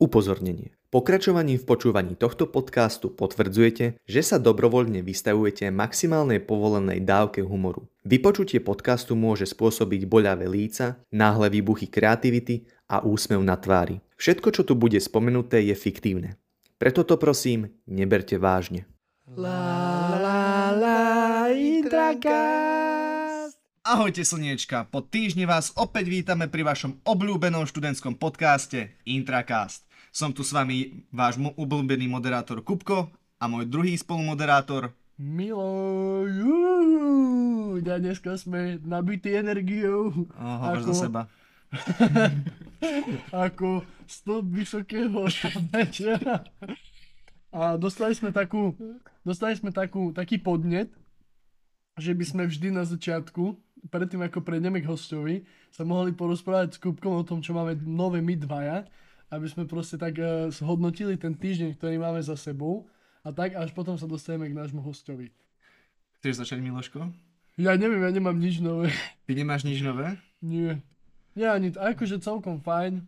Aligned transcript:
Upozornenie. 0.00 0.72
Pokračovaním 0.88 1.60
v 1.60 1.68
počúvaní 1.68 2.16
tohto 2.16 2.48
podcastu 2.48 3.12
potvrdzujete, 3.12 4.00
že 4.00 4.20
sa 4.24 4.40
dobrovoľne 4.40 5.04
vystavujete 5.04 5.68
maximálnej 5.68 6.40
povolenej 6.40 7.04
dávke 7.04 7.44
humoru. 7.44 7.84
Vypočutie 8.08 8.64
podcastu 8.64 9.12
môže 9.12 9.44
spôsobiť 9.44 10.08
boľavé 10.08 10.48
líca, 10.48 11.04
náhle 11.12 11.52
výbuchy 11.52 11.92
kreativity 11.92 12.64
a 12.88 13.04
úsmev 13.04 13.44
na 13.44 13.60
tvári. 13.60 14.00
Všetko, 14.16 14.48
čo 14.56 14.62
tu 14.64 14.72
bude 14.72 14.96
spomenuté, 14.96 15.60
je 15.68 15.76
fiktívne. 15.76 16.40
Preto 16.80 17.04
to 17.04 17.20
prosím, 17.20 17.68
neberte 17.84 18.40
vážne. 18.40 18.88
La 19.36 20.16
la 20.16 20.72
la. 20.72 21.00
Ahojte 23.90 24.22
slniečka, 24.22 24.86
po 24.86 25.02
týždni 25.02 25.50
vás 25.50 25.74
opäť 25.74 26.06
vítame 26.06 26.46
pri 26.46 26.62
vašom 26.62 27.02
obľúbenom 27.02 27.66
študentskom 27.66 28.22
podcaste 28.22 28.94
Intracast. 29.02 29.89
Som 30.10 30.34
tu 30.34 30.42
s 30.42 30.50
vami 30.50 31.06
váš 31.14 31.38
mo- 31.38 31.54
obľúbený 31.54 32.10
moderátor 32.10 32.66
Kupko 32.66 33.10
a 33.38 33.44
môj 33.46 33.70
druhý 33.70 33.94
spolumoderátor 33.94 34.90
Milo, 35.20 36.24
juhu, 36.24 37.76
a 37.76 37.96
dneska 38.00 38.40
sme 38.40 38.80
nabití 38.80 39.36
energiou. 39.36 40.32
Oh, 40.32 40.56
hovor 40.64 40.80
za 40.80 40.94
seba. 40.96 41.28
ako 43.46 43.84
stĺp 44.08 44.46
vysokého 44.48 45.28
večera. 45.68 46.40
A 47.52 47.76
dostali 47.76 48.16
sme 48.16 48.32
takú, 48.32 48.72
dostali 49.20 49.54
sme 49.60 49.76
takú, 49.76 50.10
taký 50.16 50.40
podnet, 50.40 50.88
že 52.00 52.16
by 52.16 52.24
sme 52.24 52.42
vždy 52.48 52.72
na 52.72 52.88
začiatku, 52.88 53.60
predtým 53.92 54.24
ako 54.24 54.40
prejdeme 54.40 54.80
k 54.80 54.88
hostovi, 54.88 55.44
sa 55.68 55.84
mohli 55.84 56.16
porozprávať 56.16 56.78
s 56.78 56.82
Kupkom 56.82 57.20
o 57.20 57.26
tom, 57.28 57.44
čo 57.44 57.52
máme 57.52 57.76
nové 57.84 58.24
my 58.24 58.40
dvaja, 58.40 58.88
aby 59.30 59.46
sme 59.46 59.64
proste 59.64 59.96
tak 59.96 60.18
uh, 60.18 60.50
zhodnotili 60.50 61.14
ten 61.14 61.38
týždeň, 61.38 61.78
ktorý 61.78 61.96
máme 62.02 62.20
za 62.20 62.34
sebou 62.34 62.90
a 63.22 63.30
tak 63.30 63.54
až 63.54 63.70
potom 63.70 63.94
sa 63.94 64.10
dostaneme 64.10 64.50
k 64.50 64.58
nášmu 64.58 64.82
hostovi. 64.82 65.30
Chceš 66.20 66.44
začať, 66.44 66.58
Miloško? 66.60 67.08
Ja 67.56 67.76
neviem, 67.76 68.00
ja 68.00 68.10
nemám 68.12 68.36
nič 68.36 68.60
nové. 68.60 68.92
Ty 69.28 69.32
nemáš 69.36 69.64
nič 69.64 69.80
nové? 69.80 70.16
Nie. 70.40 70.80
Nie 71.36 71.52
ani, 71.52 71.72
akože 71.72 72.20
celkom 72.20 72.60
fajn. 72.60 73.04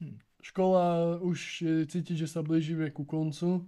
Hm. 0.00 0.16
Škola 0.44 1.18
už 1.20 1.38
je 1.64 1.74
cítiť, 1.88 2.24
že 2.24 2.28
sa 2.30 2.40
blížime 2.44 2.92
ku 2.92 3.02
koncu. 3.08 3.64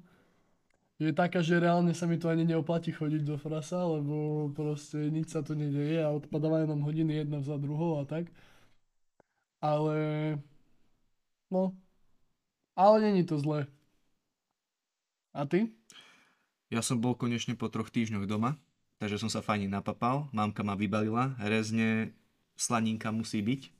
Je 0.98 1.14
taká, 1.14 1.46
že 1.46 1.62
reálne 1.62 1.94
sa 1.94 2.10
mi 2.10 2.18
to 2.18 2.26
ani 2.26 2.42
neoplatí 2.42 2.90
chodiť 2.90 3.22
do 3.22 3.38
frasa, 3.38 3.86
lebo 3.86 4.50
proste 4.50 4.98
nič 5.14 5.30
sa 5.30 5.46
tu 5.46 5.54
nedeje 5.54 6.02
a 6.02 6.10
odpadávajú 6.10 6.66
nám 6.66 6.82
hodiny 6.82 7.22
jedna 7.22 7.38
za 7.38 7.54
druhou 7.54 8.02
a 8.02 8.04
tak. 8.04 8.26
Ale... 9.62 9.96
No. 11.48 11.72
Ale 12.78 13.02
není 13.02 13.26
to 13.26 13.42
zlé. 13.42 13.66
A 15.34 15.42
ty? 15.42 15.74
Ja 16.70 16.78
som 16.78 17.02
bol 17.02 17.18
konečne 17.18 17.58
po 17.58 17.66
troch 17.66 17.90
týždňoch 17.90 18.30
doma, 18.30 18.54
takže 19.02 19.18
som 19.18 19.26
sa 19.26 19.42
fajne 19.42 19.66
napapal, 19.66 20.30
mamka 20.30 20.62
ma 20.62 20.78
vybalila, 20.78 21.34
rezne 21.42 22.14
slaninka 22.54 23.10
musí 23.10 23.42
byť. 23.42 23.74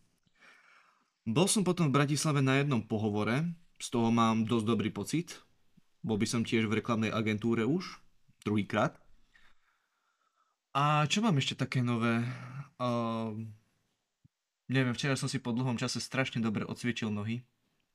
Bol 1.30 1.46
som 1.46 1.62
potom 1.62 1.92
v 1.92 1.96
Bratislave 2.00 2.42
na 2.42 2.58
jednom 2.58 2.82
pohovore, 2.82 3.46
z 3.78 3.86
toho 3.94 4.10
mám 4.10 4.42
dosť 4.48 4.66
dobrý 4.66 4.90
pocit. 4.90 5.38
Bol 6.02 6.18
by 6.18 6.26
som 6.26 6.42
tiež 6.42 6.66
v 6.66 6.82
reklamnej 6.82 7.14
agentúre 7.14 7.62
už, 7.68 8.02
druhýkrát. 8.42 8.98
A 10.74 11.06
čo 11.06 11.22
mám 11.22 11.38
ešte 11.38 11.54
také 11.54 11.86
nové? 11.86 12.26
Uh, 12.82 13.36
neviem, 14.66 14.96
včera 14.96 15.14
som 15.14 15.30
si 15.30 15.38
po 15.38 15.54
dlhom 15.54 15.78
čase 15.78 16.02
strašne 16.02 16.42
dobre 16.42 16.66
odsviečil 16.66 17.14
nohy 17.14 17.46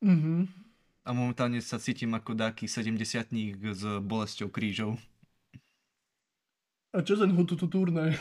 Mhm. 0.04 0.48
A 1.04 1.10
momentálne 1.12 1.60
sa 1.60 1.76
cítim 1.80 2.12
ako 2.16 2.32
dáky 2.32 2.64
70 2.66 2.96
s 3.76 3.84
bolesťou 4.00 4.48
krížov. 4.48 4.96
A 6.94 7.02
čo 7.04 7.20
ten 7.20 7.34
hututu 7.36 7.68
turné? 7.68 8.16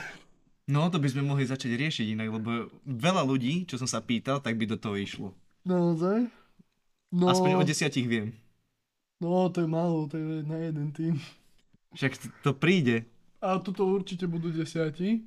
No, 0.71 0.87
to 0.89 1.03
by 1.03 1.11
sme 1.11 1.27
mohli 1.27 1.43
začať 1.43 1.75
riešiť 1.75 2.07
inak, 2.15 2.29
lebo 2.39 2.71
veľa 2.87 3.27
ľudí, 3.27 3.67
čo 3.67 3.77
som 3.77 3.87
sa 3.91 3.99
pýtal, 3.99 4.39
tak 4.39 4.55
by 4.55 4.65
do 4.71 4.79
toho 4.79 4.95
išlo. 4.95 5.29
Naozaj? 5.67 6.31
No, 7.13 7.29
Aspoň 7.29 7.61
o 7.61 7.67
desiatich 7.67 8.09
viem. 8.09 8.33
no, 9.21 9.51
to 9.53 9.63
je 9.63 9.69
málo, 9.69 10.09
to 10.09 10.17
je 10.17 10.47
na 10.47 10.59
jeden 10.63 10.89
tým. 10.95 11.15
Však 11.93 12.17
to, 12.41 12.57
príde. 12.57 13.05
A 13.43 13.61
toto 13.61 13.85
určite 13.85 14.25
budú 14.25 14.49
desiati. 14.49 15.21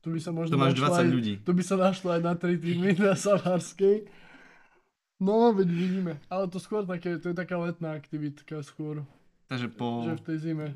Tu 0.00 0.06
by 0.08 0.20
sa 0.22 0.30
možno 0.32 0.56
To 0.56 0.62
máš 0.62 0.78
našlo 0.78 0.94
20 0.94 1.02
aj, 1.04 1.08
ľudí. 1.10 1.34
Tu 1.42 1.50
by 1.52 1.62
sa 1.66 1.76
našlo 1.76 2.08
aj 2.16 2.20
na 2.24 2.32
3 2.38 2.56
týmy 2.56 2.90
na 2.96 3.12
Savárskej. 3.18 4.08
No, 5.18 5.50
veď 5.50 5.68
vidíme. 5.68 6.12
Ale 6.30 6.46
to 6.46 6.62
skôr 6.62 6.86
také, 6.86 7.18
to 7.18 7.34
je 7.34 7.36
taká 7.36 7.58
letná 7.58 7.98
aktivitka 7.98 8.62
skôr. 8.62 9.02
Takže 9.50 9.66
po... 9.74 10.06
Že 10.06 10.14
v 10.14 10.24
tej 10.24 10.36
zime. 10.38 10.68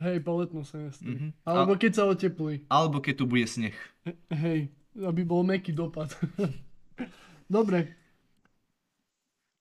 Hej, 0.00 0.24
po 0.24 0.40
letnom 0.40 0.64
semestri. 0.64 1.12
Mhm. 1.12 1.28
Alebo 1.44 1.76
keď 1.76 1.92
sa 1.92 2.04
oteplí. 2.08 2.64
Alebo 2.68 3.00
keď 3.04 3.14
tu 3.20 3.24
bude 3.28 3.44
sneh. 3.44 3.76
Hej, 4.32 4.72
aby 4.96 5.20
bol 5.24 5.44
meký 5.44 5.72
dopad. 5.72 6.12
Dobre. 7.48 7.96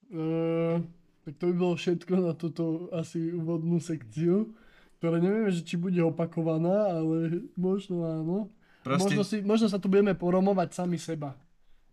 Uh, 0.09 0.84
tak 1.28 1.38
to 1.38 1.44
by 1.51 1.56
bolo 1.56 1.75
všetko 1.78 2.13
na 2.19 2.34
túto 2.34 2.90
asi 2.96 3.29
úvodnú 3.29 3.78
sekciu, 3.78 4.50
ktorá 4.97 5.22
neviem, 5.22 5.53
že 5.53 5.61
či 5.61 5.78
bude 5.78 6.01
opakovaná, 6.01 6.97
ale 7.00 7.46
možno 7.53 8.03
áno. 8.03 8.38
Proste, 8.81 9.13
Možno, 9.13 9.23
si, 9.28 9.38
možno 9.44 9.67
sa 9.67 9.78
tu 9.78 9.91
budeme 9.91 10.16
poromovať 10.16 10.69
sami 10.72 10.96
seba. 10.96 11.35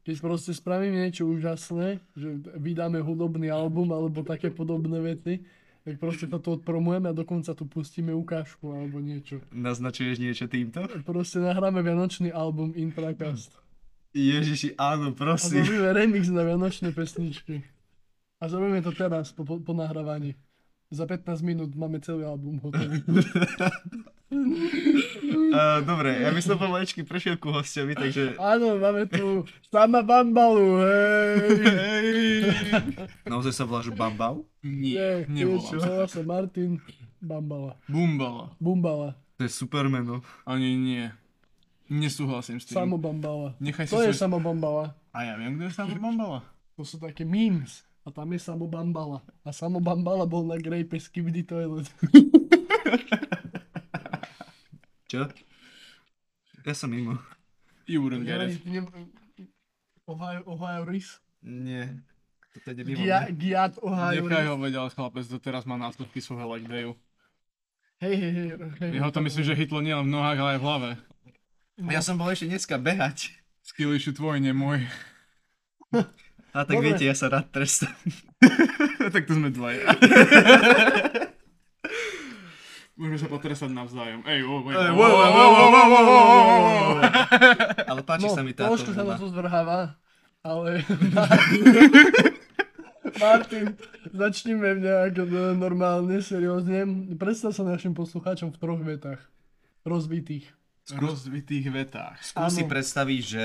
Keď 0.07 0.23
proste 0.23 0.55
spravíme 0.55 1.03
niečo 1.03 1.27
úžasné, 1.27 1.99
že 2.15 2.39
vydáme 2.55 3.03
hudobný 3.03 3.51
album 3.51 3.91
alebo 3.91 4.23
také 4.23 4.55
podobné 4.55 5.03
veci, 5.03 5.43
tak 5.83 5.99
proste 5.99 6.31
toto 6.31 6.55
odpromujeme 6.55 7.11
a 7.11 7.15
dokonca 7.15 7.51
tu 7.59 7.67
pustíme 7.67 8.15
ukážku 8.15 8.71
alebo 8.71 9.03
niečo. 9.03 9.43
naznačuješ 9.51 10.23
niečo 10.23 10.47
týmto? 10.47 10.87
Proste 11.03 11.43
nahráme 11.43 11.83
vianočný 11.83 12.31
album 12.31 12.71
Intracast. 12.79 13.51
Ježiši, 14.15 14.79
áno, 14.79 15.11
A 15.11 15.19
prosím. 15.19 15.67
zrobíme 15.67 15.91
remix 15.91 16.31
na 16.31 16.47
vianočné 16.47 16.95
pesničky. 16.95 17.67
A 18.39 18.47
zrobíme 18.47 18.87
to 18.87 18.95
teraz, 18.95 19.35
po, 19.35 19.43
po, 19.43 19.59
po 19.59 19.75
nahrávaní. 19.75 20.39
Za 20.87 21.03
15 21.07 21.43
minút 21.43 21.75
máme 21.75 21.99
celý 21.99 22.23
album 22.25 22.63
hotový. 22.63 23.03
Uh, 24.27 25.79
dobre, 25.87 26.19
ja 26.19 26.35
by 26.35 26.43
som 26.43 26.59
pomaličky 26.59 27.07
prešiel 27.07 27.39
ku 27.39 27.55
hostovi, 27.55 27.95
takže... 27.95 28.35
Áno, 28.43 28.75
máme 28.75 29.07
tu 29.07 29.47
sama 29.71 30.03
bambalu, 30.03 30.83
hej. 30.83 32.11
Naozaj 33.23 33.53
sa 33.55 33.63
voláš 33.63 33.95
Bambau? 33.95 34.43
Nie, 34.67 35.23
Nie, 35.31 35.47
nevolám 35.47 35.79
sa. 35.79 35.87
volá 35.87 36.07
sa 36.11 36.21
Martin 36.27 36.83
Bambala. 37.23 37.79
Bumbala. 37.87 38.51
Bumbala. 38.59 39.09
To 39.39 39.47
je 39.47 39.51
super 39.55 39.87
meno. 39.87 40.27
Ani 40.43 40.75
nie. 40.75 41.07
Nesúhlasím 41.87 42.59
s 42.59 42.67
tým. 42.67 42.83
Samo 42.83 42.99
Bambala. 42.99 43.55
Nechaj 43.63 43.87
si 43.87 43.95
To 43.95 44.03
je 44.03 44.11
svoj... 44.11 44.27
Samo 44.27 44.43
Bambala. 44.43 44.91
A 45.15 45.23
ja 45.23 45.39
viem, 45.39 45.55
kto 45.55 45.71
je 45.71 45.73
Samo 45.73 45.95
Bambala. 46.03 46.43
To 46.75 46.83
sú 46.83 46.99
také 46.99 47.23
memes. 47.23 47.86
A 48.07 48.15
tam 48.15 48.31
je 48.31 48.39
Samo 48.39 48.71
Bambala. 48.71 49.19
A 49.43 49.51
Samo 49.51 49.83
Bambala 49.83 50.23
bol 50.31 50.47
na 50.47 50.55
Grape 50.63 50.95
Skibidi 51.03 51.43
Toilet. 51.43 51.91
Čo? 55.11 55.27
Ja 56.63 56.75
som 56.75 56.95
mimo. 56.95 57.19
You 57.91 58.03
wouldn't 58.03 58.23
get 58.23 58.39
Ja, 58.39 58.47
it. 58.47 58.63
ne, 58.67 58.87
Ohio, 60.07 60.43
Ohio 60.47 60.87
Riz. 60.87 61.19
Nie. 61.43 61.99
To 62.63 62.71
je 62.71 62.83
mimo. 62.87 63.03
Gia, 63.03 63.27
mňa. 63.27 63.35
Giat 63.35 63.75
Ohio 63.83 64.23
Nechaj 64.23 64.47
ho 64.51 64.57
vedel, 64.59 64.87
chlapec, 64.95 65.27
to 65.27 65.39
teraz 65.43 65.67
má 65.67 65.75
následky 65.75 66.23
svojho 66.23 66.47
leg 66.55 66.63
dayu. 66.67 66.95
Hej, 67.99 68.15
hej, 68.15 68.33
hej. 68.33 68.49
hej. 68.87 68.91
Jeho 69.03 69.11
to 69.11 69.19
myslím, 69.25 69.45
že 69.47 69.59
hitlo 69.59 69.83
nielen 69.83 70.07
v 70.07 70.15
nohách, 70.15 70.39
ale 70.39 70.51
aj 70.55 70.61
v 70.63 70.67
hlave. 70.67 70.91
Ja 71.91 72.01
som 72.07 72.15
bol 72.15 72.31
ešte 72.31 72.47
dneska 72.47 72.79
behať. 72.79 73.35
Skill 73.67 73.99
issue 73.99 74.15
tvoj, 74.15 74.39
nie 74.39 74.55
môj. 74.55 74.87
A 76.57 76.65
tak 76.65 76.81
Dobre. 76.81 76.97
viete, 76.97 77.05
ja 77.05 77.13
sa 77.13 77.29
rád 77.29 77.53
trestám. 77.53 77.93
tak 79.15 79.29
to 79.29 79.37
sme 79.37 79.53
dvaja. 79.53 79.93
Môžeme 82.97 83.21
sa 83.21 83.29
potresať 83.29 83.77
navzájom. 83.77 84.25
Ej, 84.25 84.41
oh, 84.49 84.65
wait, 84.65 84.73
Ej, 84.73 84.89
oh, 84.89 84.97
wow, 84.97 85.13
oh, 85.13 85.21
wow, 85.21 85.37
oh, 85.37 85.53
wow, 85.53 85.53
oh, 85.53 85.69
wow, 85.69 85.85
oh, 85.85 85.93
oh, 85.93 86.17
oh, 86.17 86.57
oh, 86.57 86.97
oh. 86.97 87.01
Ale 87.93 88.01
páči 88.09 88.25
no, 88.25 88.33
sa 88.33 88.41
mi 88.41 88.57
táto 88.57 88.73
trošku 88.73 88.97
sa 88.97 89.05
vlna. 89.05 89.21
to 89.21 89.29
tu 89.29 89.37
zvrháva, 89.37 90.01
ale 90.41 90.81
Martin, 93.21 93.77
začneme 94.17 94.81
nejak 94.81 95.13
e, 95.13 95.53
normálne, 95.61 96.25
seriózne. 96.25 96.89
Predstav 97.21 97.53
sa 97.53 97.69
našim 97.69 97.93
poslucháčom 97.93 98.57
v 98.57 98.57
troch 98.57 98.81
vetách. 98.81 99.21
Rozbitých. 99.85 100.57
Rozvitých 100.89 101.67
vetách. 101.69 102.17
Skúsi 102.25 102.65
Áno. 102.65 102.71
predstaviť, 102.73 103.21
že... 103.21 103.45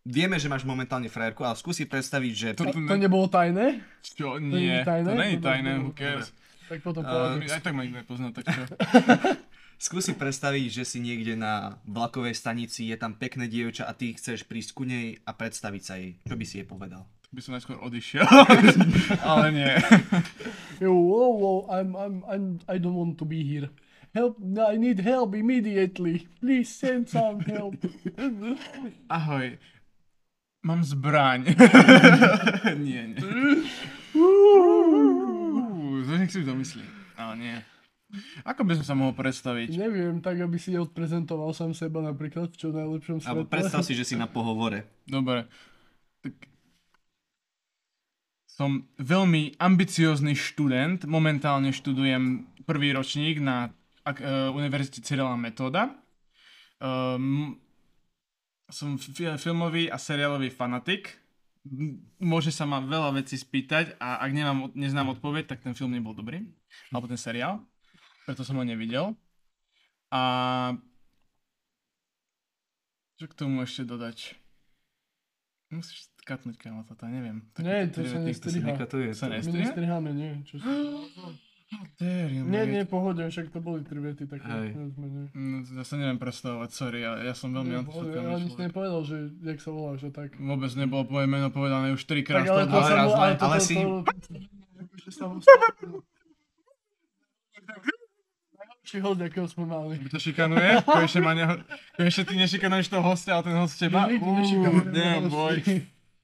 Vieme, 0.00 0.40
že 0.40 0.48
máš 0.48 0.64
momentálne 0.64 1.12
frajerku, 1.12 1.44
ale 1.44 1.52
skúsi 1.54 1.84
predstaviť, 1.84 2.32
že... 2.32 2.48
To- 2.56 2.64
To, 2.66 2.72
to 2.72 2.96
nebolo 2.96 3.28
tajné? 3.28 3.84
Čo? 4.00 4.40
nie 4.40 4.72
Nie, 4.72 4.80
tajné? 4.80 5.06
to 5.06 5.14
není 5.14 5.36
Dobre, 5.36 5.48
tajné, 5.52 5.70
who 5.78 5.92
cares. 5.92 6.32
Tak 6.68 6.80
potom 6.80 7.02
povedz. 7.04 7.50
Aj 7.50 7.60
tak 7.60 7.74
ma 7.74 7.84
nikto 7.84 8.00
nepozná, 8.00 8.32
tak 8.32 8.48
čo? 8.48 8.62
Skúsi 9.90 10.12
predstaviť, 10.12 10.68
že 10.70 10.84
si 10.84 11.00
niekde 11.00 11.36
na 11.36 11.80
vlakovej 11.84 12.32
stanici, 12.32 12.88
je 12.88 12.96
tam 12.96 13.16
pekné 13.16 13.48
dievča 13.48 13.84
a 13.84 13.96
ty 13.96 14.12
chceš 14.12 14.44
prísť 14.44 14.76
ku 14.76 14.84
nej 14.84 15.20
a 15.24 15.32
predstaviť 15.32 15.82
sa 15.82 15.96
jej. 15.96 16.20
Čo 16.22 16.36
by 16.36 16.44
si 16.44 16.54
jej 16.60 16.68
povedal? 16.68 17.04
by 17.30 17.38
som 17.38 17.54
najskôr 17.54 17.78
odišiel. 17.78 18.26
Ale 19.30 19.54
nie. 19.54 19.72
Yo, 20.82 20.90
whoa, 20.90 21.30
whoa, 21.30 21.58
I'm, 21.70 21.94
I'm, 21.94 22.16
I'm, 22.26 22.44
I 22.66 22.76
don't 22.82 22.98
want 22.98 23.22
to 23.22 23.24
be 23.24 23.46
here. 23.46 23.70
Help, 24.10 24.34
I 24.42 24.74
need 24.74 24.98
help 24.98 25.38
immediately. 25.38 26.26
Please 26.42 26.74
send 26.74 27.06
some 27.06 27.38
help. 27.46 27.78
Ahoj. 29.06 29.54
Mám 30.60 30.84
zbraň. 30.84 31.56
nie, 32.84 33.16
nie. 33.16 33.22
To 36.04 36.12
nech 36.18 36.28
si 36.28 36.44
domyslí. 36.44 36.84
Ale 37.16 37.34
nie. 37.40 37.56
Ako 38.42 38.66
by 38.66 38.74
som 38.82 38.84
sa 38.84 38.94
mohol 38.98 39.14
predstaviť? 39.14 39.78
Neviem, 39.78 40.18
tak 40.18 40.42
aby 40.42 40.58
si 40.58 40.74
odprezentoval 40.74 41.54
sám 41.54 41.72
seba 41.72 42.02
napríklad 42.02 42.50
v 42.50 42.56
čo 42.58 42.68
najlepšom 42.74 43.22
Alebo 43.22 43.46
svetle. 43.46 43.54
predstav 43.54 43.80
si, 43.86 43.94
že 43.94 44.04
si 44.04 44.18
na 44.18 44.26
pohovore. 44.26 44.84
Dobre. 45.06 45.46
Tak... 46.20 46.34
Som 48.50 48.90
veľmi 48.98 49.56
ambiciózny 49.56 50.34
študent. 50.34 51.06
Momentálne 51.06 51.70
študujem 51.70 52.50
prvý 52.66 52.92
ročník 52.92 53.38
na 53.40 53.72
ak, 54.02 54.18
uh, 54.20 54.50
Univerzite 54.52 55.06
Cyrila 55.06 55.38
Metóda. 55.38 55.94
Um, 56.82 57.56
som 58.70 58.94
fi- 58.94 59.36
filmový 59.36 59.86
a 59.86 59.96
seriálový 59.96 60.48
fanatik. 60.48 61.18
Môže 62.16 62.48
sa 62.48 62.64
ma 62.64 62.80
veľa 62.80 63.12
vecí 63.14 63.36
spýtať 63.36 63.98
a 63.98 64.18
ak 64.18 64.30
nemám, 64.30 64.58
neznám 64.72 65.12
odpoveď, 65.12 65.44
tak 65.46 65.60
ten 65.60 65.74
film 65.74 65.92
nebol 65.92 66.12
dobrý. 66.12 66.40
Alebo 66.88 67.04
ten 67.04 67.16
seriál. 67.16 67.60
Preto 68.24 68.40
som 68.40 68.56
ho 68.56 68.64
nevidel. 68.64 69.12
A 70.08 70.22
čo 73.14 73.26
k 73.26 73.34
tomu 73.36 73.60
ešte 73.60 73.84
dodať? 73.84 74.34
Musíš 75.68 76.08
katnúť 76.22 76.56
kámo 76.56 76.82
toto, 76.82 77.06
neviem. 77.06 77.44
Nie, 77.60 77.86
Také 77.86 77.92
to 77.92 77.98
sa 78.00 78.18
triviality. 78.18 78.26
nestriha. 78.26 78.66
Nekatuje. 78.66 79.08
Sa 79.12 79.26
My 79.26 79.36
nestriha? 79.36 79.60
nestriháme, 79.62 80.10
nie. 80.10 80.32
Čo 80.42 80.54
si... 80.56 80.66
Nie, 82.00 82.66
nie, 82.66 82.82
pohode, 82.82 83.22
však 83.22 83.54
to 83.54 83.62
boli 83.62 83.86
tri 83.86 84.02
vety 84.02 84.26
také. 84.26 84.42
Hej. 84.42 84.68
No, 85.38 85.62
ja 85.62 85.84
sa 85.86 85.94
neviem 85.94 86.18
predstavovať, 86.18 86.70
sorry, 86.74 87.06
ja, 87.06 87.14
ja 87.22 87.30
som 87.30 87.54
veľmi 87.54 87.86
pohode, 87.86 88.10
ja 88.10 88.26
antisociálny 88.26 88.34
ani 88.34 88.48
si 88.50 88.60
nepovedal, 88.66 89.00
že 89.06 89.16
jak 89.38 89.58
sa 89.62 89.70
voláš 89.70 90.00
a 90.06 90.10
tak. 90.10 90.34
Vôbec 90.34 90.72
nebolo 90.74 91.06
moje 91.06 91.26
meno 91.30 91.48
povedané 91.54 91.94
už 91.94 92.02
trikrát. 92.10 92.42
Tak 92.42 92.50
ale 92.50 92.64
to 92.66 92.74
raz 92.74 93.06
bol, 93.06 93.14
ale 93.14 93.34
to, 93.38 93.44
ale 93.46 93.58
to, 93.58 93.62
si- 93.62 93.78
to, 93.78 95.10
sa 95.14 95.24
Najlepší 98.58 98.98
host, 99.06 99.20
akého 99.22 99.46
sme 99.46 99.64
mali. 99.70 99.94
By 100.02 100.08
to 100.10 100.18
šikanuje? 100.18 100.68
Konečne, 100.82 101.20
ma 101.22 101.32
neho... 101.38 101.54
Konečne 101.94 102.22
ty 102.26 102.34
nešikanuješ 102.34 102.86
toho 102.90 103.04
hostia, 103.06 103.38
ale 103.38 103.46
ten 103.46 103.54
host 103.54 103.78
teba? 103.78 104.10
Nešikanujeme 104.10 104.90
damn, 104.90 105.30
boy. 105.30 105.62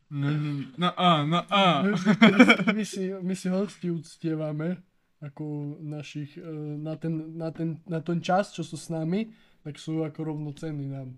No, 0.07 0.27
no, 0.31 0.51
no, 0.79 0.89
a, 0.95 1.11
no, 1.27 1.39
a. 1.51 1.83
My 2.71 2.83
si, 2.87 3.11
my 3.11 3.35
si 3.35 3.51
hosti 3.51 3.91
uctievame 3.91 4.83
ako 5.23 5.77
našich, 5.81 6.37
e, 6.37 6.45
na 6.77 6.97
ten, 6.97 7.37
na, 7.37 7.49
ten, 7.51 7.81
na 7.89 8.01
ten 8.05 8.21
čas, 8.21 8.53
čo 8.53 8.61
sú 8.61 8.77
s 8.77 8.93
nami, 8.93 9.33
tak 9.65 9.81
sú 9.81 10.05
ako 10.05 10.35
rovnocenní 10.35 10.93
nám. 10.93 11.17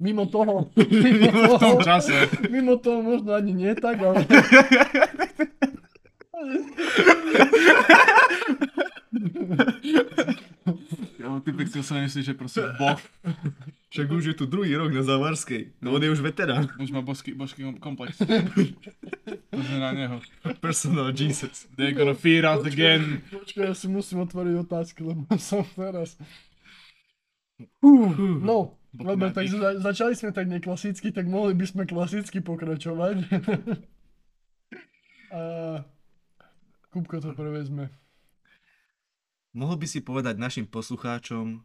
Mimo 0.00 0.26
toho, 0.26 0.72
mimo 1.04 1.30
tom 1.60 1.78
toho, 1.78 1.78
čase. 1.84 2.26
mimo 2.50 2.74
toho 2.80 3.00
možno 3.04 3.30
ani 3.36 3.52
nie 3.54 3.72
tak, 3.78 4.00
ale 4.02 4.26
Ja, 11.24 11.40
typek 11.40 11.72
si 11.72 11.80
sa 11.80 11.96
nemyslí, 11.96 12.20
že 12.20 12.34
proste 12.36 12.68
boh. 12.76 13.00
Však 13.94 14.10
už 14.10 14.24
je 14.26 14.36
tu 14.36 14.44
druhý 14.50 14.74
rok 14.74 14.90
na 14.90 15.06
Zavarskej. 15.06 15.78
No 15.78 15.94
on 15.94 16.02
je 16.02 16.10
už 16.10 16.20
veterán. 16.20 16.66
Už 16.82 16.90
má 16.90 17.00
božský, 17.00 17.32
božský 17.32 17.64
komplex. 17.78 18.18
Pozri 19.54 19.78
na 19.78 19.90
neho. 19.94 20.16
Personal 20.58 21.14
Jesus. 21.14 21.70
They're 21.78 21.94
gonna 21.94 22.18
feed 22.18 22.42
us 22.42 22.66
again. 22.66 23.22
počkaj, 23.30 23.70
ja 23.70 23.74
si 23.74 23.86
musím 23.86 24.26
otvoriť 24.26 24.54
otázky, 24.66 25.00
lebo 25.06 25.24
som 25.38 25.62
teraz... 25.78 26.18
Uh, 27.78 28.10
no, 28.42 28.74
dobre, 28.90 29.30
tak 29.30 29.46
za, 29.46 29.78
začali 29.78 30.18
sme 30.18 30.34
tak 30.34 30.50
neklasicky, 30.50 31.14
tak 31.14 31.30
mohli 31.30 31.54
by 31.54 31.64
sme 31.70 31.82
klasicky 31.86 32.42
pokračovať. 32.42 33.16
A 35.34 35.42
Kupko 36.94 37.18
to 37.18 37.34
prevezme. 37.34 37.90
Mohol 39.50 39.82
by 39.82 39.86
si 39.90 39.98
povedať 39.98 40.38
našim 40.38 40.66
poslucháčom 40.66 41.62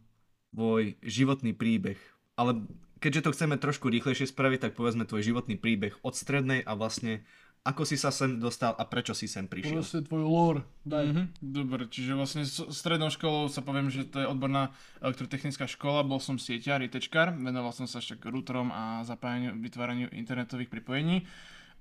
tvoj 0.50 0.98
životný 1.06 1.54
príbeh. 1.54 1.98
Ale 2.34 2.66
keďže 2.98 3.30
to 3.30 3.34
chceme 3.38 3.54
trošku 3.54 3.86
rýchlejšie 3.86 4.26
spraviť, 4.26 4.58
tak 4.66 4.72
povedzme 4.74 5.06
tvoj 5.06 5.22
životný 5.22 5.54
príbeh 5.54 5.94
od 6.02 6.18
strednej 6.18 6.66
a 6.66 6.74
vlastne 6.74 7.22
ako 7.60 7.84
si 7.84 8.00
sa 8.00 8.08
sem 8.08 8.40
dostal 8.40 8.72
a 8.72 8.88
prečo 8.88 9.12
si 9.12 9.28
sem 9.28 9.44
prišiel. 9.44 9.84
Proste 9.84 10.00
tvoj 10.00 10.24
lore. 10.24 10.60
Daj. 10.88 11.04
Mhm, 11.12 11.24
dobre, 11.44 11.84
čiže 11.92 12.16
vlastne 12.16 12.42
s 12.48 12.64
strednou 12.72 13.12
školou 13.12 13.52
sa 13.52 13.60
poviem, 13.60 13.92
že 13.92 14.08
to 14.08 14.24
je 14.24 14.26
odborná 14.26 14.72
elektrotechnická 15.04 15.68
škola, 15.68 16.08
bol 16.08 16.24
som 16.24 16.40
sieťar, 16.40 16.80
ITčkar, 16.80 17.36
venoval 17.36 17.76
som 17.76 17.84
sa 17.84 18.00
však 18.00 18.24
routerom 18.24 18.72
a 18.72 19.04
zapájaniu, 19.04 19.60
vytváraniu 19.60 20.08
internetových 20.08 20.72
pripojení. 20.72 21.28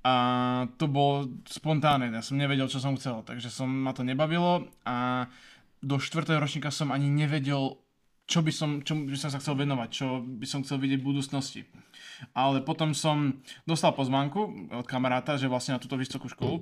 A 0.04 0.68
to 0.80 0.88
bolo 0.88 1.28
spontánne, 1.48 2.12
ja 2.12 2.24
som 2.24 2.40
nevedel, 2.40 2.72
čo 2.72 2.80
som 2.80 2.96
chcel, 2.96 3.24
takže 3.24 3.52
som, 3.52 3.68
ma 3.68 3.92
to 3.92 4.04
nebavilo 4.04 4.68
a 4.88 5.28
do 5.80 5.96
štvrtého 5.96 6.40
ročníka 6.40 6.72
som 6.72 6.92
ani 6.92 7.08
nevedel, 7.08 7.80
čo 8.30 8.46
by 8.46 8.52
som, 8.54 8.86
čo 8.86 8.94
by 8.94 9.18
som 9.18 9.34
sa 9.34 9.42
chcel 9.42 9.58
venovať, 9.58 9.90
čo 9.90 10.22
by 10.22 10.46
som 10.46 10.62
chcel 10.62 10.78
vidieť 10.78 11.02
v 11.02 11.10
budúcnosti. 11.10 11.62
Ale 12.38 12.62
potom 12.62 12.94
som 12.94 13.42
dostal 13.66 13.98
pozvánku 13.98 14.70
od 14.70 14.86
kamaráta, 14.86 15.34
že 15.42 15.50
vlastne 15.50 15.76
na 15.76 15.82
túto 15.82 15.98
vysokú 15.98 16.30
školu, 16.30 16.62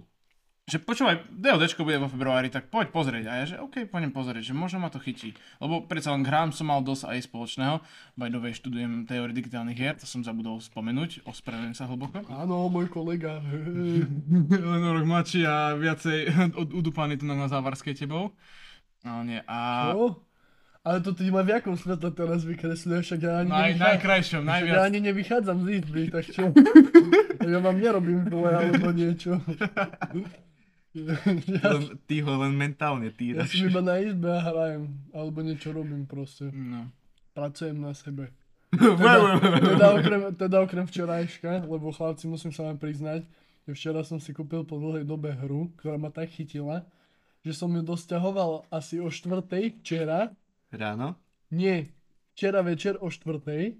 že 0.67 0.83
počúvaj, 0.83 1.31
DODčko 1.31 1.87
bude 1.87 1.95
vo 1.95 2.11
februári, 2.11 2.51
tak 2.51 2.67
poď 2.67 2.91
pozrieť. 2.91 3.25
A 3.31 3.33
ja, 3.39 3.45
že 3.47 3.55
OK, 3.55 3.87
poďem 3.87 4.11
pozrieť, 4.11 4.51
že 4.51 4.53
možno 4.55 4.83
ma 4.83 4.91
to 4.91 4.99
chytí. 4.99 5.31
Lebo 5.63 5.87
predsa 5.87 6.11
len 6.11 6.27
hrám 6.27 6.51
som 6.51 6.67
mal 6.67 6.83
dosť 6.83 7.07
aj 7.07 7.19
spoločného. 7.23 7.79
By 8.19 8.27
the 8.27 8.39
way, 8.43 8.51
študujem 8.51 9.07
teóriu 9.07 9.31
digitálnych 9.31 9.79
hier, 9.79 9.95
to 9.95 10.03
som 10.03 10.27
zabudol 10.27 10.59
spomenúť, 10.59 11.23
ospravedlňujem 11.23 11.71
sa 11.71 11.87
hlboko. 11.87 12.19
Áno, 12.27 12.67
môj 12.67 12.91
kolega. 12.91 13.39
Len 13.47 14.83
rok 14.83 15.07
mladší 15.07 15.47
a 15.47 15.79
viacej 15.79 16.35
od, 16.59 16.75
udúpaný 16.75 17.15
tu 17.15 17.23
na 17.23 17.47
Závarskej 17.47 17.95
tebou. 17.95 18.35
Ale 19.07 19.23
nie, 19.23 19.39
a... 19.47 19.95
Čo? 19.95 20.26
Ale 20.87 21.03
to 21.03 21.11
ty 21.11 21.27
ma 21.27 21.43
v 21.43 21.51
jakom 21.51 21.75
svetle 21.75 22.15
teraz 22.15 22.47
vykresľuješ, 22.47 23.03
však 23.11 23.19
ja 23.19 23.43
ani, 23.43 23.51
Naj, 23.51 23.71
najkrajšom, 23.75 24.47
však 24.47 24.71
ja 24.71 24.87
ani 24.87 24.99
nevychádzam 25.03 25.67
z 25.67 25.83
izby, 25.83 26.01
tak 26.07 26.23
čo? 26.31 26.47
ja 27.51 27.59
vám 27.59 27.75
nerobím 27.75 28.23
dvoje 28.23 28.55
alebo 28.55 28.95
niečo. 28.95 29.35
ja, 30.95 31.67
Len, 31.75 31.83
ty 32.07 32.23
ho 32.23 32.31
len 32.39 32.55
mentálne 32.55 33.11
ja 33.11 33.15
týraš. 33.19 33.51
som 33.51 33.67
iba 33.67 33.83
na 33.83 33.99
izbe 33.99 34.31
a 34.31 34.39
hrajem, 34.39 34.87
alebo 35.11 35.37
niečo 35.43 35.75
robím 35.75 36.07
proste. 36.07 36.55
No. 36.55 36.87
Pracujem 37.35 37.75
na 37.83 37.91
sebe. 37.91 38.31
Teda, 38.71 39.39
teda, 39.59 39.87
okrem, 39.95 40.21
teda 40.35 40.57
okrem 40.59 40.85
včerajška, 40.87 41.67
lebo 41.67 41.91
chlapci 41.91 42.27
musím 42.27 42.51
sa 42.51 42.67
vám 42.67 42.75
priznať, 42.75 43.23
že 43.63 43.71
včera 43.75 44.03
som 44.03 44.19
si 44.19 44.35
kúpil 44.35 44.67
po 44.67 44.75
dlhej 44.79 45.07
dobe 45.07 45.31
hru, 45.35 45.71
ktorá 45.79 45.95
ma 45.95 46.11
tak 46.11 46.31
chytila, 46.31 46.83
že 47.47 47.55
som 47.55 47.71
ju 47.71 47.79
dosťahoval 47.79 48.67
asi 48.67 48.99
o 48.99 49.07
štvrtej 49.07 49.79
včera, 49.83 50.35
Ráno? 50.71 51.15
nie, 51.47 51.95
včera 52.35 52.59
večer 52.59 52.99
o 52.99 53.07
štvrtej 53.07 53.79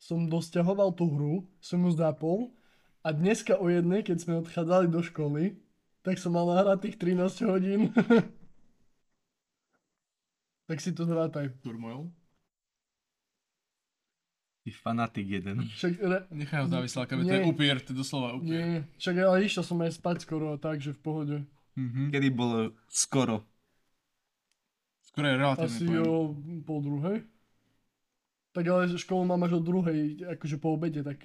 som 0.00 0.28
dosťahoval 0.28 0.96
tú 0.96 1.08
hru, 1.12 1.34
som 1.60 1.80
ju 1.84 1.92
zapol 1.92 2.52
a 3.04 3.12
dneska 3.12 3.56
o 3.56 3.68
jednej, 3.68 4.04
keď 4.04 4.16
sme 4.20 4.40
odchádzali 4.40 4.88
do 4.88 5.00
školy, 5.04 5.60
tak 6.00 6.16
som 6.16 6.36
mal 6.36 6.48
nahrať 6.48 6.88
tých 6.88 6.96
13 6.96 7.48
hodín. 7.48 7.80
tak 10.68 10.80
si 10.80 10.96
to 10.96 11.04
zrátaj. 11.04 11.52
Turmoil. 11.60 12.08
Ty 14.60 14.70
fanatik 14.76 15.40
jeden. 15.40 15.64
Však, 15.72 15.92
re, 16.00 16.18
Nechaj 16.32 16.64
ho 16.64 16.68
závisláka, 16.68 17.16
to 17.16 17.24
je 17.24 17.48
upier, 17.48 17.80
to 17.80 17.92
je 17.92 17.96
doslova 17.96 18.36
upier. 18.36 18.48
nie, 18.48 18.68
však 19.00 19.14
ale 19.20 19.44
išiel 19.44 19.64
som 19.64 19.80
aj 19.80 19.96
spať 19.96 20.16
skoro 20.28 20.52
a 20.52 20.56
tak, 20.60 20.84
že 20.84 20.92
v 20.92 21.00
pohode. 21.00 21.36
Mhm. 21.76 22.12
Kedy 22.12 22.28
bolo 22.32 22.72
skoro? 22.88 23.44
Skoro 25.10 25.26
je 25.26 25.34
relatívne 25.36 25.66
Asi 25.68 25.84
pojem. 25.84 26.04
o 26.04 26.16
pol 26.62 26.80
druhej. 26.80 27.18
Tak 28.50 28.64
ale 28.66 28.90
školu 28.90 29.22
mám 29.24 29.46
až 29.46 29.58
o 29.58 29.62
druhej, 29.62 30.26
akože 30.26 30.58
po 30.58 30.74
obede, 30.74 31.06
tak 31.06 31.22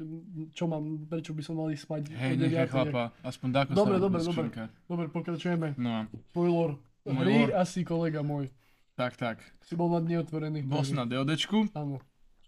čo 0.54 0.70
mám, 0.70 1.10
prečo 1.10 1.34
by 1.34 1.42
som 1.42 1.58
mali 1.58 1.74
spať 1.74 2.14
Hej, 2.14 2.38
nechaj 2.38 2.70
9:00? 2.70 2.70
chlapa, 2.70 3.04
aspoň 3.26 3.48
dáko 3.52 3.70
Dobre, 3.74 3.98
dobre, 3.98 4.22
dobre. 4.22 4.46
Dobre, 4.86 5.06
pokračujeme. 5.10 5.68
No, 5.76 6.06
Spoiler. 6.30 6.78
Hry 7.06 7.50
asi 7.52 7.82
kolega 7.82 8.22
môj. 8.22 8.50
tak, 8.94 9.18
tak. 9.18 9.42
Si 9.62 9.74
bol 9.74 9.90
na 9.90 10.02
dni 10.02 10.22
otvorených. 10.22 10.66
Bol 10.66 10.82
som 10.82 11.02
na 11.02 11.06
DODčku 11.06 11.70
Áno. 11.74 11.98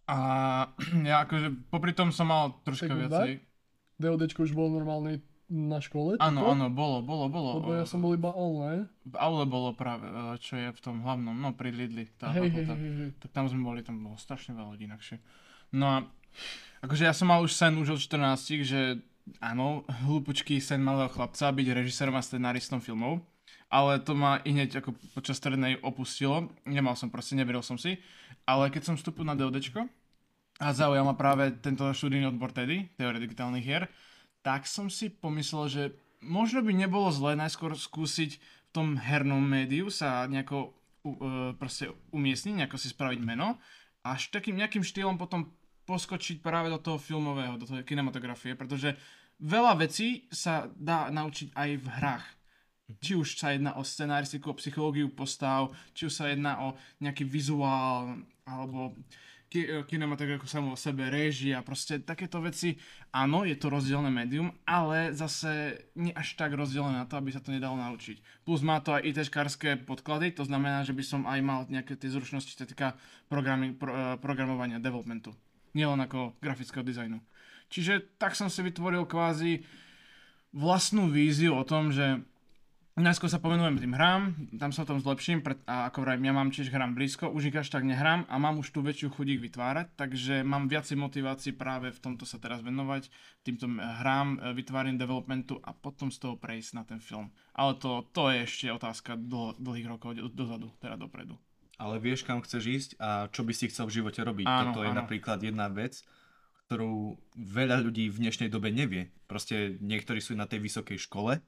a 0.06 0.17
ja 1.10 1.25
akože 1.25 1.70
popri 1.70 1.94
tom 1.94 2.10
som 2.10 2.29
mal 2.29 2.53
troška 2.62 2.89
viacej. 2.89 3.41
DODčko 3.98 4.46
už 4.46 4.53
bolo 4.53 4.77
normálne 4.77 5.25
na 5.48 5.80
škole? 5.80 6.20
Áno, 6.20 6.51
áno, 6.51 6.68
bolo, 6.68 7.00
bolo, 7.00 7.32
bolo. 7.32 7.63
Lebo 7.63 7.72
ja 7.80 7.88
som 7.88 8.04
bol 8.04 8.13
iba 8.13 8.36
online. 8.36 8.92
V 9.08 9.16
aule 9.16 9.48
bolo 9.48 9.72
práve, 9.72 10.08
e, 10.08 10.36
čo 10.44 10.60
je 10.60 10.70
v 10.75 10.80
tom 10.84 11.00
hlavnom, 11.01 11.32
no 11.32 11.56
pri 11.56 11.72
Lidli, 11.72 12.12
tá 12.20 12.36
Hej, 12.36 12.51
hej, 12.51 12.66
hej, 12.68 12.94
hej. 13.00 13.10
Tak 13.24 13.32
tam 13.32 13.48
sme 13.48 13.63
boli, 13.63 13.80
tam 13.80 14.04
bolo 14.04 14.20
strašne 14.20 14.56
veľa 14.56 14.75
ľudí 14.75 14.86
inakšie. 14.92 15.18
No 15.72 15.86
a 15.88 15.98
akože 16.84 17.08
ja 17.08 17.16
som 17.16 17.32
mal 17.32 17.39
už 17.39 17.56
sen 17.56 17.80
už 17.80 17.96
od 17.96 18.01
14, 18.04 18.68
že 18.68 19.00
áno, 19.39 19.88
hlúpočký 20.08 20.60
sen 20.60 20.84
malého 20.84 21.12
chlapca, 21.12 21.51
byť 21.51 21.68
režisérom 21.75 22.16
a 22.16 22.24
scenáristom 22.24 22.80
filmov, 22.84 23.24
ale 23.68 24.00
to 24.00 24.16
ma 24.16 24.39
i 24.44 24.51
hneď 24.56 24.80
ako 24.80 24.96
počas 25.12 25.39
strednej 25.39 25.80
opustilo, 25.84 26.51
nemal 26.63 26.96
som 26.96 27.12
proste, 27.12 27.36
neveril 27.36 27.63
som 27.63 27.75
si, 27.75 28.00
ale 28.48 28.72
keď 28.72 28.92
som 28.92 28.96
vstúpil 28.96 29.27
na 29.27 29.36
DODčko 29.36 29.84
a 30.63 30.68
zaujal 30.72 31.04
ma 31.04 31.16
práve 31.20 31.51
tento 31.60 31.84
študijný 31.92 32.32
odbor 32.32 32.56
tedy, 32.56 32.88
teórie 32.96 33.20
digitálnych 33.20 33.66
hier, 33.66 33.92
tak 34.48 34.63
som 34.63 34.88
si 34.88 35.12
pomyslel, 35.12 35.66
že 35.68 35.84
možno 36.24 36.63
by 36.63 36.72
nebolo 36.72 37.12
zlé 37.12 37.36
najskôr 37.36 37.75
skúsiť 37.75 38.39
v 38.39 38.70
tom 38.72 38.96
hernom 38.96 39.44
médiu 39.44 39.92
sa 39.92 40.24
nejako 40.24 40.72
uh, 40.72 41.51
proste 41.60 41.92
umiestniť, 42.16 42.63
nejako 42.63 42.80
si 42.80 42.96
spraviť 42.96 43.20
meno 43.27 43.60
a 44.08 44.16
až 44.16 44.32
takým 44.32 44.56
nejakým 44.56 44.88
štýlom 44.88 45.20
potom 45.20 45.51
poskočiť 45.84 46.39
práve 46.39 46.72
do 46.72 46.80
toho 46.80 46.96
filmového, 46.96 47.60
do 47.60 47.68
toho 47.68 47.84
kinematografie, 47.84 48.56
pretože 48.56 48.96
veľa 49.44 49.84
vecí 49.84 50.32
sa 50.32 50.72
dá 50.80 51.12
naučiť 51.12 51.51
aj 51.51 51.70
v 51.84 51.88
hrách. 52.00 52.27
Či 53.04 53.20
už 53.20 53.36
sa 53.36 53.51
jedná 53.51 53.75
o 53.75 53.84
scenaristiku, 53.84 54.56
o 54.56 54.60
psychológiu 54.63 55.12
postav, 55.12 55.75
či 55.92 56.08
už 56.08 56.13
sa 56.16 56.32
jedná 56.32 56.56
o 56.63 56.80
nejaký 57.04 57.27
vizuál, 57.27 58.24
alebo 58.48 58.96
ki- 59.48 59.84
kinematografiu 59.88 60.48
samo 60.48 60.74
o 60.74 60.80
sebe, 60.80 61.08
réžia, 61.12 61.63
proste 61.63 62.00
takéto 62.00 62.39
veci. 62.39 62.80
Áno, 63.12 63.44
je 63.48 63.56
to 63.56 63.68
rozdielne 63.72 64.12
médium, 64.12 64.54
ale 64.68 65.12
zase 65.12 65.84
nie 65.96 66.12
až 66.12 66.36
tak 66.36 66.54
rozdielne 66.54 67.00
na 67.00 67.06
to, 67.08 67.18
aby 67.20 67.32
sa 67.32 67.44
to 67.44 67.51
nedalo 67.51 67.75
naučiť. 67.75 68.46
Plus 68.48 68.62
má 68.62 68.80
to 68.80 68.96
aj 68.96 69.08
ITškarské 69.08 69.88
podklady, 69.88 70.36
to 70.36 70.44
znamená, 70.44 70.84
že 70.84 70.96
by 70.96 71.04
som 71.04 71.22
aj 71.25 71.39
mal 71.44 71.60
nejaké 71.68 71.96
tie 71.96 72.12
zručnosti, 72.12 72.54
čo 72.54 72.68
týka 72.68 72.96
pro, 73.27 73.42
eh, 73.42 74.20
programovania, 74.20 74.80
developmentu 74.80 75.36
nielen 75.77 76.01
ako 76.01 76.34
grafického 76.42 76.82
dizajnu. 76.82 77.22
Čiže 77.70 78.18
tak 78.18 78.34
som 78.34 78.50
si 78.50 78.66
vytvoril 78.66 79.06
kvázi 79.06 79.62
vlastnú 80.56 81.13
víziu 81.13 81.54
o 81.54 81.62
tom, 81.62 81.94
že 81.94 82.25
najskôr 82.98 83.30
sa 83.30 83.38
pomenujem 83.38 83.77
tým 83.77 83.94
hrám, 83.94 84.34
tam 84.58 84.74
sa 84.74 84.82
o 84.82 84.89
tom 84.89 84.98
zlepším 84.98 85.46
pred, 85.46 85.62
a 85.70 85.86
ako 85.88 86.01
vrajím, 86.01 86.27
ja 86.27 86.34
mám 86.34 86.50
tiež 86.50 86.74
hrám 86.74 86.98
blízko, 86.98 87.30
už 87.30 87.54
ich 87.54 87.58
až 87.58 87.70
tak 87.70 87.86
nehrám 87.86 88.25
a 88.25 88.36
mám 88.42 88.58
už 88.58 88.74
tú 88.74 88.82
väčšiu 88.82 89.13
chuť 89.13 89.27
ich 89.38 89.42
vytvárať, 89.42 89.94
takže 89.94 90.42
mám 90.42 90.66
viacej 90.66 90.98
motivácií 90.98 91.54
práve 91.54 91.94
v 91.94 92.00
tomto 92.01 92.25
sa 92.25 92.42
teraz 92.42 92.66
venovať, 92.66 93.13
týmto 93.46 93.70
hrám, 93.70 94.42
e, 94.42 94.58
vytvárim 94.58 94.98
developmentu 94.98 95.62
a 95.62 95.77
potom 95.77 96.10
z 96.10 96.18
toho 96.18 96.36
prejsť 96.42 96.72
na 96.74 96.84
ten 96.89 96.98
film. 96.98 97.30
Ale 97.54 97.77
to, 97.77 98.01
to 98.18 98.34
je 98.34 98.50
ešte 98.50 98.66
otázka 98.74 99.13
dlho, 99.13 99.54
dlhých 99.62 99.88
rokov 99.94 100.18
dozadu, 100.34 100.74
teda 100.82 100.98
dopredu. 100.98 101.38
Ale 101.77 102.01
vieš, 102.01 102.25
kam 102.25 102.42
chceš 102.42 102.63
ísť 102.66 102.92
a 102.98 103.30
čo 103.30 103.46
by 103.46 103.54
si 103.54 103.70
chcel 103.70 103.86
v 103.86 104.01
živote 104.01 104.25
robiť. 104.25 104.50
Áno, 104.50 104.74
Toto 104.74 104.82
je 104.82 104.89
áno. 104.89 105.06
napríklad 105.06 105.38
jedna 105.46 105.70
vec, 105.70 106.01
ktorú 106.66 107.13
veľa 107.38 107.86
ľudí 107.86 108.10
v 108.10 108.25
dnešnej 108.25 108.50
dobe 108.50 108.74
nevie. 108.74 109.13
Proste 109.30 109.77
niektorí 109.77 110.18
sú 110.18 110.34
na 110.34 110.50
tej 110.50 110.66
vysokej 110.66 110.98
škole, 110.98 111.46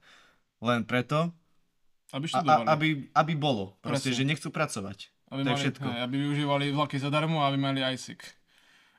len 0.60 0.84
preto, 0.84 1.32
Aby 2.12 2.26
a, 2.26 2.28
a, 2.28 2.32
študovali. 2.40 2.66
aby, 2.68 2.88
aby 3.12 3.32
bolo. 3.36 3.76
Proste, 3.80 4.12
Presne. 4.12 4.18
že 4.18 4.24
nechcú 4.28 4.48
pracovať. 4.52 4.98
Aby, 5.30 5.40
To 5.46 5.50
mali, 5.54 5.62
všetko. 5.62 5.86
Hej, 5.86 6.00
aby 6.04 6.16
využívali 6.26 6.64
vlaky 6.74 6.96
zadarmo 6.98 7.40
a 7.40 7.48
aby 7.48 7.58
mali 7.58 7.80
ISIC. 7.80 8.20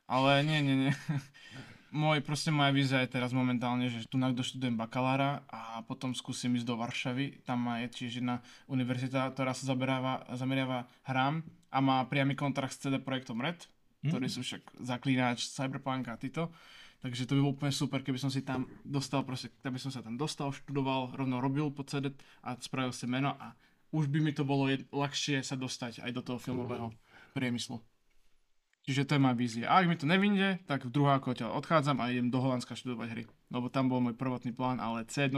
Ale 0.08 0.44
nie, 0.44 0.60
nie, 0.64 0.76
nie. 0.88 0.94
Môj, 1.92 2.24
proste 2.24 2.56
moja 2.56 2.72
vízia 2.72 3.04
je 3.04 3.12
teraz 3.12 3.36
momentálne, 3.36 3.92
že 3.92 4.08
tu 4.08 4.16
doštudujem 4.16 4.80
bakalára 4.80 5.44
a 5.52 5.84
potom 5.84 6.16
skúsim 6.16 6.56
ísť 6.56 6.64
do 6.64 6.80
Varšavy. 6.80 7.44
Tam 7.44 7.60
má 7.60 7.84
je 7.84 7.92
tiež 7.92 8.24
jedna 8.24 8.40
univerzita, 8.72 9.28
ktorá 9.36 9.52
sa 9.52 9.68
zaberáva, 9.68 10.24
zameriava 10.32 10.88
hrám 11.04 11.44
a 11.68 11.78
má 11.84 12.00
priamy 12.08 12.32
kontrakt 12.40 12.72
s 12.72 12.80
CD 12.80 12.96
Projektom 12.96 13.44
Red, 13.44 13.68
ktorí 14.08 14.32
sú 14.32 14.40
však 14.40 14.72
zaklínač 14.80 15.52
Cyberpunk 15.52 16.08
a 16.08 16.16
títo. 16.16 16.48
Takže 17.02 17.26
to 17.26 17.34
by 17.34 17.42
bolo 17.42 17.54
úplne 17.58 17.74
super, 17.74 18.06
keby 18.06 18.22
som 18.22 18.30
si 18.30 18.46
tam 18.46 18.70
dostal, 18.86 19.26
proste, 19.26 19.50
keby 19.66 19.82
som 19.82 19.90
sa 19.90 20.06
tam 20.06 20.22
dostal, 20.22 20.54
študoval, 20.54 21.18
rovno 21.18 21.42
robil 21.42 21.74
po 21.74 21.82
CD 21.82 22.14
a 22.46 22.54
spravil 22.62 22.94
si 22.94 23.10
meno 23.10 23.34
a 23.42 23.58
už 23.90 24.06
by 24.06 24.22
mi 24.22 24.32
to 24.32 24.46
bolo 24.46 24.70
jed- 24.70 24.86
ľahšie 24.94 25.42
sa 25.42 25.58
dostať 25.58 26.06
aj 26.06 26.12
do 26.14 26.22
toho 26.22 26.38
filmového 26.38 26.94
priemyslu. 27.34 27.82
Čiže 28.82 29.06
to 29.06 29.14
je 29.18 29.22
moja 29.22 29.38
vízia. 29.38 29.66
A 29.70 29.82
ak 29.82 29.90
mi 29.90 29.98
to 29.98 30.10
nevyjde, 30.10 30.66
tak 30.66 30.90
v 30.90 30.94
druháku 30.94 31.38
odtiaľ 31.38 31.54
odchádzam 31.62 32.02
a 32.02 32.10
idem 32.10 32.34
do 32.34 32.42
Holandska 32.42 32.74
študovať 32.74 33.08
hry. 33.14 33.24
Lebo 33.54 33.70
tam 33.70 33.90
bol 33.90 34.02
môj 34.02 34.18
prvotný 34.18 34.58
plán, 34.58 34.82
ale 34.82 35.06
C1 35.06 35.38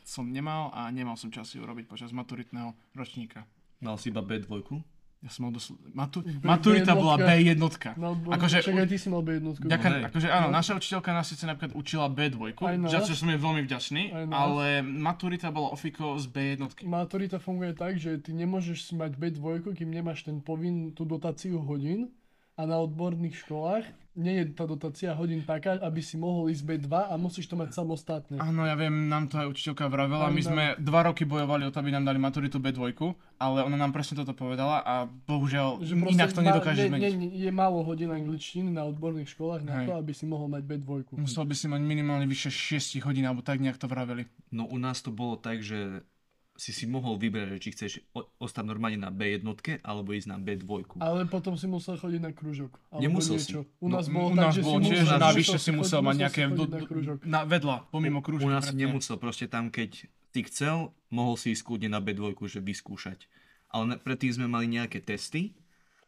som 0.00 0.24
nemal 0.24 0.72
a 0.72 0.88
nemal 0.88 1.16
som 1.20 1.28
čas 1.28 1.52
ju 1.52 1.60
robiť 1.60 1.84
počas 1.84 2.08
maturitného 2.16 2.72
ročníka. 2.96 3.44
Mal 3.84 4.00
si 4.00 4.08
iba 4.08 4.24
B2? 4.24 4.80
Ja 5.24 5.32
som 5.32 5.48
mal 5.48 5.56
dosl- 5.56 5.80
Matu- 5.90 6.20
maturita 6.44 6.92
bola 6.92 7.16
B1. 7.16 7.56
B1. 7.56 7.96
No, 7.96 8.12
bo, 8.12 8.28
Akože- 8.28 8.60
však 8.60 8.76
aj 8.76 8.86
ty 8.86 8.96
si 8.96 9.08
mal 9.08 9.24
B1. 9.24 9.56
Ďaká, 9.56 9.88
hej. 9.90 10.02
akože 10.04 10.28
áno, 10.28 10.46
No. 10.46 10.54
naša 10.54 10.76
učiteľka 10.76 11.10
nás 11.10 11.24
síce 11.24 11.42
napríklad 11.42 11.72
učila 11.72 12.06
B2, 12.08 12.52
Aj 12.60 12.76
nás. 12.76 12.92
za 12.92 13.00
čo 13.00 13.16
som 13.16 13.26
jej 13.26 13.40
veľmi 13.40 13.64
vďačný, 13.64 14.02
ale 14.28 14.66
maturita 14.84 15.48
bola 15.48 15.72
ofiko 15.72 16.20
z 16.20 16.28
B1. 16.28 16.68
Maturita 16.84 17.38
funguje 17.38 17.72
tak, 17.72 17.96
že 17.96 18.20
ty 18.20 18.30
nemôžeš 18.30 18.84
si 18.84 18.92
mať 18.92 19.16
B2, 19.16 19.40
kým 19.72 19.88
nemáš 19.88 20.22
ten 20.22 20.38
povinn, 20.38 20.92
tú 20.92 21.02
dotáciu 21.02 21.56
hodín 21.58 22.12
a 22.54 22.62
na 22.62 22.76
odborných 22.78 23.40
školách 23.40 23.88
nie 24.14 24.34
je 24.38 24.44
tá 24.50 24.62
dotácia 24.62 25.10
hodín 25.10 25.42
taká, 25.42 25.74
aby 25.78 25.98
si 25.98 26.14
mohol 26.14 26.46
ísť 26.46 26.62
B2 26.62 26.86
a 27.10 27.14
musíš 27.14 27.50
to 27.50 27.58
mať 27.58 27.74
samostatne. 27.74 28.38
Áno, 28.38 28.62
ja 28.62 28.74
viem, 28.74 29.10
nám 29.10 29.26
to 29.26 29.42
aj 29.42 29.50
učiteľka 29.50 29.90
vravela. 29.90 30.30
My 30.30 30.38
sme 30.38 30.64
dva 30.78 31.02
roky 31.04 31.26
bojovali 31.26 31.66
o 31.66 31.70
to, 31.70 31.82
aby 31.82 31.90
nám 31.90 32.06
dali 32.06 32.16
maturitu 32.16 32.62
B2, 32.62 32.94
ale 33.36 33.58
ona 33.60 33.74
nám 33.74 33.90
presne 33.90 34.14
toto 34.16 34.30
povedala 34.30 34.80
a 34.80 34.94
bohužiaľ 35.06 35.82
Že 35.82 35.94
inak 36.08 36.30
to 36.30 36.40
ma- 36.40 36.48
nedokáže 36.48 36.80
nie, 36.80 36.90
zmeniť. 36.94 37.12
nie, 37.18 37.30
je 37.34 37.50
málo 37.50 37.82
hodín 37.82 38.08
angličtiny 38.08 38.70
na 38.70 38.86
odborných 38.86 39.34
školách 39.34 39.66
na 39.66 39.82
Hej. 39.82 39.86
to, 39.90 39.92
aby 39.98 40.12
si 40.14 40.24
mohol 40.24 40.46
mať 40.46 40.62
B2. 40.62 41.18
Musel 41.18 41.42
by 41.42 41.54
si 41.58 41.66
mať 41.66 41.82
minimálne 41.82 42.30
vyše 42.30 42.54
6 42.54 43.02
hodín, 43.02 43.26
alebo 43.26 43.42
tak 43.42 43.58
nejak 43.58 43.82
to 43.82 43.90
vraveli. 43.90 44.30
No 44.48 44.70
u 44.70 44.78
nás 44.78 45.02
to 45.02 45.10
bolo 45.10 45.34
tak, 45.34 45.58
že 45.58 46.06
si 46.54 46.70
si 46.70 46.86
mohol 46.86 47.18
vybrať, 47.18 47.50
že 47.50 47.58
či 47.58 47.68
chceš 47.74 47.92
ostať 48.38 48.62
normálne 48.62 48.94
na 48.96 49.10
B1 49.10 49.42
alebo 49.82 50.14
ísť 50.14 50.28
na 50.30 50.38
B2. 50.38 50.96
Ale 51.02 51.26
potom 51.26 51.58
si 51.58 51.66
musel 51.66 51.98
chodiť 51.98 52.20
na 52.22 52.30
krúžok. 52.30 52.78
Nemusel 52.94 53.42
si. 53.42 53.50
niečo. 53.50 53.60
U 53.82 53.90
No, 53.90 53.98
nás 53.98 54.06
u 54.06 54.14
bolo 54.14 54.28
U 54.30 54.38
tak, 54.38 54.44
nás 54.46 54.54
že 54.54 54.62
bolo 54.62 54.78
si 54.78 54.86
tiež, 54.86 55.02
musel, 55.02 55.02
že 55.02 55.10
musel 55.10 55.18
navyše 55.18 55.50
musel 55.50 55.58
si 55.58 55.70
musel 55.74 56.00
mať 56.00 56.16
nejaké 56.16 56.40
na 56.46 56.54
do, 56.54 56.64
do, 56.70 56.78
krúžok. 56.86 57.16
na 57.26 57.40
vedľa, 57.42 57.76
pomimo 57.90 58.18
U 58.18 58.24
krúžok. 58.24 58.46
nás 58.46 58.70
si 58.70 58.74
nemusel, 58.78 59.16
proste 59.18 59.50
tam 59.50 59.66
keď 59.66 60.06
si 60.06 60.40
chcel, 60.46 60.94
mohol 61.10 61.34
si 61.34 61.50
ísť 61.50 61.62
kľudne 61.66 61.90
na 61.90 61.98
B2, 61.98 62.22
že 62.46 62.62
vyskúšať. 62.62 63.26
Ale 63.74 63.98
predtým 63.98 64.30
sme 64.30 64.46
mali 64.46 64.70
nejaké 64.70 65.02
testy, 65.02 65.58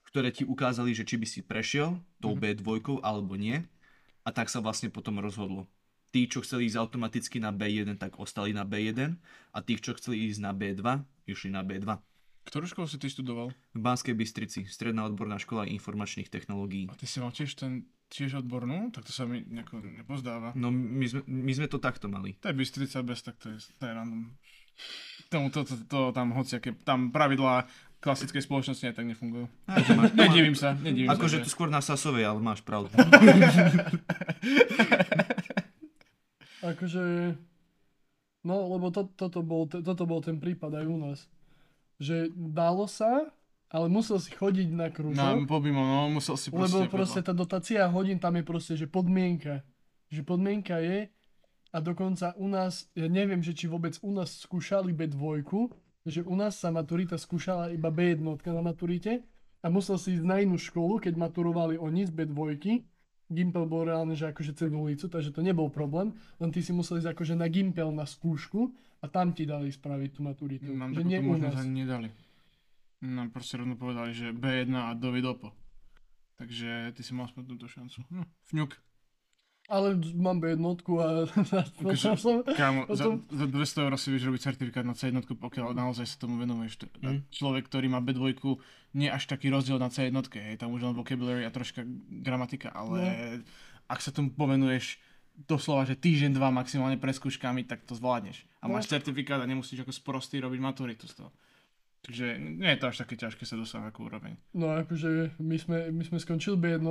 ktoré 0.07 0.31
ti 0.31 0.47
ukázali, 0.47 0.95
že 0.95 1.03
či 1.03 1.19
by 1.19 1.27
si 1.27 1.43
prešiel 1.43 1.99
tou 2.23 2.39
B2 2.39 2.63
alebo 3.03 3.35
nie. 3.35 3.67
A 4.23 4.31
tak 4.31 4.47
sa 4.47 4.59
vlastne 4.59 4.91
potom 4.91 5.19
rozhodlo. 5.19 5.67
Tí, 6.17 6.25
čo 6.25 6.41
chceli 6.41 6.65
ísť 6.65 6.81
automaticky 6.81 7.37
na 7.37 7.53
B1, 7.53 8.01
tak 8.01 8.17
ostali 8.17 8.57
na 8.57 8.65
B1 8.65 9.21
a 9.53 9.59
tí, 9.61 9.77
čo 9.77 9.93
chceli 9.93 10.33
ísť 10.33 10.41
na 10.41 10.57
B2, 10.57 10.81
išli 11.29 11.53
na 11.53 11.61
B2. 11.61 11.85
Ktorú 12.49 12.65
školu 12.65 12.89
si 12.89 12.97
ty 12.97 13.13
študoval? 13.13 13.53
V 13.53 13.81
Banskej 13.85 14.17
Bystrici, 14.17 14.65
Stredná 14.65 15.05
odborná 15.05 15.37
škola 15.37 15.69
informačných 15.69 16.33
technológií. 16.33 16.89
A 16.89 16.97
ty 16.97 17.05
si 17.05 17.21
mal 17.21 17.37
tiež 17.37 17.53
ten 17.53 17.85
tiež 18.09 18.41
odbornú? 18.41 18.89
Tak 18.97 19.05
to 19.05 19.13
sa 19.13 19.29
mi 19.29 19.45
nejako 19.45 19.85
nepozdáva. 19.85 20.57
No 20.57 20.73
my 20.73 21.05
sme, 21.05 21.21
my 21.27 21.53
sme 21.53 21.69
to 21.69 21.77
takto 21.77 22.09
mali. 22.09 22.33
To 22.41 22.49
je 22.49 22.57
Bystrica 22.57 23.05
bez, 23.05 23.21
tak 23.21 23.37
to 23.37 23.53
je, 23.53 23.61
to 23.61 23.83
je 23.85 23.93
random. 23.93 24.33
Tomu 25.29 25.53
to, 25.53 25.69
to, 25.69 25.77
to, 25.85 25.99
tam 26.17 26.33
hociaké, 26.33 26.73
tam 26.81 27.13
pravidlá 27.13 27.69
klasickej 27.99 28.41
spoločnosti 28.41 28.87
aj 28.87 28.95
tak 28.95 29.07
nefungujú. 29.11 29.51
Aj, 29.67 29.83
to 29.83 29.93
máš- 29.99 30.15
Nedivím 30.15 30.55
sa, 30.55 30.79
nedivím 30.79 31.11
Akože 31.11 31.41
sa. 31.41 31.45
tu 31.45 31.51
skôr 31.51 31.67
na 31.67 31.83
Sasovej, 31.83 32.25
ale 32.25 32.39
máš 32.39 32.63
pravdu. 32.63 32.95
Akože... 36.65 37.35
No, 38.47 38.55
lebo 38.79 38.95
to, 38.95 39.11
toto, 39.19 39.43
bol, 39.43 39.67
toto 39.67 40.05
bol 40.07 40.23
ten 40.23 40.39
prípad 40.39 40.71
aj 40.79 40.87
u 40.87 40.97
nás. 41.03 41.19
Že 41.99 42.31
dalo 42.31 42.87
sa, 42.87 43.27
ale 43.67 43.91
musel 43.91 44.23
si 44.23 44.31
chodiť 44.31 44.71
na 44.71 44.87
Na 44.87 44.95
krúžok, 44.95 45.51
pomimo, 45.51 45.83
no, 45.83 46.07
musel 46.15 46.39
si 46.39 46.55
proste... 46.55 46.79
lebo 46.79 46.87
proste 46.87 47.21
tá 47.27 47.35
dotácia 47.35 47.83
hodín 47.91 48.23
tam 48.23 48.39
je 48.39 48.45
proste, 48.47 48.79
že 48.79 48.87
podmienka. 48.87 49.67
Že 50.15 50.23
podmienka 50.23 50.79
je, 50.79 51.11
a 51.75 51.79
dokonca 51.83 52.33
u 52.39 52.49
nás, 52.49 52.89
ja 52.97 53.11
neviem, 53.11 53.43
že 53.43 53.53
či 53.53 53.67
vôbec 53.67 53.99
u 54.01 54.15
nás 54.15 54.33
skúšali 54.47 54.95
B2, 54.95 55.19
že 56.07 56.23
u 56.23 56.33
nás 56.39 56.57
sa 56.57 56.71
maturita 56.71 57.19
skúšala 57.19 57.75
iba 57.75 57.91
B1 57.91 58.23
na 58.23 58.63
maturite 58.63 59.27
a 59.61 59.67
musel 59.69 59.99
si 59.99 60.15
ísť 60.17 60.25
na 60.25 60.41
inú 60.41 60.57
školu, 60.57 61.03
keď 61.03 61.19
maturovali 61.19 61.77
oni 61.77 62.07
z 62.07 62.15
B2. 62.15 62.41
Gimpel 63.27 63.67
bol 63.67 63.91
reálne, 63.91 64.15
že 64.15 64.31
akože 64.31 64.55
cez 64.55 64.71
ulicu, 64.71 65.11
takže 65.11 65.35
to 65.35 65.43
nebol 65.43 65.67
problém, 65.67 66.15
len 66.39 66.51
ty 66.55 66.63
si 66.63 66.71
musel 66.71 67.03
ísť 67.03 67.11
akože 67.11 67.35
na 67.35 67.51
Gimpel 67.51 67.91
na 67.91 68.07
skúšku 68.07 68.71
a 69.03 69.11
tam 69.11 69.35
ti 69.35 69.43
dali 69.43 69.71
spraviť 69.71 70.11
tú 70.15 70.21
maturitu. 70.23 70.71
Nám 70.71 70.95
že 70.95 71.03
nie 71.03 71.19
možnosť 71.19 71.59
ani 71.59 71.73
nedali. 71.83 72.09
Nám 73.03 73.35
proste 73.35 73.59
rovno 73.59 73.75
povedali, 73.75 74.15
že 74.15 74.31
B1 74.31 74.71
a 74.73 74.95
dovidopo. 74.95 75.53
Takže 76.37 76.93
ty 76.95 77.01
si 77.03 77.13
mal 77.17 77.27
aspoň 77.27 77.43
túto 77.49 77.67
šancu. 77.67 78.05
Hm, 78.13 78.27
fňuk. 78.53 78.73
Ale 79.67 79.87
mám 80.15 80.39
B1 80.39 80.63
a 80.97 81.09
Akože- 81.83 82.15
som, 82.15 82.47
Kámo, 82.47 82.87
za, 82.89 83.03
Potom- 83.05 83.27
za 83.27 83.47
200 83.47 83.83
eur 83.83 83.93
si 83.97 84.09
vieš 84.09 84.25
robiť 84.25 84.43
certifikát 84.45 84.83
na 84.83 84.95
C1, 84.95 85.27
pokiaľ 85.27 85.75
naozaj 85.75 86.07
sa 86.07 86.17
tomu 86.17 86.39
venuješ. 86.39 86.87
Mm. 86.97 87.27
Človek, 87.29 87.67
ktorý 87.67 87.87
má 87.89 87.99
B2, 87.99 88.39
nie 88.95 89.09
až 89.09 89.27
taký 89.27 89.51
rozdiel 89.51 89.77
na 89.77 89.91
C1, 89.91 90.15
hej, 90.15 90.57
tam 90.57 90.71
už 90.71 90.83
len 90.83 90.95
vocabulary 90.95 91.43
a 91.43 91.51
troška 91.51 91.83
gramatika, 92.09 92.71
ale 92.71 93.43
ak 93.85 93.99
sa 93.99 94.09
tomu 94.09 94.31
povenuješ 94.31 95.03
doslova, 95.45 95.85
že 95.85 95.93
týždeň, 95.95 96.33
dva 96.33 96.49
maximálne 96.49 96.97
pred 96.97 97.13
skúškami, 97.13 97.61
tak 97.63 97.85
to 97.85 97.93
zvládneš. 97.93 98.47
A 98.59 98.67
No. 98.67 98.73
máš 98.73 98.89
certifikát 98.89 99.37
a 99.37 99.45
nemusíš 99.45 99.83
ako 99.83 99.93
sprostý 99.93 100.41
robiť 100.41 100.59
maturitu 100.59 101.05
z 101.05 101.21
toho. 101.21 101.31
Takže 102.07 102.39
nie 102.39 102.71
je 102.71 102.79
to 102.79 102.87
až 102.87 103.03
také 103.03 103.19
ťažké 103.19 103.43
sa 103.43 103.59
dosať 103.59 103.91
akú 103.91 104.07
úroveň. 104.07 104.39
No 104.55 104.71
akože 104.71 105.35
my 105.43 105.57
sme, 105.59 105.79
my 105.91 106.03
sme 106.07 106.23
skončili 106.23 106.55
B1 106.55 106.87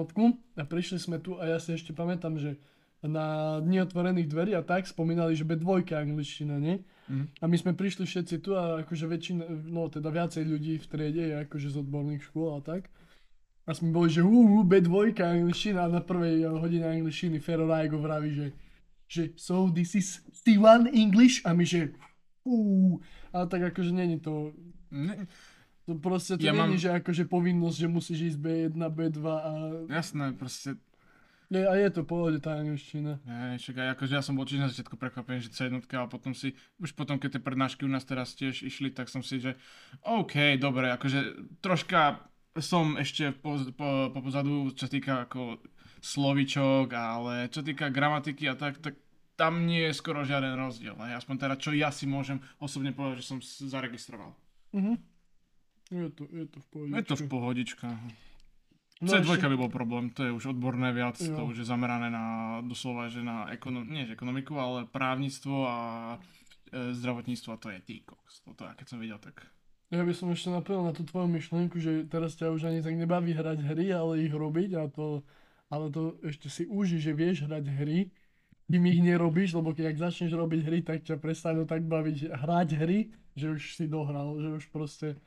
a 0.59 0.63
prišli 0.67 0.99
sme 0.99 1.23
tu 1.23 1.39
a 1.39 1.47
ja 1.47 1.57
si 1.57 1.71
ešte 1.71 1.95
pamätám, 1.95 2.35
že 2.35 2.59
na 2.99 3.57
dni 3.63 3.87
otvorených 3.87 4.27
dverí 4.27 4.51
a 4.59 4.65
tak 4.65 4.83
spomínali, 4.83 5.31
že 5.37 5.47
B2 5.47 5.87
angličtina, 5.87 6.59
nie? 6.59 6.83
Mhm. 7.07 7.25
A 7.39 7.45
my 7.47 7.55
sme 7.55 7.71
prišli 7.71 8.03
všetci 8.03 8.35
tu 8.43 8.59
a 8.59 8.83
akože 8.83 9.05
väčšina, 9.07 9.43
no 9.71 9.87
teda 9.87 10.11
viacej 10.11 10.43
ľudí 10.43 10.83
v 10.83 10.89
triede 10.89 11.23
je 11.31 11.35
akože 11.47 11.67
z 11.71 11.75
odborných 11.79 12.25
škôl 12.27 12.59
a 12.59 12.61
tak. 12.65 12.91
A 13.65 13.73
sme 13.73 13.95
boli, 13.95 14.11
že 14.11 14.21
uh, 14.21 14.61
B2 14.67 15.15
angličtina 15.15 15.87
a 15.87 15.89
na 15.89 16.03
prvej 16.03 16.43
hodine 16.59 16.85
angličtiny 16.85 17.39
Fero 17.39 17.65
Rajgo 17.65 17.97
vraví, 17.97 18.35
že, 18.35 18.47
že 19.07 19.23
so 19.39 19.71
this 19.71 19.95
is 19.95 20.21
C1 20.45 20.91
English 20.91 21.41
a 21.47 21.55
my 21.55 21.65
že 21.65 21.95
uh, 22.45 22.93
ale 23.33 23.45
tak 23.47 23.61
akože 23.73 23.95
není 23.95 24.21
to 24.21 24.53
Ne, 24.95 25.27
to 25.83 25.99
proste 25.99 26.39
to 26.39 26.47
Ja 26.47 26.55
není, 26.55 26.79
mám- 26.79 26.81
že 26.81 26.89
akože 26.95 27.27
povinnosť, 27.27 27.77
že 27.77 27.87
musíš 27.91 28.19
ísť 28.33 28.39
B1, 28.39 28.79
B2 28.79 29.19
a... 29.27 29.51
jasné, 29.91 30.31
proste 30.31 30.79
Je, 31.51 31.61
a 31.61 31.77
je 31.77 31.89
to 31.93 32.01
pohode 32.01 32.41
tá 32.41 32.57
angličtina. 32.57 33.21
Ne, 33.21 33.61
však 33.61 33.75
aj 33.77 33.89
akože 33.93 34.13
ja 34.17 34.23
som 34.25 34.33
bol 34.33 34.49
tiež 34.49 34.65
na 34.65 34.71
začiatku 34.71 34.97
prekvapený, 34.97 35.45
že 35.45 35.53
C 35.53 35.69
jednotka 35.69 36.01
a 36.01 36.09
potom 36.09 36.33
si, 36.33 36.57
už 36.81 36.97
potom 36.97 37.21
keď 37.21 37.37
tie 37.37 37.43
prednášky 37.43 37.85
u 37.85 37.91
nás 37.91 38.01
teraz 38.01 38.33
tiež 38.33 38.65
išli, 38.65 38.89
tak 38.89 39.13
som 39.13 39.21
si, 39.21 39.37
že 39.37 39.53
OK, 40.01 40.57
dobre, 40.57 40.89
akože 40.97 41.53
troška 41.61 42.17
som 42.57 42.95
ešte 42.97 43.35
po, 43.35 43.61
po, 43.77 44.09
po 44.09 44.19
pozadu, 44.23 44.73
čo 44.73 44.89
týka 44.89 45.27
ako 45.27 45.59
slovičok, 46.01 46.87
ale 46.95 47.51
čo 47.51 47.61
týka 47.61 47.93
gramatiky 47.93 48.49
a 48.49 48.55
tak, 48.55 48.81
tak 48.81 48.95
tam 49.35 49.67
nie 49.67 49.91
je 49.91 49.93
skoro 49.93 50.23
žiaden 50.23 50.55
rozdiel. 50.55 50.95
Hej. 50.95 51.19
Aspoň 51.19 51.35
teda, 51.35 51.55
čo 51.59 51.75
ja 51.75 51.91
si 51.91 52.07
môžem 52.07 52.39
osobne 52.57 52.95
povedať, 52.95 53.21
že 53.21 53.29
som 53.35 53.39
zaregistroval. 53.43 54.31
Mhm. 54.75 54.93
Je 55.87 56.09
to, 56.09 56.23
je 56.27 56.45
to 56.45 56.59
v 56.59 56.67
pohode. 56.67 56.89
Je 56.91 57.03
to 57.03 57.15
v 57.15 57.25
pohodička. 57.25 57.87
No 58.97 59.11
C2 59.11 59.27
ešte- 59.37 59.47
by 59.47 59.57
bol 59.57 59.69
problém, 59.69 60.07
to 60.09 60.23
je 60.23 60.31
už 60.31 60.51
odborné 60.51 60.91
viac, 60.91 61.15
to 61.15 61.27
Jo. 61.27 61.45
už 61.45 61.61
je 61.61 61.67
zamerané 61.67 62.07
na 62.07 62.25
doslova, 62.61 63.07
že 63.07 63.19
na 63.21 63.47
ekonom, 63.49 63.83
nie 63.83 64.03
že 64.03 64.13
ekonomiku, 64.13 64.55
ale 64.55 64.87
právnictvo 64.87 65.55
a 65.63 65.77
e, 66.71 66.91
zdravotníctvo 66.91 67.49
a 67.51 67.57
to 67.57 67.69
je 67.69 67.79
ty 67.81 67.95
kokos. 68.01 68.39
Toto 68.41 68.63
keď 68.65 68.85
som 68.85 68.97
videl, 68.97 69.19
tak 69.19 69.45
Ja 69.85 70.01
by 70.01 70.11
som 70.11 70.33
ešte 70.33 70.49
naplnil 70.49 70.81
na 70.81 70.91
tú 70.91 71.03
tvoju 71.03 71.29
myšlienku, 71.29 71.77
že 71.77 72.09
teraz 72.09 72.33
ťa 72.33 72.49
už 72.49 72.65
ani 72.65 72.81
tak 72.81 72.97
nebaví 72.97 73.31
hrať 73.31 73.61
hry, 73.61 73.93
ale 73.93 74.25
ich 74.25 74.33
robiť 74.33 74.73
a 74.73 74.89
to, 74.89 75.21
ale 75.69 75.93
to 75.93 76.17
ešte 76.23 76.49
si 76.49 76.63
uži, 76.65 76.97
že 76.97 77.13
vieš 77.13 77.45
hrať 77.45 77.69
hry, 77.69 78.09
kým 78.65 78.81
ich 78.81 78.99
nerobíš, 78.99 79.53
lebo 79.53 79.71
keď 79.71 79.93
ak 79.93 80.01
začneš 80.01 80.33
robiť 80.33 80.59
hry, 80.63 80.79
tak 80.81 81.05
ťa 81.05 81.21
prestanú 81.21 81.69
tak 81.69 81.85
baviť 81.85 82.33
hrať 82.33 82.69
hry, 82.75 83.13
že 83.35 83.51
už 83.51 83.61
si 83.75 83.85
dohral, 83.85 84.35
že 84.39 84.49
už 84.57 84.65
proste... 84.71 85.19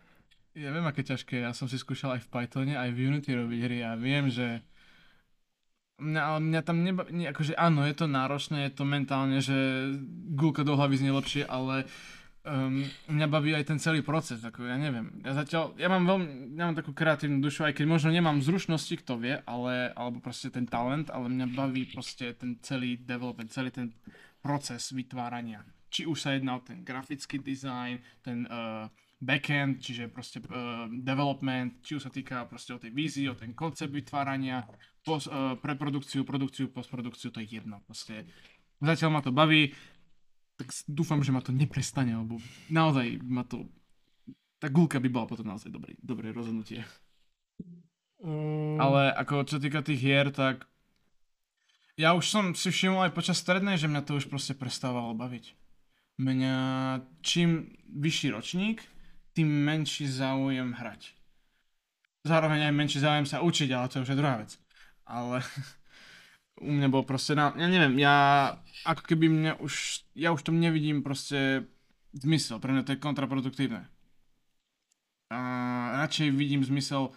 ja 0.57 0.73
viem 0.73 0.85
aké 0.89 1.05
ťažké, 1.05 1.45
ja 1.45 1.53
som 1.53 1.69
si 1.69 1.77
skúšal 1.79 2.17
aj 2.17 2.25
v 2.25 2.31
Pythone, 2.33 2.75
aj 2.75 2.91
v 2.91 3.13
Unity 3.13 3.31
robiť 3.37 3.61
hry 3.63 3.79
a 3.85 3.95
viem, 3.95 4.33
že 4.33 4.65
Mňa, 5.99 6.23
ale 6.23 6.39
mňa 6.39 6.61
tam 6.63 6.87
neba, 6.87 7.03
nie, 7.11 7.27
akože 7.27 7.59
áno, 7.59 7.83
je 7.83 7.91
to 7.91 8.07
náročné, 8.07 8.71
je 8.71 8.73
to 8.79 8.87
mentálne, 8.87 9.43
že 9.43 9.91
gulka 10.31 10.63
do 10.63 10.79
hlavy 10.79 10.95
znie 10.95 11.11
lepšie, 11.11 11.43
ale 11.43 11.91
um, 12.47 12.87
mňa 13.11 13.27
baví 13.27 13.51
aj 13.59 13.67
ten 13.67 13.83
celý 13.83 14.07
proces, 14.07 14.39
ako 14.47 14.63
ja 14.63 14.79
neviem. 14.79 15.19
Ja 15.27 15.35
zatiaľ, 15.35 15.75
ja 15.75 15.91
mám 15.91 16.07
veľmi, 16.07 16.55
ja 16.55 16.71
mám 16.71 16.79
takú 16.79 16.95
kreatívnu 16.95 17.43
dušu, 17.43 17.67
aj 17.67 17.75
keď 17.75 17.87
možno 17.91 18.15
nemám 18.15 18.39
zručnosti, 18.39 18.95
kto 18.95 19.19
vie, 19.19 19.43
ale, 19.43 19.91
alebo 19.99 20.23
proste 20.23 20.55
ten 20.55 20.71
talent, 20.71 21.11
ale 21.11 21.27
mňa 21.27 21.51
baví 21.51 21.91
proste 21.91 22.31
ten 22.39 22.63
celý 22.63 23.03
development, 23.03 23.51
celý 23.51 23.75
ten 23.75 23.91
proces 24.39 24.95
vytvárania. 24.95 25.67
Či 25.89 26.05
už 26.05 26.19
sa 26.21 26.37
jedná 26.37 26.61
o 26.61 26.65
ten 26.65 26.85
grafický 26.85 27.41
design, 27.41 28.05
ten 28.21 28.45
uh, 28.45 28.93
backend, 29.19 29.81
čiže 29.81 30.13
proste 30.13 30.39
uh, 30.45 30.87
development, 30.89 31.81
či 31.81 31.97
už 31.97 32.07
sa 32.07 32.13
týka 32.13 32.45
proste 32.45 32.77
o 32.77 32.79
tej 32.79 32.93
vízii, 32.93 33.27
o 33.33 33.35
ten 33.35 33.57
koncept 33.57 33.91
vytvárania, 33.91 34.69
pos, 35.01 35.27
uh, 35.27 35.57
preprodukciu, 35.57 36.29
produkciu, 36.29 36.69
postprodukciu, 36.71 37.33
to 37.33 37.41
je 37.41 37.59
jedno. 37.59 37.81
Proste 37.89 38.29
zatiaľ 38.79 39.11
ma 39.11 39.21
to 39.25 39.33
baví, 39.33 39.73
tak 40.61 40.71
dúfam, 40.87 41.25
že 41.25 41.33
ma 41.33 41.41
to 41.41 41.57
neprestane, 41.57 42.13
lebo 42.15 42.37
naozaj 42.69 43.19
ma 43.25 43.43
to... 43.49 43.67
Tá 44.59 44.67
gulka 44.69 44.99
by 44.99 45.07
bola 45.07 45.27
potom 45.31 45.47
naozaj 45.47 45.71
dobrý, 45.71 45.95
dobré 46.03 46.35
rozhodnutie. 46.35 46.83
Uh, 48.19 48.75
Ale 48.77 49.15
ako 49.15 49.47
čo 49.47 49.57
týka 49.63 49.87
tých 49.87 50.03
hier, 50.03 50.35
tak 50.35 50.67
ja 51.99 52.15
už 52.15 52.27
som 52.27 52.45
si 52.55 52.71
všimol 52.71 53.07
aj 53.07 53.15
počas 53.15 53.39
strednej, 53.39 53.79
že 53.79 53.91
mňa 53.91 54.03
to 54.07 54.19
už 54.19 54.31
proste 54.31 54.55
prestávalo 54.55 55.15
baviť. 55.19 55.55
Mňa 56.19 56.57
čím 57.23 57.79
vyšší 57.95 58.35
ročník, 58.35 58.83
tým 59.39 59.47
menší 59.47 60.11
záujem 60.11 60.75
hrať. 60.75 61.15
Zároveň 62.27 62.67
aj 62.67 62.75
menší 62.75 62.99
záujem 62.99 63.27
sa 63.27 63.39
učiť, 63.39 63.71
ale 63.71 63.87
to 63.87 64.03
už 64.03 64.11
je 64.11 64.19
druhá 64.19 64.43
vec. 64.43 64.59
Ale 65.07 65.39
u 66.67 66.75
mňa 66.75 66.89
bol 66.91 67.07
proste, 67.07 67.39
na, 67.39 67.55
ja 67.55 67.71
neviem, 67.71 68.03
ja 68.03 68.17
ako 68.83 69.03
keby 69.07 69.31
mňa 69.31 69.53
už, 69.63 70.03
ja 70.19 70.35
už 70.35 70.43
tom 70.43 70.59
nevidím 70.59 71.07
proste 71.07 71.71
zmysel, 72.19 72.59
pre 72.59 72.75
mňa 72.75 72.83
to 72.83 72.93
je 72.99 73.05
kontraproduktívne. 73.05 73.87
A 75.31 75.41
radšej 76.03 76.35
vidím 76.35 76.67
zmysel 76.67 77.15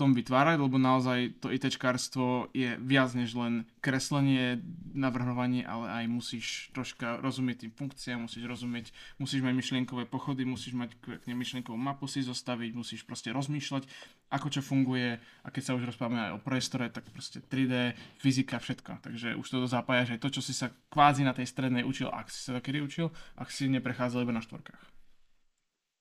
tom 0.00 0.16
vytvárať, 0.16 0.56
lebo 0.56 0.80
naozaj 0.80 1.44
to 1.44 1.52
ITčkárstvo 1.52 2.48
je 2.56 2.80
viac 2.80 3.12
než 3.12 3.36
len 3.36 3.68
kreslenie, 3.84 4.64
navrhovanie, 4.96 5.60
ale 5.60 5.92
aj 6.00 6.04
musíš 6.08 6.72
troška 6.72 7.20
rozumieť 7.20 7.68
tým 7.68 7.72
funkciám, 7.76 8.24
musíš 8.24 8.48
rozumieť, 8.48 8.96
musíš 9.20 9.44
mať 9.44 9.52
myšlienkové 9.60 10.08
pochody, 10.08 10.48
musíš 10.48 10.72
mať 10.72 10.96
nej 11.28 11.36
myšlienkovú 11.36 11.76
mapu 11.76 12.08
si 12.08 12.24
zostaviť, 12.24 12.72
musíš 12.72 13.04
proste 13.04 13.28
rozmýšľať, 13.36 13.84
ako 14.32 14.48
čo 14.48 14.64
funguje 14.64 15.20
a 15.20 15.48
keď 15.52 15.62
sa 15.68 15.76
už 15.76 15.92
rozprávame 15.92 16.32
aj 16.32 16.32
o 16.32 16.40
priestore, 16.40 16.88
tak 16.88 17.04
proste 17.12 17.44
3D, 17.44 17.92
fyzika, 18.16 18.56
všetko. 18.56 19.04
Takže 19.04 19.36
už 19.36 19.44
to 19.44 19.68
zapájaš 19.68 20.16
aj 20.16 20.20
to, 20.24 20.32
čo 20.32 20.40
si 20.40 20.56
sa 20.56 20.72
kvázi 20.88 21.28
na 21.28 21.36
tej 21.36 21.44
strednej 21.44 21.84
učil, 21.84 22.08
ak 22.08 22.32
si 22.32 22.40
sa 22.40 22.56
to 22.56 22.64
kedy 22.64 22.80
učil, 22.80 23.12
ak 23.36 23.52
si 23.52 23.68
neprechádzal 23.68 24.24
iba 24.24 24.32
na 24.32 24.40
štvorkách. 24.40 24.80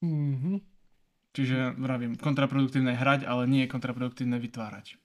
mhm. 0.08 0.79
Čiže 1.34 1.78
vravím, 1.78 2.18
kontraproduktívne 2.18 2.98
je 2.98 3.02
hrať, 3.02 3.22
ale 3.30 3.46
nie 3.46 3.66
je 3.66 3.74
kontraproduktívne 3.74 4.42
vytvárať. 4.42 4.98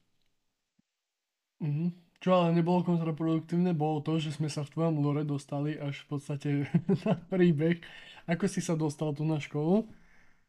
Mhm. 1.61 2.05
Čo 2.25 2.41
ale 2.41 2.57
nebolo 2.57 2.81
kontraproduktívne, 2.81 3.77
bolo 3.77 4.01
to, 4.01 4.17
že 4.17 4.33
sme 4.33 4.49
sa 4.49 4.65
v 4.65 4.73
tvojom 4.73 4.97
lore 5.05 5.29
dostali 5.29 5.77
až 5.77 6.09
v 6.09 6.17
podstate 6.17 6.49
na 7.05 7.21
príbeh, 7.29 7.85
ako 8.25 8.49
si 8.49 8.65
sa 8.65 8.81
dostal 8.81 9.13
tu 9.13 9.29
na 9.29 9.37
školu. 9.37 9.85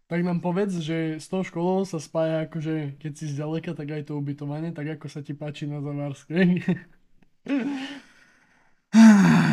Tak 0.07 0.23
nám 0.23 0.39
povedz, 0.39 0.79
že 0.79 1.19
s 1.19 1.27
tou 1.27 1.43
školou 1.43 1.83
sa 1.83 1.99
spája 1.99 2.47
akože, 2.47 2.95
keď 3.01 3.11
si 3.17 3.25
zďaleka, 3.27 3.75
tak 3.75 3.91
aj 3.91 4.07
to 4.07 4.15
ubytovanie, 4.15 4.71
tak 4.71 4.87
ako 4.95 5.11
sa 5.11 5.19
ti 5.19 5.35
páči 5.35 5.67
na 5.67 5.83
Zavárskej. 5.83 6.63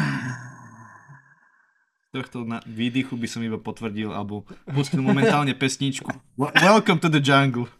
tohto 2.12 2.44
na 2.44 2.60
výdychu 2.68 3.16
by 3.16 3.24
som 3.24 3.40
iba 3.40 3.56
potvrdil, 3.56 4.12
alebo 4.12 4.44
pustil 4.68 5.00
momentálne 5.00 5.56
pesničku. 5.56 6.12
Wel- 6.36 6.52
Welcome 6.60 7.00
to 7.00 7.08
the 7.08 7.24
jungle. 7.24 7.72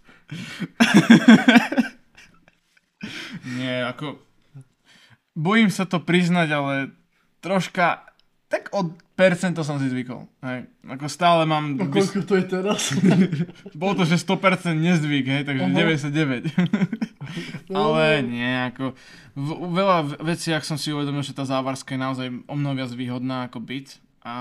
Nie, 3.60 3.84
ako... 3.84 4.16
Bojím 5.36 5.68
sa 5.68 5.84
to 5.84 6.00
priznať, 6.00 6.48
ale 6.48 6.74
troška... 7.44 8.08
Tak 8.48 8.68
od 8.76 8.92
percento 9.16 9.64
som 9.64 9.80
si 9.80 9.88
zvykol. 9.88 10.28
Hej. 10.44 10.68
Ako 10.84 11.08
stále 11.08 11.48
mám... 11.48 11.76
A 11.80 11.88
koľko 11.88 12.20
to 12.24 12.36
je 12.36 12.44
teraz? 12.48 12.92
Bolo 13.80 14.00
to, 14.00 14.04
že 14.04 14.20
100% 14.20 14.76
nezdvík, 14.76 15.24
hej, 15.28 15.42
takže 15.48 15.72
Aha. 15.72 15.76
99. 15.76 16.52
ale 17.80 18.04
nie, 18.24 18.52
ako... 18.72 18.96
V, 19.32 19.48
veľa 19.72 20.20
veciach 20.20 20.64
som 20.64 20.76
si 20.76 20.92
uvedomil, 20.92 21.24
že 21.24 21.32
tá 21.32 21.48
závarská 21.48 21.96
je 21.96 22.00
naozaj 22.00 22.28
o 22.44 22.54
mnoho 22.56 22.76
viac 22.76 22.92
výhodná 22.92 23.48
ako 23.48 23.64
byt. 23.64 24.01
A 24.22 24.36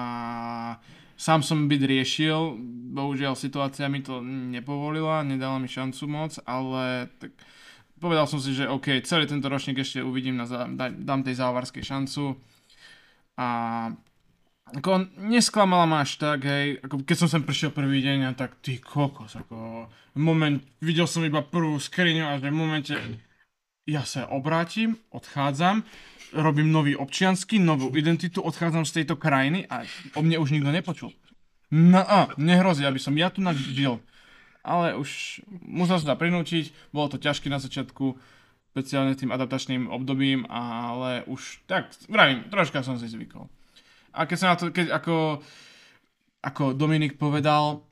sám 1.18 1.42
som 1.42 1.66
byt 1.66 1.82
riešil, 1.86 2.58
bohužiaľ 2.94 3.34
situácia 3.38 3.90
mi 3.90 4.02
to 4.02 4.22
nepovolila, 4.26 5.26
nedala 5.26 5.58
mi 5.58 5.70
šancu 5.70 6.04
moc, 6.10 6.38
ale 6.46 7.10
tak 7.18 7.34
povedal 8.02 8.26
som 8.26 8.42
si, 8.42 8.58
že 8.58 8.66
OK, 8.66 9.06
celý 9.06 9.30
tento 9.30 9.46
ročník 9.46 9.82
ešte 9.82 10.02
uvidím, 10.02 10.42
na 10.42 10.46
dám 10.90 11.22
tej 11.22 11.38
závarskej 11.38 11.86
šancu. 11.86 12.34
A 13.38 13.48
ako 14.72 15.12
nesklamala 15.20 15.86
ma 15.86 15.98
až 16.02 16.18
tak, 16.18 16.48
hej, 16.48 16.80
ako 16.82 17.04
keď 17.04 17.16
som 17.22 17.30
sem 17.30 17.44
prišiel 17.44 17.76
prvý 17.76 18.00
deň 18.02 18.20
a 18.30 18.32
tak 18.34 18.58
ty 18.64 18.80
kokos, 18.80 19.36
ako 19.36 19.90
moment, 20.16 20.64
videl 20.80 21.06
som 21.06 21.26
iba 21.28 21.44
prvú 21.44 21.76
skriňu 21.76 22.24
a 22.24 22.40
že 22.40 22.50
v 22.50 22.56
momente 22.56 22.96
ja 23.90 24.06
sa 24.06 24.30
obrátim, 24.30 24.98
odchádzam, 25.10 25.84
robím 26.34 26.72
nový 26.72 26.94
občiansky, 26.96 27.60
novú 27.60 27.92
identitu, 27.98 28.40
odchádzam 28.42 28.86
z 28.86 29.02
tejto 29.02 29.18
krajiny 29.18 29.68
a 29.68 29.84
o 30.16 30.22
mne 30.22 30.40
už 30.40 30.54
nikto 30.56 30.72
nepočul. 30.72 31.12
No 31.72 32.04
a, 32.04 32.28
nehrozí, 32.36 32.84
aby 32.84 33.00
som 33.00 33.16
ja 33.16 33.32
tu 33.32 33.40
žil. 33.56 34.00
Ale 34.62 34.94
už 34.94 35.42
musel 35.66 35.98
sa 35.98 36.14
prinútiť, 36.14 36.70
bolo 36.94 37.10
to 37.10 37.18
ťažké 37.18 37.50
na 37.50 37.58
začiatku, 37.58 38.14
špeciálne 38.72 39.18
tým 39.20 39.34
adaptačným 39.34 39.92
obdobím, 39.92 40.48
ale 40.48 41.28
už 41.28 41.66
tak, 41.68 41.92
vravím, 42.08 42.48
troška 42.48 42.86
som 42.86 42.96
si 42.96 43.10
zvykol. 43.10 43.50
A 44.16 44.24
keď 44.28 44.38
sa 44.38 44.48
na 44.54 44.56
to, 44.56 44.72
keď 44.72 44.96
ako, 44.96 45.44
ako 46.40 46.64
Dominik 46.76 47.20
povedal, 47.20 47.84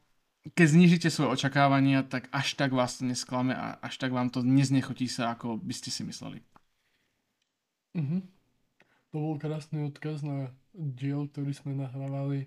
keď 0.56 0.68
znižíte 0.72 1.10
svoje 1.12 1.36
očakávania, 1.36 2.08
tak 2.08 2.32
až 2.32 2.56
tak 2.56 2.72
vás 2.72 2.98
to 2.98 3.04
nesklame 3.04 3.52
a 3.52 3.76
až 3.84 4.00
tak 4.00 4.16
vám 4.16 4.32
to 4.32 4.40
neznechotí 4.40 5.06
sa, 5.12 5.36
ako 5.36 5.60
by 5.60 5.74
ste 5.76 5.92
si 5.92 6.02
mysleli. 6.08 6.40
Mhm. 7.98 8.24
To 9.10 9.16
bol 9.18 9.36
krásny 9.42 9.90
odkaz 9.90 10.22
na 10.22 10.54
diel, 10.72 11.26
ktorý 11.26 11.50
sme 11.52 11.74
nahrávali 11.74 12.46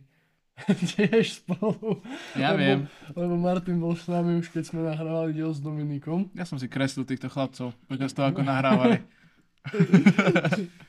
tiež 0.94 1.42
spolu. 1.42 1.98
Ja 2.38 2.55
lebo, 2.55 2.61
viem. 2.62 2.81
Lebo 3.18 3.35
Martin 3.35 3.83
bol 3.83 3.98
s 3.98 4.07
nami 4.07 4.38
už 4.38 4.55
keď 4.55 4.70
sme 4.70 4.87
nahrávali 4.87 5.35
diel 5.35 5.50
s 5.50 5.59
Dominikom. 5.59 6.31
Ja 6.38 6.46
som 6.46 6.62
si 6.62 6.70
kreslil 6.70 7.02
týchto 7.02 7.26
chlapcov 7.26 7.74
počas 7.90 8.14
toho, 8.14 8.31
ako 8.31 8.46
nahrávali. 8.46 9.02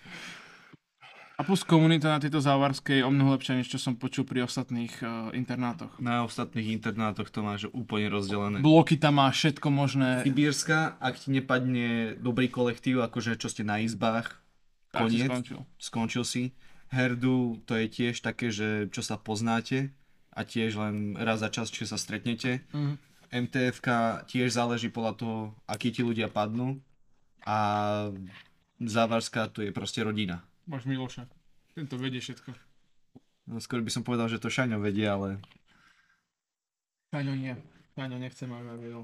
A 1.34 1.42
plus 1.42 1.66
komunita 1.66 2.14
na 2.14 2.22
tejto 2.22 2.38
závarskej 2.38 3.02
o 3.02 3.10
mnoho 3.10 3.34
lepšia, 3.34 3.58
než 3.58 3.74
čo 3.74 3.82
som 3.82 3.98
počul 3.98 4.22
pri 4.22 4.46
ostatných 4.46 4.94
uh, 5.02 5.34
internátoch. 5.34 5.98
Na 5.98 6.22
ostatných 6.22 6.78
internátoch 6.78 7.34
to 7.34 7.42
máš 7.42 7.66
úplne 7.74 8.14
rozdelené. 8.14 8.62
Bloky 8.62 9.02
tam 9.02 9.18
má 9.18 9.34
všetko 9.34 9.68
možné. 9.74 10.22
Sibírska, 10.22 11.02
ak 11.02 11.18
ti 11.18 11.34
nepadne 11.34 12.14
dobrý 12.22 12.54
kolektív, 12.54 13.02
akože 13.02 13.42
čo 13.42 13.50
ste 13.50 13.66
na 13.66 13.82
izbách, 13.82 14.38
koniec, 14.94 15.26
skončil. 15.26 15.60
skončil 15.82 16.24
si. 16.24 16.44
Herdu, 16.94 17.58
to 17.66 17.82
je 17.82 17.90
tiež 17.90 18.22
také, 18.22 18.54
že 18.54 18.94
čo 18.94 19.02
sa 19.02 19.18
poznáte 19.18 19.90
a 20.38 20.46
tiež 20.46 20.78
len 20.78 21.18
raz 21.18 21.42
za 21.42 21.50
čas, 21.50 21.74
či 21.74 21.90
sa 21.90 21.98
stretnete. 21.98 22.62
Mhm. 22.78 23.12
MTFK 23.34 23.90
tiež 24.30 24.54
záleží 24.54 24.94
podľa 24.94 25.14
toho, 25.18 25.38
akí 25.66 25.90
ti 25.90 26.06
ľudia 26.06 26.30
padnú. 26.30 26.78
A 27.50 27.58
Závarská 28.82 29.48
to 29.48 29.64
je 29.64 29.72
proste 29.72 30.04
rodina. 30.04 30.44
Máš 30.66 30.84
Miloša. 30.86 31.28
Ten 31.74 31.86
to 31.88 31.98
vedie 31.98 32.22
všetko. 32.22 32.54
No, 33.50 33.60
skôr 33.60 33.84
by 33.84 33.92
som 33.92 34.04
povedal, 34.06 34.32
že 34.32 34.40
to 34.40 34.48
Šaňo 34.48 34.80
vedie, 34.80 35.04
ale 35.04 35.42
Taňo 37.12 37.36
nie. 37.36 37.54
Taňo 37.94 38.18
nechce 38.18 38.48
mať 38.48 38.62
vedel. 38.80 39.04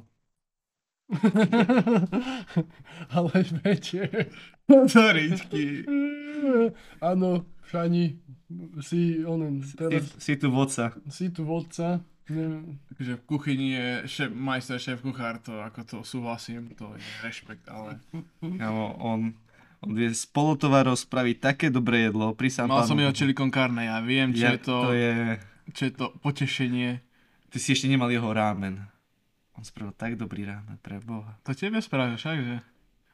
Ale 3.18 3.32
viete, 3.66 4.30
Zoričky. 4.70 5.82
áno, 7.02 7.46
Šani, 7.66 8.14
si 8.82 9.26
onen, 9.26 9.66
Si, 9.66 9.74
teraz 9.74 10.06
si 10.22 10.38
tu 10.38 10.54
vodca. 10.54 10.94
si 11.10 11.34
tu 11.34 11.46
vodca. 11.46 12.02
Ne, 12.30 12.62
Takže 12.94 13.18
v 13.18 13.24
kuchyni 13.26 13.68
je 13.74 13.88
šéf, 14.06 14.30
majster, 14.30 14.78
šéf 14.78 15.02
kuchár, 15.02 15.42
to 15.42 15.58
ako 15.58 15.82
to 15.82 15.98
súhlasím, 16.06 16.70
to 16.78 16.94
je 16.94 17.02
rešpekt, 17.26 17.66
ale 17.66 17.98
Kámo, 18.38 18.94
on, 19.02 19.34
on 19.80 19.96
vie 19.96 20.12
z 20.12 20.28
polotovarov 20.36 21.00
spraviť 21.00 21.36
také 21.40 21.68
dobré 21.72 22.12
jedlo 22.12 22.36
pri 22.36 22.52
mal 22.68 22.84
som 22.84 23.00
jeho 23.00 23.16
chili 23.16 23.32
con 23.32 23.48
carne, 23.48 23.88
ja 23.88 24.04
viem, 24.04 24.36
čo 24.36 24.44
ja, 24.44 24.52
je 24.56 24.60
to, 24.60 24.76
to 24.76 24.92
je... 24.92 25.14
čo 25.72 25.82
je 25.88 25.94
to 25.96 26.06
potešenie. 26.20 26.90
Ty 27.50 27.58
si 27.58 27.74
ešte 27.74 27.88
nemal 27.88 28.12
jeho 28.12 28.30
rámen. 28.30 28.84
On 29.56 29.64
spravil 29.64 29.96
tak 29.96 30.20
dobrý 30.20 30.46
rámen, 30.46 30.78
pre 30.84 31.00
boha. 31.00 31.40
To 31.48 31.56
tebe 31.56 31.80
spravil 31.80 32.20
však, 32.20 32.38
že? 32.44 32.56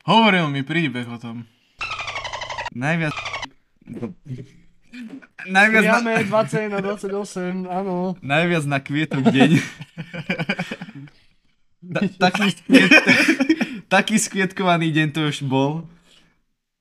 Hovoril 0.06 0.49
mi 0.49 0.62
príbeh 0.62 1.06
o 1.10 1.17
tom. 1.17 1.45
Najviac... 2.75 3.13
Najviac 5.45 5.84
na, 5.86 5.97
Priame 6.01 6.23
20 6.25 6.73
na 6.73 6.80
28, 6.82 7.67
áno. 7.69 8.15
najviac 8.23 8.63
na 8.65 8.80
kvietok 8.82 9.23
deň. 9.30 9.51
Ta, 11.86 12.01
taký, 12.30 12.49
skviet, 12.49 12.91
taký 13.93 14.15
skvietkovaný 14.17 14.89
deň 14.89 15.08
to 15.13 15.21
už 15.30 15.45
bol. 15.45 15.86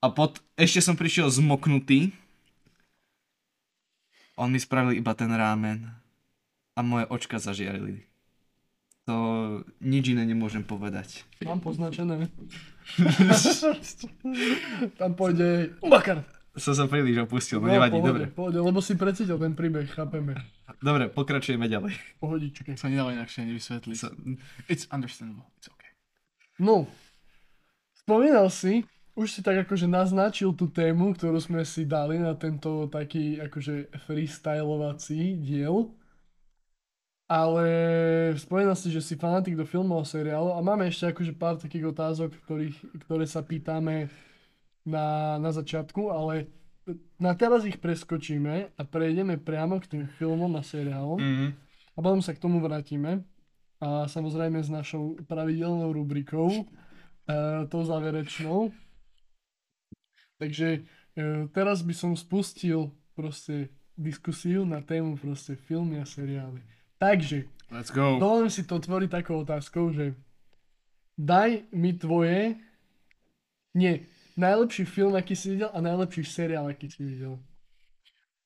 A 0.05 0.13
pod, 0.13 0.37
ešte 0.53 0.85
som 0.85 0.93
prišiel 0.93 1.33
zmoknutý. 1.33 2.13
On 4.37 4.53
mi 4.53 4.61
spravil 4.61 5.01
iba 5.01 5.17
ten 5.17 5.33
rámen. 5.33 5.89
A 6.77 6.85
moje 6.85 7.09
očka 7.09 7.41
zažiarili. 7.41 8.05
To 9.09 9.15
nič 9.81 10.13
iné 10.13 10.29
nemôžem 10.29 10.61
povedať. 10.61 11.25
Mám 11.41 11.65
poznačené. 11.65 12.29
Tam 15.01 15.17
pôjde 15.17 15.73
Ubakar. 15.81 16.21
Som 16.53 16.77
sa 16.77 16.85
príliš 16.85 17.25
opustil, 17.25 17.59
no, 17.59 17.67
nevadí, 17.67 17.97
pohode, 17.97 18.07
dobre. 18.07 18.23
Pohode, 18.29 18.59
lebo 18.61 18.79
si 18.79 18.95
precítil 18.95 19.35
ten 19.35 19.57
príbeh, 19.57 19.91
chápeme. 19.91 20.39
Dobre, 20.79 21.11
pokračujeme 21.11 21.67
ďalej. 21.67 21.91
Pohodičke. 22.21 22.79
Sa 22.79 22.87
nedalo 22.87 23.11
inakšie 23.11 23.43
ani 23.43 23.59
vysvetliť. 23.59 23.97
So, 23.99 24.07
It's 24.71 24.87
understandable, 24.87 25.51
it's 25.59 25.67
okay. 25.67 25.91
No, 26.55 26.87
spomínal 27.99 28.47
si, 28.47 28.87
už 29.15 29.27
si 29.31 29.39
tak 29.39 29.63
akože 29.63 29.87
naznačil 29.87 30.51
tú 30.51 30.67
tému, 30.67 31.15
ktorú 31.15 31.39
sme 31.39 31.63
si 31.63 31.87
dali 31.87 32.19
na 32.19 32.35
tento 32.35 32.91
taký 32.91 33.39
akože 33.39 33.95
freestylovací 34.03 35.39
diel. 35.39 35.95
Ale 37.25 37.65
spomínal 38.37 38.77
si, 38.77 38.93
že 38.93 39.01
si 39.01 39.17
fanatik 39.17 39.57
do 39.57 39.65
filmov 39.65 40.05
a 40.05 40.05
seriálov 40.05 40.53
a 40.53 40.59
máme 40.61 40.85
ešte 40.85 41.09
akože 41.09 41.33
pár 41.33 41.57
takých 41.57 41.89
otázok, 41.89 42.37
ktorých, 42.45 42.77
ktoré 43.07 43.25
sa 43.25 43.41
pýtame 43.41 44.13
na, 44.85 45.39
na 45.41 45.49
začiatku, 45.49 46.13
ale 46.13 46.53
na 47.17 47.33
teraz 47.33 47.65
ich 47.65 47.81
preskočíme 47.81 48.77
a 48.77 48.81
prejdeme 48.85 49.41
priamo 49.41 49.81
k 49.81 49.89
tým 49.89 50.03
filmom 50.05 50.53
a 50.53 50.61
seriálom 50.61 51.17
Mm-hmm. 51.17 51.49
a 51.95 51.97
potom 51.97 52.21
sa 52.21 52.37
k 52.37 52.41
tomu 52.45 52.61
vrátime. 52.61 53.25
A 53.81 54.05
samozrejme 54.05 54.61
s 54.61 54.69
našou 54.69 55.17
pravidelnou 55.25 55.91
rubrikou, 55.91 56.47
e, 56.51 56.63
tou 57.67 57.81
záverečnou. 57.83 58.71
Takže 60.37 60.67
e, 60.73 60.79
teraz 61.49 61.79
by 61.79 61.93
som 61.93 62.11
spustil 62.13 62.91
proste 63.13 63.69
diskusiu 63.95 64.63
na 64.63 64.79
tému 64.79 65.15
proste 65.15 65.55
filmy 65.57 65.97
a 65.97 66.05
seriály. 66.05 66.59
Takže, 66.97 67.47
Let's 67.71 67.89
go. 67.89 68.19
dovolím 68.19 68.49
si 68.49 68.63
to 68.63 68.75
otvoriť 68.75 69.09
takou 69.13 69.39
otázkou, 69.41 69.91
že 69.91 70.15
daj 71.15 71.63
mi 71.71 71.91
tvoje, 71.91 72.59
nie, 73.71 74.03
najlepší 74.35 74.83
film, 74.83 75.15
aký 75.15 75.31
si 75.31 75.55
videl 75.55 75.71
a 75.71 75.79
najlepší 75.79 76.23
seriál, 76.23 76.67
aký 76.67 76.91
si 76.91 77.03
videl. 77.03 77.39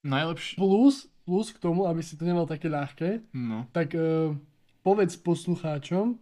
Najlepšie. 0.01 0.55
Plus, 0.55 1.09
plus 1.25 1.49
k 1.49 1.57
tomu, 1.57 1.85
aby 1.85 2.01
si 2.01 2.13
to 2.13 2.23
nemal 2.23 2.45
také 2.45 2.69
ľahké, 2.69 3.25
No. 3.33 3.65
tak 3.69 3.93
uh, 3.93 4.33
povedz 4.81 5.17
poslucháčom, 5.17 6.17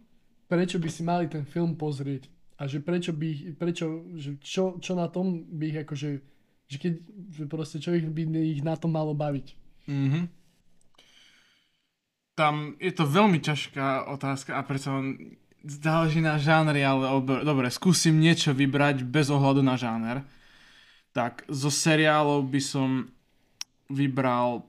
prečo 0.48 0.76
by 0.76 0.88
si 0.88 1.02
mali 1.04 1.28
ten 1.28 1.44
film 1.44 1.76
pozrieť. 1.76 2.32
A 2.58 2.66
že 2.66 2.82
prečo 2.82 3.14
by, 3.14 3.54
prečo, 3.54 4.02
že 4.18 4.34
čo, 4.42 4.82
čo 4.82 4.98
na 4.98 5.06
tom 5.06 5.46
by 5.46 5.64
ich 5.70 5.78
akože, 5.86 6.10
že 6.66 6.76
keď, 6.76 6.92
že 7.30 7.42
proste 7.46 7.78
čo 7.78 7.94
ich 7.94 8.02
by 8.02 8.22
ich 8.42 8.66
na 8.66 8.74
tom 8.74 8.98
malo 8.98 9.14
baviť. 9.14 9.46
Mhm. 9.86 10.20
Tam 12.34 12.78
je 12.78 12.92
to 12.94 13.02
veľmi 13.02 13.42
ťažká 13.42 14.10
otázka 14.14 14.54
a 14.54 14.62
preto 14.62 14.94
záleží 15.66 16.22
na 16.22 16.38
žánri, 16.38 16.86
ale 16.86 17.10
ob- 17.10 17.42
dobre, 17.42 17.66
skúsim 17.66 18.14
niečo 18.14 18.54
vybrať 18.54 19.02
bez 19.02 19.26
ohľadu 19.26 19.58
na 19.58 19.74
žáner. 19.74 20.22
Tak 21.10 21.42
zo 21.50 21.66
seriálov 21.66 22.46
by 22.46 22.60
som 22.62 23.10
vybral 23.90 24.62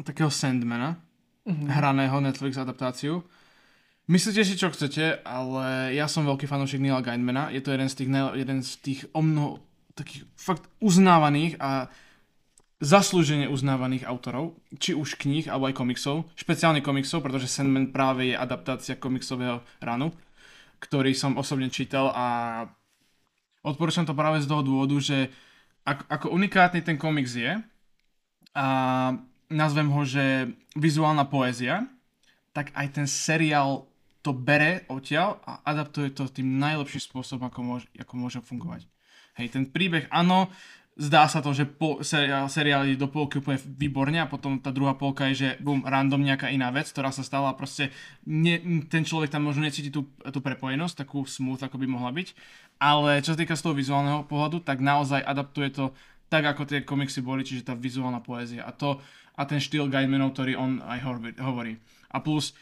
takého 0.00 0.32
Sandmana, 0.32 0.96
Mhm. 1.44 1.68
hraného 1.68 2.16
Netflix 2.24 2.56
adaptáciu. 2.56 3.20
Myslíte 4.04 4.44
si, 4.44 4.60
čo 4.60 4.68
chcete, 4.68 5.24
ale 5.24 5.96
ja 5.96 6.04
som 6.04 6.28
veľký 6.28 6.44
fanúšik 6.44 6.76
Neila 6.76 7.00
Gaimanana. 7.00 7.48
Je 7.48 7.64
to 7.64 7.72
jeden 7.72 7.88
z 7.88 8.04
tých, 8.04 8.10
jeden 8.36 8.60
z 8.60 8.72
tých 8.84 9.00
o 9.16 9.20
takých 9.96 10.28
fakt 10.36 10.68
uznávaných 10.84 11.56
a 11.56 11.88
zaslúžene 12.84 13.48
uznávaných 13.48 14.04
autorov, 14.04 14.60
či 14.76 14.92
už 14.92 15.16
kníh, 15.16 15.48
alebo 15.48 15.72
aj 15.72 15.78
komiksov, 15.80 16.28
špeciálne 16.36 16.84
komiksov, 16.84 17.24
pretože 17.24 17.48
Sandman 17.48 17.96
práve 17.96 18.28
je 18.28 18.36
adaptácia 18.36 19.00
komiksového 19.00 19.64
ranu, 19.80 20.12
ktorý 20.84 21.16
som 21.16 21.40
osobne 21.40 21.72
čítal 21.72 22.12
a 22.12 22.26
odporúčam 23.64 24.04
to 24.04 24.12
práve 24.12 24.44
z 24.44 24.50
toho 24.52 24.60
dôvodu, 24.60 25.00
že 25.00 25.32
ako, 25.88 26.04
ako 26.12 26.26
unikátny 26.36 26.84
ten 26.84 27.00
komiks 27.00 27.32
je 27.40 27.56
a 28.52 28.66
nazvem 29.48 29.88
ho, 29.88 30.02
že 30.04 30.52
vizuálna 30.76 31.24
poézia, 31.24 31.88
tak 32.52 32.68
aj 32.76 33.00
ten 33.00 33.06
seriál 33.08 33.88
to 34.24 34.32
bere 34.32 34.88
odtiaľ 34.88 35.44
a 35.44 35.60
adaptuje 35.68 36.16
to 36.16 36.24
tým 36.32 36.56
najlepším 36.56 37.12
spôsobom, 37.12 37.52
ako 37.52 37.60
môže, 37.60 37.86
ako 38.00 38.14
môže 38.16 38.40
fungovať. 38.40 38.88
Hej, 39.36 39.52
ten 39.52 39.68
príbeh, 39.68 40.08
áno, 40.08 40.48
zdá 40.96 41.26
sa 41.28 41.44
to, 41.44 41.52
že 41.52 41.68
po, 41.68 42.00
seriál, 42.00 42.48
seriál 42.48 42.88
je 42.88 42.96
do 42.96 43.10
polky 43.10 43.42
úplne 43.42 43.60
výborne 43.76 44.16
a 44.22 44.30
potom 44.30 44.56
tá 44.62 44.72
druhá 44.72 44.96
polka 44.96 45.28
je, 45.28 45.44
že 45.44 45.48
bum, 45.60 45.84
random 45.84 46.24
nejaká 46.24 46.48
iná 46.48 46.72
vec, 46.72 46.88
ktorá 46.88 47.12
sa 47.12 47.20
stala 47.20 47.52
a 47.52 47.58
proste 47.58 47.92
ne, 48.24 48.86
ten 48.88 49.04
človek 49.04 49.28
tam 49.28 49.44
možno 49.44 49.66
necíti 49.66 49.92
tú, 49.92 50.08
tú 50.08 50.40
prepojenosť, 50.40 51.04
takú 51.04 51.26
smooth, 51.28 51.60
ako 51.60 51.76
by 51.76 51.86
mohla 51.90 52.14
byť. 52.14 52.28
Ale 52.80 53.20
čo 53.20 53.36
sa 53.36 53.38
týka 53.44 53.58
z 53.58 53.64
toho 53.66 53.76
vizuálneho 53.76 54.24
pohľadu, 54.24 54.64
tak 54.64 54.80
naozaj 54.80 55.20
adaptuje 55.20 55.68
to 55.74 55.84
tak, 56.32 56.48
ako 56.48 56.64
tie 56.64 56.80
komiksy 56.86 57.20
boli, 57.20 57.44
čiže 57.44 57.68
tá 57.68 57.74
vizuálna 57.76 58.24
poézia 58.24 58.64
a 58.64 58.72
to 58.72 59.02
a 59.34 59.42
ten 59.50 59.58
štýl 59.58 59.90
Guidemanov, 59.90 60.32
ktorý 60.32 60.54
on 60.54 60.78
aj 60.86 61.02
hovorí. 61.42 61.82
A 62.14 62.22
plus 62.22 62.54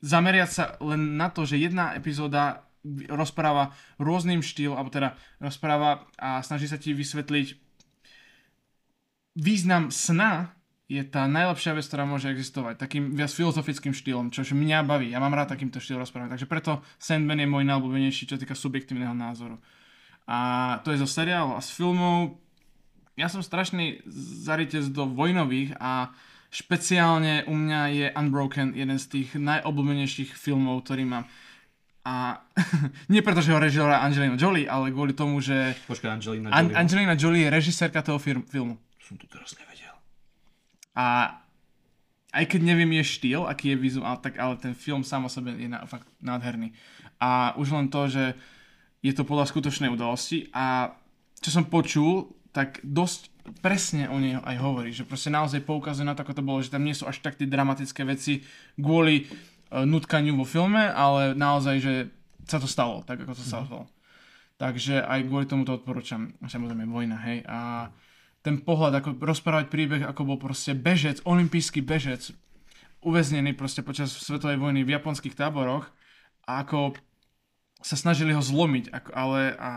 zameriať 0.00 0.50
sa 0.50 0.64
len 0.82 1.18
na 1.18 1.30
to, 1.30 1.42
že 1.42 1.58
jedna 1.58 1.94
epizóda 1.98 2.66
rozpráva 3.10 3.74
rôznym 3.98 4.40
štýlom, 4.40 4.78
alebo 4.78 4.94
teda 4.94 5.18
rozpráva 5.42 6.06
a 6.16 6.40
snaží 6.40 6.70
sa 6.70 6.78
ti 6.78 6.94
vysvetliť 6.94 7.68
význam 9.38 9.94
sna 9.94 10.52
je 10.88 11.04
tá 11.04 11.28
najlepšia 11.28 11.76
vec, 11.76 11.84
ktorá 11.84 12.08
môže 12.08 12.32
existovať. 12.32 12.80
Takým 12.80 13.12
viac 13.12 13.28
filozofickým 13.28 13.92
štýlom, 13.92 14.32
čo 14.32 14.42
mňa 14.42 14.88
baví. 14.88 15.12
Ja 15.12 15.20
mám 15.20 15.36
rád 15.36 15.52
takýmto 15.52 15.78
štýlom 15.78 16.02
rozprávať. 16.02 16.34
Takže 16.34 16.48
preto 16.48 16.80
Sandman 16.96 17.44
je 17.44 17.48
môj 17.48 17.64
najobľúbenejší, 17.68 18.24
čo 18.24 18.40
týka 18.40 18.56
subjektívneho 18.56 19.12
názoru. 19.12 19.60
A 20.24 20.80
to 20.82 20.92
je 20.92 21.00
zo 21.04 21.08
seriálov 21.08 21.60
a 21.60 21.64
z 21.64 21.70
filmov. 21.76 22.40
Ja 23.20 23.28
som 23.28 23.44
strašný 23.44 24.00
zaritec 24.48 24.88
do 24.88 25.04
vojnových 25.12 25.76
a 25.76 26.08
špeciálne 26.48 27.44
u 27.48 27.54
mňa 27.54 27.80
je 27.92 28.06
Unbroken 28.16 28.72
jeden 28.72 28.96
z 28.96 29.06
tých 29.06 29.28
najobľúbenejších 29.36 30.32
filmov, 30.32 30.84
ktorý 30.84 31.04
mám. 31.04 31.24
A 32.08 32.40
nie 33.12 33.20
preto, 33.20 33.44
že 33.44 33.52
ho 33.52 33.60
režila 33.60 34.00
Angelina 34.00 34.40
Jolie, 34.40 34.64
ale 34.64 34.88
kvôli 34.88 35.12
tomu, 35.12 35.44
že 35.44 35.76
Počkaj, 35.84 36.08
Angelina 36.08 36.48
An- 36.48 36.72
Jolie. 36.72 36.76
Angelina 36.76 37.14
Jolie 37.14 37.42
je 37.44 37.50
režisérka 37.52 38.00
toho 38.00 38.16
fir- 38.16 38.44
filmu. 38.48 38.80
Som 39.04 39.20
to 39.20 39.28
teraz 39.28 39.52
nevedel. 39.60 39.92
A 40.96 41.36
aj 42.32 42.44
keď 42.44 42.60
neviem 42.64 42.92
je 43.00 43.04
štýl, 43.04 43.44
aký 43.44 43.72
je 43.72 43.80
vizuál, 43.80 44.20
tak 44.20 44.36
ale 44.36 44.56
ten 44.60 44.76
film 44.76 45.04
sám 45.04 45.28
o 45.28 45.30
sebe 45.32 45.52
je 45.56 45.68
na, 45.68 45.84
fakt 45.88 46.08
nádherný. 46.20 46.72
A 47.20 47.56
už 47.56 47.72
len 47.72 47.88
to, 47.88 48.08
že 48.08 48.36
je 49.00 49.12
to 49.14 49.24
podľa 49.24 49.48
skutočnej 49.48 49.88
udalosti 49.88 50.50
a 50.52 50.92
čo 51.38 51.50
som 51.54 51.70
počul, 51.70 52.34
tak 52.50 52.82
dosť 52.82 53.30
presne 53.60 54.08
o 54.08 54.16
nej 54.20 54.36
aj 54.38 54.56
hovorí, 54.58 54.90
že 54.94 55.08
proste 55.08 55.32
naozaj 55.32 55.64
poukazuje 55.64 56.06
na 56.06 56.14
to, 56.14 56.22
ako 56.22 56.38
to 56.38 56.46
bolo, 56.46 56.58
že 56.62 56.72
tam 56.72 56.84
nie 56.84 56.96
sú 56.96 57.08
až 57.08 57.20
tak 57.20 57.36
tie 57.36 57.48
dramatické 57.48 58.04
veci 58.04 58.44
kvôli 58.76 59.26
uh, 59.26 59.84
nutkaniu 59.84 60.36
vo 60.38 60.46
filme, 60.46 60.88
ale 60.88 61.36
naozaj, 61.36 61.76
že 61.80 61.94
sa 62.48 62.56
to 62.56 62.68
stalo, 62.68 63.04
tak 63.04 63.22
ako 63.24 63.36
to 63.36 63.42
sa 63.44 63.64
stalo. 63.64 63.84
Takže 64.58 65.04
aj 65.04 65.30
kvôli 65.30 65.46
tomu 65.46 65.62
to 65.62 65.78
odporúčam. 65.78 66.34
Samozrejme, 66.42 66.88
vojna, 66.90 67.16
hej. 67.30 67.46
A 67.46 67.90
ten 68.42 68.58
pohľad, 68.58 68.98
ako 68.98 69.20
rozprávať 69.22 69.70
príbeh, 69.70 70.02
ako 70.02 70.34
bol 70.34 70.38
proste 70.40 70.74
bežec, 70.74 71.22
olimpijský 71.22 71.84
bežec, 71.84 72.34
uväznený 73.04 73.54
proste 73.54 73.86
počas 73.86 74.10
svetovej 74.10 74.58
vojny 74.58 74.82
v 74.82 74.98
japonských 74.98 75.38
táboroch 75.38 75.86
a 76.48 76.66
ako 76.66 76.98
sa 77.78 77.94
snažili 77.94 78.34
ho 78.34 78.42
zlomiť, 78.42 78.90
ako, 78.90 79.10
ale 79.14 79.40
a 79.54 79.70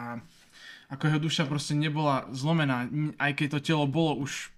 ako 0.92 1.08
jeho 1.08 1.20
duša 1.24 1.48
proste 1.48 1.72
nebola 1.72 2.28
zlomená, 2.36 2.92
aj 3.16 3.32
keď 3.40 3.48
to 3.58 3.60
telo 3.72 3.88
bolo 3.88 4.20
už 4.20 4.52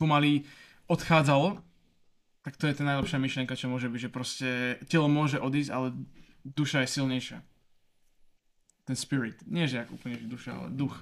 pomaly 0.00 0.48
odchádzalo, 0.88 1.60
tak 2.40 2.56
to 2.56 2.64
je 2.64 2.80
tá 2.80 2.82
najlepšia 2.88 3.20
myšlienka, 3.20 3.52
čo 3.52 3.68
môže 3.68 3.92
byť, 3.92 4.00
že 4.00 4.10
proste 4.10 4.48
telo 4.88 5.12
môže 5.12 5.36
odísť, 5.36 5.70
ale 5.70 5.92
duša 6.48 6.88
je 6.88 6.88
silnejšia. 6.96 7.38
Ten 8.88 8.96
spirit. 8.96 9.36
Nie, 9.44 9.68
že 9.68 9.84
ako 9.84 10.00
úplne 10.00 10.16
že 10.16 10.26
duša, 10.26 10.50
ale 10.56 10.68
duch. 10.72 10.96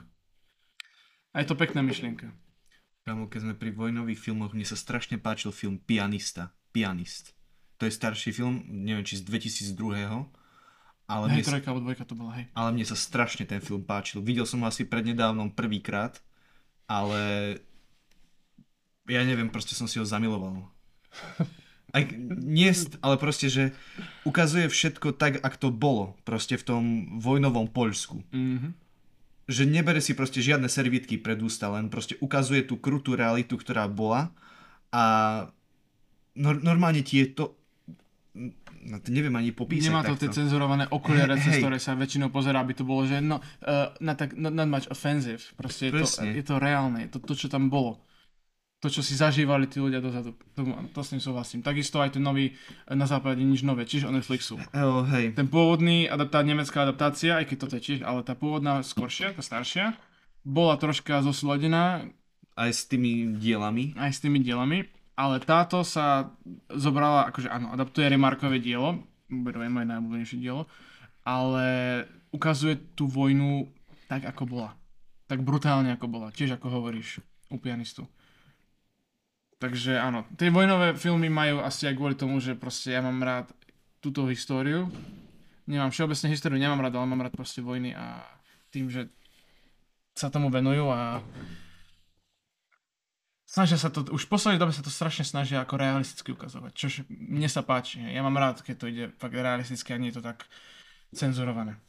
A 1.30 1.40
je 1.40 1.46
to 1.46 1.54
pekná 1.54 1.78
myšlienka. 1.86 2.34
Kámo, 3.06 3.30
keď 3.30 3.40
sme 3.46 3.54
pri 3.54 3.70
vojnových 3.70 4.18
filmoch, 4.18 4.52
mne 4.52 4.66
sa 4.66 4.74
strašne 4.74 5.16
páčil 5.22 5.54
film 5.54 5.78
Pianista. 5.78 6.50
Pianist. 6.74 7.32
To 7.78 7.86
je 7.86 7.94
starší 7.94 8.34
film, 8.34 8.66
neviem, 8.66 9.06
či 9.06 9.22
z 9.22 9.24
2002. 9.24 10.26
Ale 11.08 11.32
Hej, 11.32 11.48
trojka 11.48 11.72
alebo 11.72 11.88
dvojka 11.88 12.04
to 12.04 12.12
bola, 12.12 12.36
hej. 12.36 12.52
ale 12.52 12.68
mne 12.76 12.84
sa 12.84 12.92
strašne 12.92 13.48
ten 13.48 13.64
film 13.64 13.80
páčil. 13.80 14.20
Videl 14.20 14.44
som 14.44 14.60
ho 14.60 14.68
asi 14.68 14.84
prednedávnom 14.84 15.56
prvýkrát, 15.56 16.20
ale 16.84 17.56
ja 19.08 19.24
neviem, 19.24 19.48
proste 19.48 19.72
som 19.72 19.88
si 19.88 19.96
ho 19.96 20.04
zamiloval. 20.04 20.68
Aj, 21.96 22.04
nie, 22.44 22.68
ale 23.00 23.16
proste, 23.16 23.48
že 23.48 23.72
ukazuje 24.28 24.68
všetko 24.68 25.16
tak, 25.16 25.40
ak 25.40 25.56
to 25.56 25.72
bolo, 25.72 26.20
proste 26.28 26.60
v 26.60 26.64
tom 26.68 26.82
vojnovom 27.16 27.72
Poľsku. 27.72 28.20
Mhm. 28.28 28.76
že 29.48 29.64
nebere 29.64 30.04
si 30.04 30.12
proste 30.12 30.44
žiadne 30.44 30.68
servítky 30.68 31.16
pred 31.16 31.40
ústa, 31.40 31.72
len 31.72 31.88
proste 31.88 32.20
ukazuje 32.20 32.60
tú 32.68 32.76
krutú 32.76 33.16
realitu, 33.16 33.56
ktorá 33.56 33.88
bola 33.88 34.28
a 34.92 35.04
nor- 36.36 36.60
normálne 36.60 37.00
ti 37.00 37.24
je 37.24 37.32
to 37.32 37.57
no 38.84 39.00
to 39.00 39.08
neviem 39.10 39.32
ani 39.32 39.50
popísať 39.50 39.88
Nemá 39.88 40.04
to 40.04 40.14
tie 40.14 40.28
takto. 40.28 40.38
cenzurované 40.38 40.86
okuliare, 40.88 41.34
Hej, 41.34 41.42
cez 41.42 41.52
hej. 41.56 41.62
ktoré 41.62 41.78
sa 41.78 41.94
väčšinou 41.94 42.28
pozerá, 42.28 42.60
aby 42.60 42.72
to 42.72 42.84
bolo, 42.84 43.02
že 43.02 43.18
no, 43.18 43.38
uh, 43.40 43.90
not, 43.98 44.14
tak, 44.14 44.38
not, 44.38 44.54
not 44.54 44.68
much 44.68 44.86
offensive. 44.88 45.42
Proste 45.54 45.88
je 45.88 45.98
to, 45.98 46.06
je 46.22 46.44
to 46.44 46.54
reálne, 46.56 47.02
je 47.06 47.10
to 47.10 47.18
to, 47.18 47.34
čo 47.34 47.48
tam 47.48 47.66
bolo. 47.66 47.98
To, 48.78 48.86
čo 48.86 49.02
si 49.02 49.18
zažívali 49.18 49.66
tí 49.66 49.82
ľudia 49.82 49.98
dozadu. 49.98 50.38
To, 50.54 50.62
to 50.94 51.00
s 51.02 51.10
tým 51.10 51.18
súhlasím. 51.18 51.66
Takisto 51.66 51.98
aj 51.98 52.14
ten 52.14 52.22
nový 52.22 52.54
eh, 52.54 52.94
na 52.94 53.10
západe 53.10 53.42
nič 53.42 53.66
nové, 53.66 53.82
čiže 53.82 54.06
o 54.06 54.14
Netflixu. 54.14 54.54
Oh, 54.70 55.02
hej. 55.10 55.34
Ten 55.34 55.50
pôvodný, 55.50 56.06
adaptá, 56.06 56.46
nemecká 56.46 56.86
adaptácia, 56.86 57.42
aj 57.42 57.50
keď 57.50 57.56
toto 57.58 57.74
je 57.74 57.82
tiež, 57.82 57.98
ale 58.06 58.22
tá 58.22 58.38
pôvodná 58.38 58.78
skoršia, 58.86 59.34
tá 59.34 59.42
staršia, 59.42 59.98
bola 60.46 60.78
troška 60.78 61.26
zosúladená 61.26 62.06
Aj 62.54 62.70
s 62.70 62.86
tými 62.86 63.34
dielami. 63.34 63.98
aj 63.98 64.14
s 64.14 64.18
tými 64.22 64.38
dielami, 64.38 64.86
ale 65.18 65.42
táto 65.42 65.82
sa 65.82 66.30
zobrala, 66.70 67.26
akože 67.34 67.50
áno, 67.50 67.74
adaptuje 67.74 68.06
Remarkové 68.06 68.62
dielo, 68.62 69.02
bude 69.26 69.58
moje 69.58 69.86
najobľúbenejšie 69.90 70.38
dielo, 70.38 70.70
ale 71.26 71.66
ukazuje 72.30 72.78
tú 72.94 73.10
vojnu 73.10 73.66
tak, 74.06 74.22
ako 74.24 74.46
bola. 74.46 74.70
Tak 75.26 75.42
brutálne, 75.42 75.92
ako 75.92 76.06
bola. 76.06 76.30
Tiež 76.30 76.56
ako 76.56 76.80
hovoríš 76.80 77.20
u 77.50 77.58
pianistu. 77.58 78.06
Takže 79.58 79.98
áno, 79.98 80.22
tie 80.38 80.54
vojnové 80.54 80.94
filmy 80.94 81.26
majú 81.26 81.66
asi 81.66 81.90
aj 81.90 81.98
kvôli 81.98 82.14
tomu, 82.14 82.38
že 82.38 82.54
proste 82.54 82.94
ja 82.94 83.02
mám 83.02 83.18
rád 83.18 83.50
túto 83.98 84.22
históriu. 84.30 84.86
Nemám 85.66 85.90
všeobecne 85.90 86.30
históriu, 86.30 86.62
nemám 86.62 86.78
rád, 86.78 86.94
ale 86.96 87.10
mám 87.10 87.26
rád 87.26 87.34
proste 87.34 87.58
vojny 87.58 87.92
a 87.92 88.22
tým, 88.70 88.86
že 88.86 89.10
sa 90.14 90.30
tomu 90.30 90.48
venujú 90.48 90.88
a 90.88 91.20
snažia 93.48 93.80
sa 93.80 93.88
to, 93.88 94.04
už 94.12 94.28
v 94.28 94.32
poslednej 94.36 94.60
dobe 94.60 94.76
sa 94.76 94.84
to 94.84 94.92
strašne 94.92 95.24
snažia 95.24 95.64
ako 95.64 95.80
realisticky 95.80 96.36
ukazovať, 96.36 96.72
čož 96.76 97.08
mne 97.08 97.48
sa 97.48 97.64
páči. 97.64 98.04
Ja 98.04 98.20
mám 98.20 98.36
rád, 98.36 98.60
keď 98.60 98.74
to 98.76 98.86
ide 98.92 99.04
fakt 99.16 99.32
realisticky 99.32 99.96
a 99.96 100.00
nie 100.00 100.12
je 100.12 100.20
to 100.20 100.28
tak 100.28 100.44
cenzurované. 101.16 101.80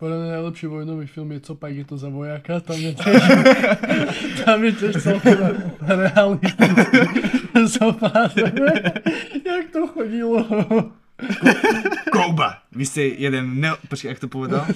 Podľa 0.00 0.18
mňa 0.18 0.28
najlepší 0.34 0.66
vojnový 0.66 1.06
film 1.06 1.30
je 1.30 1.46
Copak 1.46 1.70
je 1.70 1.86
to 1.86 1.94
za 1.94 2.10
vojaka, 2.10 2.58
tam 2.58 2.74
je 2.74 2.90
tiež, 2.90 3.22
tam 4.42 4.58
je 4.66 4.72
tiež 4.74 4.94
celkom 4.98 5.38
realistický 5.78 6.90
zopár. 7.70 8.32
Jak 9.46 9.64
to 9.70 9.86
chodilo? 9.86 10.42
Kouba! 12.10 12.66
Vy 12.74 12.82
ste 12.82 13.14
jeden, 13.14 13.62
ne... 13.62 13.78
počkaj, 13.86 14.16
jak 14.16 14.22
to 14.26 14.26
povedal? 14.26 14.66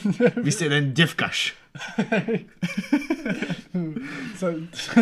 Vy 0.46 0.50
ste 0.54 0.70
jeden 0.70 0.94
devkaš. 0.94 1.58
sa, 4.38 4.48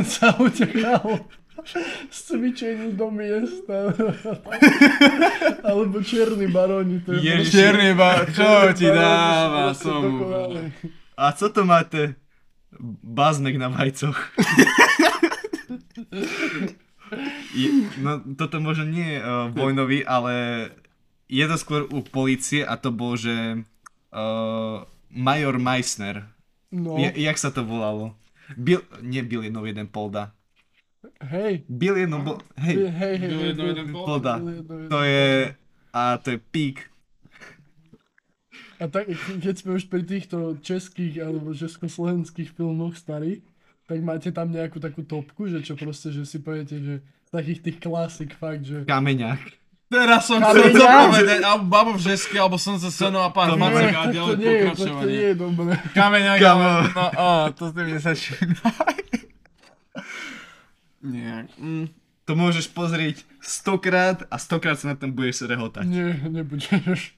sa 0.03 0.29
utekal 0.37 1.25
z 2.09 2.19
cvičení 2.25 2.93
do 2.93 3.09
miesta. 3.09 3.95
Alebo 5.69 6.01
čierni 6.01 6.47
baróni. 6.47 6.99
To 7.01 7.15
je 7.15 7.19
Ježiš. 7.21 7.31
proste- 7.41 7.55
Čierny 7.55 7.91
ba, 7.95 8.11
čo 8.37 8.47
ti 8.73 8.87
dáva 8.87 9.71
som? 9.73 10.03
A 11.15 11.31
co 11.31 11.47
to 11.49 11.63
máte? 11.63 12.19
Bazmek 13.01 13.55
na 13.55 13.69
vajcoch. 13.69 14.19
Je, 17.55 17.69
no 17.97 18.19
toto 18.35 18.59
možno 18.59 18.85
nie 18.85 19.15
je 19.15 19.19
uh, 19.21 19.47
vojnový, 19.49 20.03
ale 20.03 20.35
je 21.29 21.45
to 21.45 21.55
skôr 21.55 21.87
u 21.87 22.03
policie 22.03 22.61
a 22.61 22.75
to 22.75 22.91
bol, 22.91 23.15
že 23.15 23.63
uh, 24.11 24.83
Major 25.09 25.55
Meissner. 25.57 26.27
No, 26.69 26.99
Ja, 26.99 27.15
jak 27.15 27.39
sa 27.39 27.49
to 27.49 27.63
volalo? 27.63 28.19
Bill, 28.57 28.83
nie 29.03 29.23
Bill 29.23 29.43
jednou 29.43 29.65
jeden 29.65 29.87
polda. 29.89 30.35
hej. 31.21 31.65
Bill 31.69 31.97
jednou 31.97 32.23
bol, 32.23 32.37
Hej, 32.57 32.77
hej, 32.77 32.91
hej, 32.91 33.17
hej. 33.19 33.55
Hej, 33.55 33.67
jeden 33.77 33.89
bol. 33.93 34.05
polda. 34.07 34.41
To 34.91 34.99
je, 35.05 35.55
a 35.93 36.03
to 36.19 36.35
je 36.35 36.39
pík. 36.39 36.91
A 38.83 38.91
tak, 38.91 39.07
keď 39.41 39.55
sme 39.55 39.79
už 39.79 39.87
pri 39.87 40.03
týchto 40.03 40.59
českých 40.59 41.23
alebo 41.23 41.55
československých 41.55 42.53
filmoch 42.53 42.99
starých, 42.99 43.41
tak 43.87 44.01
máte 44.03 44.33
tam 44.33 44.51
nejakú 44.51 44.81
takú 44.81 45.05
topku, 45.05 45.47
že 45.47 45.63
čo 45.63 45.77
proste, 45.77 46.11
že 46.11 46.25
si 46.25 46.41
poviete, 46.41 46.81
že 46.81 46.95
takých 47.31 47.61
tých 47.61 47.79
klasik 47.81 48.35
fakt, 48.35 48.65
že... 48.67 48.83
Kameňák. 48.89 49.64
Teraz 49.95 50.27
som 50.27 50.43
chcel 50.43 50.75
to 50.75 50.83
povedať, 50.83 51.41
alebo 51.47 51.65
Babo 51.71 51.91
v 51.95 52.03
Žesky, 52.03 52.37
alebo 52.37 52.59
Slnce, 52.59 52.91
Seno 52.91 53.23
a 53.23 53.31
pán 53.31 53.55
Macek 53.55 53.95
a 53.95 54.11
ďalej 54.11 54.35
nie, 54.37 54.51
je, 54.51 54.59
to 54.59 54.67
pokračovanie. 54.75 55.07
nie 55.07 55.25
je 55.25 55.35
dobré. 55.39 55.73
Kamo. 55.95 56.17
ale, 56.19 56.83
no, 56.91 57.07
á, 57.15 57.29
to 57.55 57.63
s 57.71 57.73
tým 57.73 57.87
nesačína. 57.95 58.59
Nie. 61.05 61.45
Mm. 61.61 61.93
To 62.25 62.33
môžeš 62.33 62.73
pozrieť 62.73 63.21
stokrát 63.45 64.25
a 64.33 64.41
stokrát 64.41 64.81
sa 64.81 64.89
na 64.89 64.97
tom 64.97 65.13
budeš 65.13 65.45
rehotať. 65.45 65.85
Nie, 65.85 66.17
nebudeš. 66.25 67.13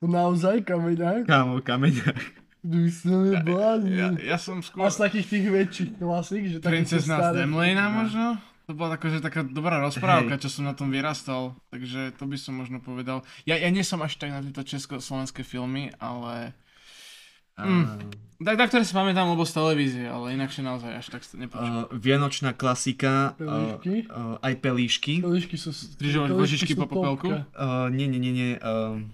To 0.00 0.08
naozaj 0.08 0.64
kameňák? 0.64 1.28
Kámo, 1.28 1.60
kameňák. 1.60 2.18
Ty 2.62 2.78
si 2.88 3.06
neblázni. 3.10 3.92
Ja, 3.92 4.08
ja 4.16 4.38
som 4.40 4.62
A 4.62 4.64
skôr... 4.64 4.88
z 4.88 4.98
takých 4.98 5.26
tých 5.28 5.46
väčších 5.50 5.90
klasik, 6.00 6.42
že 6.48 6.56
tie 6.62 6.68
Princezna 6.72 7.34
z. 7.34 7.44
Demlejna 7.44 7.90
možno? 7.92 8.40
To 8.72 8.80
bola 8.80 8.96
akože 8.96 9.20
taká 9.20 9.44
dobrá 9.44 9.84
rozprávka, 9.84 10.40
čo 10.40 10.48
som 10.48 10.64
na 10.64 10.72
tom 10.72 10.88
vyrastal, 10.88 11.52
takže 11.68 12.16
to 12.16 12.24
by 12.24 12.40
som 12.40 12.56
možno 12.56 12.80
povedal. 12.80 13.20
Ja, 13.44 13.60
ja 13.60 13.68
nie 13.68 13.84
som 13.84 14.00
až 14.00 14.16
tak 14.16 14.32
na 14.32 14.40
tieto 14.40 14.64
československé 14.64 15.44
filmy, 15.44 15.92
ale... 16.00 16.56
Mm. 17.60 18.08
Tak, 18.40 18.56
tak, 18.56 18.72
ktoré 18.72 18.80
si 18.88 18.96
pamätám, 18.96 19.28
lebo 19.28 19.44
z 19.44 19.52
televízie, 19.52 20.08
ale 20.08 20.32
inakšie 20.40 20.64
naozaj 20.64 21.04
až 21.04 21.06
tak 21.12 21.20
nepočujem. 21.36 21.84
Uh, 21.84 21.92
Vianočná 21.92 22.56
klasika, 22.56 23.36
uh, 23.36 23.76
Pelíšky? 23.76 24.08
uh, 24.08 24.40
aj 24.40 24.52
pelíšky. 24.64 25.14
Pelíšky 25.20 25.56
sú... 25.60 25.68
Križovať 26.00 26.32
pelíšky 26.32 26.40
vožičky 26.40 26.72
sú 26.72 26.80
po 26.80 26.88
popelku? 26.88 27.28
Uh, 27.52 27.92
nie, 27.92 28.08
nie, 28.08 28.16
nie, 28.24 28.32
nie. 28.32 28.50
Uh, 28.56 29.04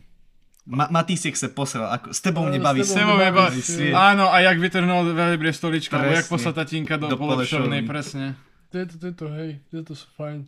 Ma- 0.70 0.86
Matísek 0.86 1.34
sa 1.34 1.50
posral, 1.50 1.90
ako, 1.90 2.14
s 2.14 2.20
tebou 2.22 2.46
Ale 2.46 2.54
s 2.54 2.62
nebaví. 2.62 2.80
tebou 2.86 3.18
nebaví. 3.18 3.58
Áno, 3.90 4.30
a 4.30 4.38
jak 4.38 4.54
vytrhnul 4.62 5.10
velibrie 5.18 5.50
stolička, 5.50 5.98
jak 5.98 6.22
Presne. 6.22 6.30
poslať 6.30 6.54
tatínka 6.62 6.94
do, 6.94 7.10
Do 7.10 7.18
polepšovnej, 7.18 7.82
presne. 7.88 8.38
Tieto, 8.68 8.94
tieto, 9.00 9.24
hej, 9.32 9.64
tieto 9.68 9.96
sú 9.96 10.06
fajn. 10.14 10.44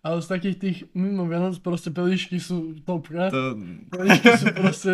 Ale 0.00 0.16
z 0.24 0.28
takých 0.32 0.56
tých 0.56 0.78
mimo 0.96 1.28
Vianoc 1.28 1.60
proste 1.60 1.92
pelíšky 1.92 2.40
sú 2.40 2.72
topka. 2.82 3.28
To, 3.28 3.52
Pelíšky 3.92 4.32
sú 4.32 4.46
proste 4.56 4.92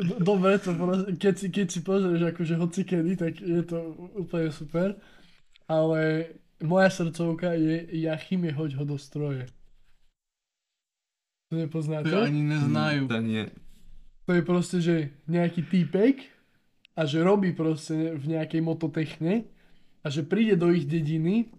do- 0.00 0.16
dobre, 0.16 0.56
to 0.56 0.72
proste, 0.72 1.12
keď, 1.20 1.34
si, 1.36 1.46
keď 1.52 1.66
si 1.68 1.80
pozrieš 1.84 2.22
akože 2.32 2.54
hoci 2.56 2.80
kedy, 2.82 3.12
tak 3.20 3.32
je 3.36 3.60
to 3.62 3.78
úplne 4.16 4.48
super. 4.48 4.96
Ale 5.68 6.32
moja 6.64 6.88
srdcovka 6.88 7.52
je 7.52 7.84
Jachim 8.00 8.48
je 8.48 8.52
hoď 8.56 8.70
ho 8.80 8.84
do 8.88 8.96
stroje. 8.96 9.44
To 11.52 11.60
nepoznáte? 11.60 12.10
To 12.10 12.24
ani 12.24 12.42
neznajú. 12.42 13.06
to 13.06 13.20
nie. 13.22 13.44
To 14.26 14.34
je 14.34 14.42
proste, 14.42 14.78
že 14.82 14.94
nejaký 15.30 15.62
týpek 15.62 16.26
a 16.98 17.06
že 17.06 17.22
robí 17.22 17.54
proste 17.54 18.16
v 18.18 18.34
nejakej 18.34 18.58
mototechne 18.64 19.46
a 20.02 20.06
že 20.08 20.26
príde 20.26 20.58
do 20.58 20.72
ich 20.74 20.88
dediny 20.88 21.54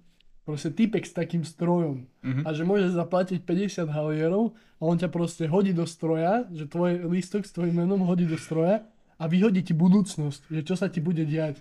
proste 0.48 0.72
týpek 0.72 1.04
s 1.04 1.12
takým 1.12 1.44
strojom 1.44 2.08
Mhm. 2.24 2.48
a 2.48 2.50
že 2.56 2.64
môže 2.64 2.88
zaplatiť 2.96 3.44
50 3.44 3.92
halierov 3.92 4.56
a 4.80 4.82
on 4.88 4.96
ťa 4.96 5.12
proste 5.12 5.44
hodí 5.52 5.76
do 5.76 5.84
stroja, 5.84 6.48
že 6.56 6.64
tvoj 6.64 7.04
lístok 7.12 7.44
s 7.44 7.52
tvojim 7.52 7.76
menom 7.76 8.08
hodí 8.08 8.24
do 8.24 8.40
stroja 8.40 8.88
a 9.20 9.28
vyhodí 9.28 9.60
ti 9.60 9.76
budúcnosť, 9.76 10.48
že 10.48 10.62
čo 10.64 10.80
sa 10.80 10.88
ti 10.88 11.04
bude 11.04 11.28
diať. 11.28 11.60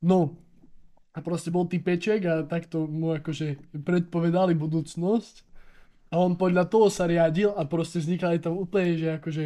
No, 0.00 0.34
a 1.12 1.20
proste 1.20 1.52
bol 1.52 1.68
typeček 1.68 2.24
a 2.24 2.34
takto 2.48 2.88
mu 2.88 3.12
akože 3.12 3.76
predpovedali 3.76 4.56
budúcnosť 4.56 5.44
a 6.08 6.16
on 6.16 6.40
podľa 6.40 6.64
toho 6.72 6.88
sa 6.88 7.04
riadil 7.04 7.52
a 7.52 7.68
proste 7.68 8.00
vznikali 8.00 8.40
tam 8.40 8.56
úplne, 8.56 8.96
že 8.96 9.20
akože 9.20 9.44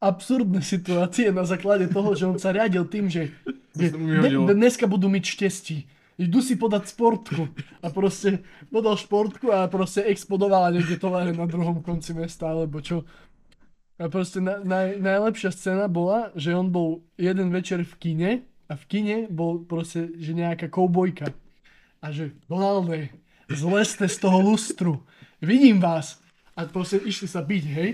absurdné 0.00 0.60
situácie 0.64 1.28
na 1.32 1.44
základe 1.44 1.88
toho, 1.88 2.16
že 2.16 2.24
on 2.24 2.36
sa 2.40 2.52
riadil 2.52 2.84
tým, 2.88 3.12
že, 3.12 3.28
že 3.76 3.92
dneska 4.56 4.88
budú 4.88 5.08
mať 5.08 5.24
štestí. 5.24 5.84
Idú 6.14 6.38
si 6.38 6.54
podať 6.54 6.94
sportku. 6.94 7.50
A 7.82 7.90
proste 7.90 8.46
podal 8.70 8.94
športku 8.94 9.50
a 9.50 9.66
proste 9.66 10.06
explodovala 10.06 10.70
niekde 10.70 10.98
tovare 10.98 11.34
na 11.34 11.46
druhom 11.50 11.82
konci 11.82 12.14
mesta, 12.14 12.54
alebo 12.54 12.78
čo. 12.78 13.02
A 13.98 14.06
proste 14.06 14.38
na, 14.38 14.62
naj, 14.62 14.98
najlepšia 15.02 15.50
scéna 15.50 15.86
bola, 15.90 16.30
že 16.38 16.54
on 16.54 16.70
bol 16.70 17.02
jeden 17.18 17.50
večer 17.50 17.82
v 17.82 17.94
kine 17.98 18.30
a 18.70 18.78
v 18.78 18.84
kine 18.86 19.16
bol 19.30 19.62
proste, 19.66 20.14
že 20.18 20.34
nejaká 20.34 20.70
koubojka. 20.70 21.34
A 21.98 22.06
že 22.14 22.34
Donalde, 22.46 23.10
zlezte 23.50 24.06
z 24.06 24.16
toho 24.22 24.38
lustru. 24.38 25.02
Vidím 25.42 25.82
vás. 25.82 26.22
A 26.54 26.70
proste 26.70 27.02
išli 27.02 27.26
sa 27.26 27.42
byť, 27.42 27.64
hej 27.74 27.90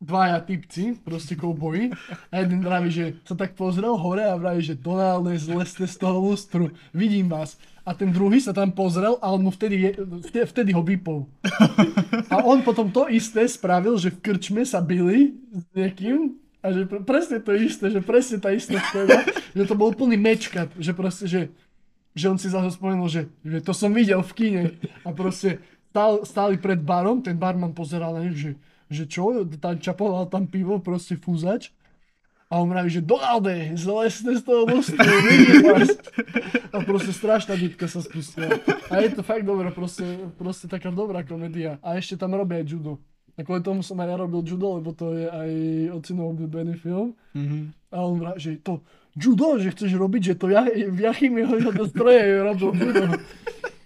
dvaja 0.00 0.40
typci, 0.40 0.96
proste 1.04 1.36
kouboji. 1.36 1.92
A 2.32 2.40
jeden 2.40 2.64
vraví, 2.64 2.88
že 2.88 3.20
sa 3.28 3.36
tak 3.36 3.52
pozrel 3.52 3.92
hore 4.00 4.24
a 4.24 4.34
vraví, 4.40 4.64
že 4.64 4.74
Donalde, 4.74 5.36
zlezte 5.36 5.84
z 5.84 5.96
toho 6.00 6.16
lustru, 6.16 6.72
vidím 6.96 7.28
vás. 7.28 7.60
A 7.84 7.92
ten 7.92 8.08
druhý 8.08 8.40
sa 8.40 8.56
tam 8.56 8.72
pozrel 8.72 9.20
a 9.20 9.28
on 9.28 9.44
mu 9.44 9.52
vtedy, 9.52 9.76
je, 9.76 9.90
vtedy, 10.32 10.44
vtedy 10.48 10.70
ho 10.72 10.80
vypol. 10.80 11.28
A 12.32 12.40
on 12.44 12.64
potom 12.64 12.88
to 12.88 13.08
isté 13.12 13.44
spravil, 13.44 14.00
že 14.00 14.12
v 14.12 14.20
krčme 14.20 14.64
sa 14.64 14.80
bili 14.80 15.36
s 15.52 15.64
niekým 15.76 16.40
a 16.60 16.66
že 16.76 16.84
pre, 16.84 17.00
presne 17.00 17.40
to 17.40 17.56
isté, 17.56 17.88
že 17.88 18.00
presne 18.04 18.36
tá 18.36 18.52
istá 18.52 18.76
scéna, 18.92 19.24
že 19.56 19.64
to 19.64 19.74
bol 19.76 19.96
plný 19.96 20.20
mečkat, 20.20 20.68
že 20.76 20.92
proste, 20.92 21.24
že, 21.24 21.42
že 22.12 22.28
on 22.28 22.36
si 22.36 22.52
zase 22.52 22.76
spomenul, 22.76 23.08
že, 23.08 23.32
že 23.40 23.64
to 23.64 23.72
som 23.72 23.96
videl 23.96 24.20
v 24.20 24.32
kine 24.36 24.62
a 25.04 25.08
proste 25.16 25.56
stál, 25.88 26.20
stáli 26.28 26.60
pred 26.60 26.78
barom, 26.78 27.24
ten 27.24 27.34
barman 27.34 27.72
pozeral 27.72 28.12
na 28.12 28.28
nich, 28.28 28.36
že, 28.36 28.50
že 28.90 29.06
čo, 29.06 29.46
tam 29.62 29.78
čapoval 29.78 30.26
tam 30.26 30.50
pivo, 30.50 30.82
proste 30.82 31.14
fúzač 31.14 31.70
a 32.50 32.58
on 32.58 32.66
vraví, 32.66 32.90
že 32.90 33.06
Donalde, 33.06 33.78
zlezte 33.78 34.34
z 34.34 34.42
toho 34.42 34.66
vás. 34.66 34.90
A 36.74 36.82
proste 36.82 37.14
strašná 37.14 37.54
bitka 37.54 37.86
sa 37.86 38.02
spustila. 38.02 38.58
A 38.90 38.98
je 39.06 39.14
to 39.14 39.22
fakt 39.22 39.46
dobré, 39.46 39.70
proste, 39.70 40.02
proste 40.34 40.66
taká 40.66 40.90
dobrá 40.90 41.22
komédia. 41.22 41.78
A 41.78 41.94
ešte 41.94 42.18
tam 42.18 42.34
robia 42.34 42.58
aj 42.58 42.66
judo. 42.66 42.98
A 43.38 43.46
kvôli 43.46 43.62
tomu 43.62 43.86
som 43.86 43.94
aj 44.02 44.10
ja 44.10 44.16
robil 44.18 44.42
judo, 44.42 44.82
lebo 44.82 44.90
to 44.90 45.14
je 45.14 45.30
aj 45.30 45.50
ocinov 45.94 46.34
obľúbený 46.34 46.74
film. 46.74 47.14
Mhm. 47.38 47.70
A 47.94 47.96
on 48.02 48.18
vraví, 48.18 48.42
že 48.42 48.58
to 48.58 48.82
judo, 49.14 49.54
že 49.62 49.70
chceš 49.70 49.94
robiť, 49.94 50.22
že 50.22 50.34
to 50.34 50.50
ja, 50.50 50.66
v 50.66 50.98
Jachime 51.06 51.46
ho 51.46 51.54
do 51.54 51.86
stroje 51.86 52.34
robil 52.42 52.74
judo. 52.74 53.14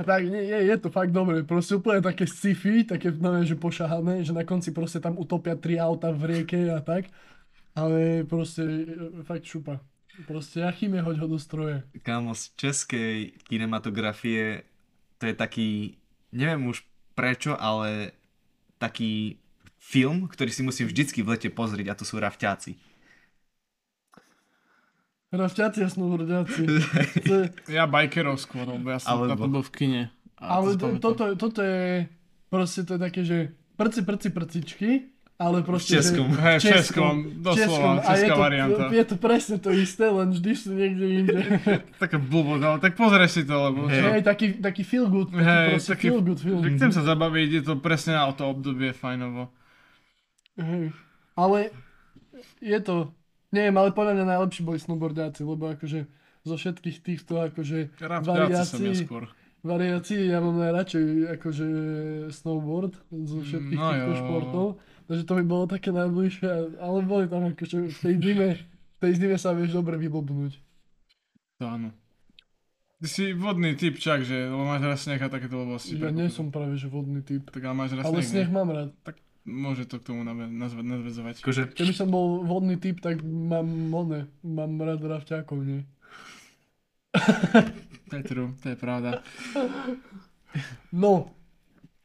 Tak 0.00 0.24
nie, 0.24 0.40
je, 0.40 0.58
je 0.72 0.76
to 0.80 0.88
fakt 0.88 1.12
dobré, 1.12 1.44
proste 1.44 1.76
úplne 1.76 2.00
také 2.00 2.24
sci-fi, 2.24 2.88
také 2.88 3.12
neviem, 3.12 3.44
že 3.44 3.60
pošahané, 3.60 4.24
že 4.24 4.32
na 4.32 4.42
konci 4.42 4.72
proste 4.72 5.04
tam 5.04 5.20
utopia 5.20 5.52
tri 5.52 5.76
auta 5.76 6.08
v 6.10 6.22
rieke 6.32 6.72
a 6.72 6.80
tak. 6.80 7.12
Ale 7.76 8.24
proste 8.24 8.64
e, 8.64 9.24
fakt 9.24 9.44
šupa. 9.44 9.80
Proste 10.28 10.60
Jachime 10.60 11.00
hoď 11.00 11.24
ho 11.24 11.28
do 11.28 11.38
stroje. 11.40 11.84
Kámo, 12.04 12.36
z 12.36 12.52
českej 12.56 13.32
kinematografie 13.48 14.68
to 15.16 15.28
je 15.28 15.34
taký, 15.36 15.96
neviem 16.36 16.68
už 16.68 16.84
prečo, 17.16 17.56
ale 17.56 18.12
taký 18.76 19.40
film, 19.80 20.28
ktorý 20.28 20.50
si 20.52 20.62
musím 20.64 20.86
vždycky 20.88 21.24
v 21.24 21.36
lete 21.36 21.48
pozrieť 21.48 21.86
a 21.92 21.98
to 21.98 22.04
sú 22.04 22.20
Rafťáci. 22.20 22.76
Ravťaci 25.32 25.80
a 25.80 25.88
snowboardiaci. 25.88 26.62
To 27.26 27.34
je- 27.40 27.50
Ja 27.66 27.84
bikerov 27.84 28.36
skôr, 28.36 28.64
lebo 28.64 28.84
ja 28.86 29.00
som 29.00 29.16
Alebo- 29.18 29.26
na 29.26 29.34
to 29.34 29.48
bol 29.50 29.64
v 29.64 29.72
kine. 29.72 30.02
Ale 30.36 30.74
to 30.74 30.92
to, 30.92 30.98
toto, 31.00 31.24
toto 31.34 31.60
je, 31.60 32.04
proste 32.46 32.82
to 32.82 32.94
je 32.94 33.00
také, 33.00 33.20
že 33.22 33.38
prci, 33.74 34.02
prci, 34.02 34.28
prcičky, 34.28 34.90
ale 35.36 35.62
proste, 35.62 35.96
V 35.96 35.98
českom. 35.98 36.26
že... 36.28 36.38
Hej, 36.38 36.56
v 36.56 36.64
českom, 36.68 37.14
doslova, 37.40 37.56
českom. 37.56 37.92
A 37.96 38.02
je 38.02 38.18
česká 38.20 38.34
to, 38.34 38.40
varianta. 38.40 38.82
Je 38.90 39.04
to 39.04 39.16
presne 39.16 39.56
to 39.56 39.70
isté, 39.72 40.04
len 40.04 40.28
vždy 40.28 40.50
sú 40.52 40.68
niekde 40.70 41.06
inde. 41.16 41.38
Taká 42.02 42.18
blbosť, 42.18 42.62
ale 42.64 42.78
tak 42.78 42.92
pozri 42.92 43.26
si 43.26 43.42
to, 43.42 43.54
lebo? 43.56 43.86
Hej, 43.86 44.20
taký, 44.20 44.58
taký 44.58 44.82
feel 44.82 45.06
good, 45.06 45.30
taký 45.30 45.42
Hej, 45.42 45.66
proste 45.72 45.90
taký- 45.90 46.08
feel 46.08 46.20
good 46.20 46.38
film. 46.38 46.60
Že 46.60 46.70
Chcem 46.76 46.90
sa 46.92 47.02
zabaviť, 47.04 47.48
je 47.52 47.62
to 47.64 47.74
presne 47.76 48.12
na 48.12 48.28
to 48.30 48.44
obdobie 48.44 48.90
fajnovo. 48.92 49.48
Hej. 50.56 50.90
Ale 51.32 51.58
je 52.60 52.78
to, 52.78 53.14
neviem, 53.52 53.76
ale 53.76 53.92
podľa 53.92 54.12
mňa 54.16 54.24
najlepší 54.26 54.60
boli 54.64 54.78
snowboardiaci, 54.80 55.40
lebo 55.44 55.70
akože 55.70 56.08
zo 56.42 56.54
všetkých 56.58 56.98
týchto 57.00 57.38
akože 57.38 57.94
Rafťáci 58.00 58.26
som 58.26 58.34
ja 58.34 58.42
variácií, 58.50 59.06
skôr. 59.06 59.24
variácií 59.62 60.20
ja 60.26 60.42
mám 60.42 60.58
najradšej 60.58 61.06
akože 61.38 61.66
snowboard 62.34 62.98
zo 63.12 63.38
všetkých 63.46 63.78
No 63.78 63.86
týchto 63.94 64.10
jo. 64.10 64.18
športov. 64.18 64.66
Takže 65.06 65.22
to 65.22 65.32
by 65.38 65.44
bolo 65.44 65.64
také 65.68 65.90
najbližšie, 65.92 66.80
ale 66.80 66.98
boli 67.04 67.30
tam 67.30 67.46
akože 67.52 67.76
v 67.86 67.98
tej 68.00 68.14
zime, 68.18 68.48
v 68.58 68.98
tej 68.98 69.12
zime 69.14 69.36
sa 69.38 69.54
vieš 69.54 69.76
dobre 69.76 69.94
vybobnúť. 70.00 70.58
To 71.60 71.68
áno. 71.68 71.94
Ty 73.02 73.06
si 73.10 73.34
vodný 73.34 73.74
typ 73.74 73.98
čak, 73.98 74.22
že? 74.22 74.46
Lebo 74.46 74.62
máš 74.62 74.82
raz 74.86 74.98
sneh 75.02 75.18
a 75.18 75.26
takéto 75.26 75.58
blbosti. 75.58 75.98
Ja 75.98 76.14
nie 76.14 76.30
som 76.30 76.54
práve 76.54 76.78
že 76.78 76.86
vodný 76.86 77.18
typ. 77.22 77.50
Tak 77.50 77.62
ale 77.62 77.74
máš 77.74 77.98
raz 77.98 78.06
Ale 78.06 78.22
sneh, 78.22 78.46
sneh 78.46 78.48
ne? 78.48 78.54
mám 78.54 78.68
rád. 78.70 78.90
Môže 79.42 79.90
to 79.90 79.98
k 79.98 80.06
tomu 80.06 80.22
nadväzovať. 80.22 81.42
Akože, 81.42 81.62
Keby 81.74 81.94
som 81.94 82.14
bol 82.14 82.46
vodný 82.46 82.78
typ, 82.78 83.02
tak 83.02 83.22
mám 83.26 83.66
one, 83.90 84.30
mám 84.46 84.78
rád 84.78 85.02
rafťákov, 85.02 85.58
nie? 85.62 85.82
To 88.12 88.20
je 88.20 88.28
true, 88.28 88.52
to 88.60 88.68
je 88.68 88.76
pravda. 88.76 89.24
No, 90.92 91.32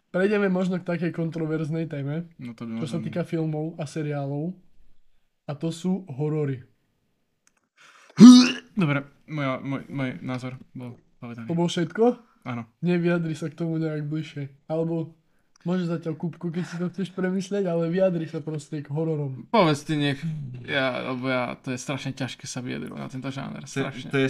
prejdeme 0.08 0.48
možno 0.48 0.80
k 0.80 0.88
takej 0.88 1.12
kontroverznej 1.12 1.84
téme, 1.92 2.32
No 2.40 2.56
to 2.56 2.64
by 2.64 2.80
čo 2.80 2.88
sa 2.88 3.04
týka 3.04 3.28
filmov 3.28 3.76
a 3.76 3.84
seriálov. 3.84 4.56
A 5.48 5.52
to 5.52 5.68
sú 5.68 6.08
horory. 6.08 6.64
Dobre, 8.72 9.04
moja, 9.28 9.60
môj, 9.60 9.84
môj 9.92 10.10
názor 10.24 10.56
bol 10.72 10.96
povedaný. 11.20 11.48
To 11.52 11.60
bolo 11.60 11.68
všetko? 11.68 12.04
Áno. 12.48 12.64
Nevyjadri 12.80 13.36
sa 13.36 13.52
k 13.52 13.60
tomu 13.60 13.76
nejak 13.76 14.08
bližšie. 14.08 14.72
Alebo 14.72 15.17
môže 15.68 15.84
zatiaľ 15.84 16.16
kúbku, 16.16 16.48
keď 16.48 16.64
si 16.64 16.76
to 16.80 16.88
chceš 16.88 17.12
premyslieť, 17.12 17.68
ale 17.68 17.92
vyjadri 17.92 18.24
sa 18.24 18.40
proste 18.40 18.80
k 18.80 18.88
hororom. 18.88 19.52
Povedz 19.52 19.84
ty 19.84 20.00
nech, 20.00 20.24
ja, 20.64 21.12
lebo 21.12 21.28
ja, 21.28 21.60
to 21.60 21.76
je 21.76 21.80
strašne 21.84 22.16
ťažké 22.16 22.48
sa 22.48 22.64
vyjadriť 22.64 22.96
na 22.96 23.12
tento 23.12 23.28
žáner, 23.28 23.68
to, 23.68 23.84
strašne. 23.84 24.08
to 24.08 24.18
je, 24.24 24.30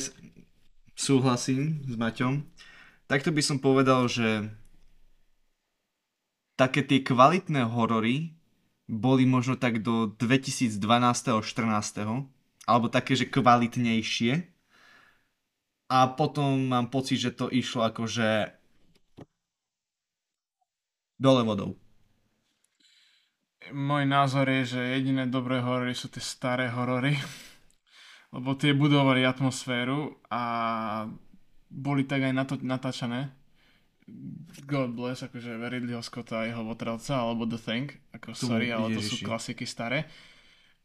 súhlasím 0.97 1.85
s 1.85 1.93
Maťom. 1.93 2.41
Takto 3.05 3.29
by 3.29 3.41
som 3.45 3.61
povedal, 3.61 4.09
že 4.09 4.49
také 6.57 6.81
tie 6.81 7.05
kvalitné 7.05 7.69
horory 7.69 8.33
boli 8.89 9.29
možno 9.29 9.53
tak 9.53 9.85
do 9.85 10.09
2012 10.17 10.73
14 10.73 11.45
alebo 12.67 12.87
také, 12.89 13.13
že 13.15 13.29
kvalitnejšie. 13.29 14.33
a 15.87 15.99
potom 16.11 16.67
mám 16.67 16.91
pocit, 16.91 17.21
že 17.21 17.31
to 17.31 17.47
išlo 17.47 17.87
akože 17.87 18.57
dole 21.17 21.41
vodou. 21.43 21.75
Môj 23.67 24.07
názor 24.07 24.47
je, 24.47 24.77
že 24.77 24.95
jediné 24.95 25.27
dobré 25.27 25.59
horory 25.59 25.91
sú 25.91 26.07
tie 26.07 26.23
staré 26.23 26.71
horory. 26.71 27.19
Lebo 28.35 28.55
tie 28.55 28.71
budovali 28.71 29.27
atmosféru 29.27 30.23
a 30.31 30.43
boli 31.67 32.07
tak 32.07 32.27
aj 32.27 32.33
nato- 32.33 32.63
natáčané. 32.63 33.31
God 34.63 34.95
bless, 34.95 35.19
akože 35.19 35.59
Ridleyho 35.59 35.99
Scotta 35.99 36.43
a 36.43 36.47
jeho 36.47 36.63
Votrelca, 36.63 37.19
alebo 37.19 37.43
The 37.43 37.59
Thing, 37.59 37.91
ako 38.15 38.31
Tu, 38.31 38.47
sorry, 38.47 38.71
ale 38.71 38.95
to 38.95 39.03
sú 39.03 39.19
Ježiši. 39.19 39.27
klasiky 39.27 39.65
staré. 39.67 40.07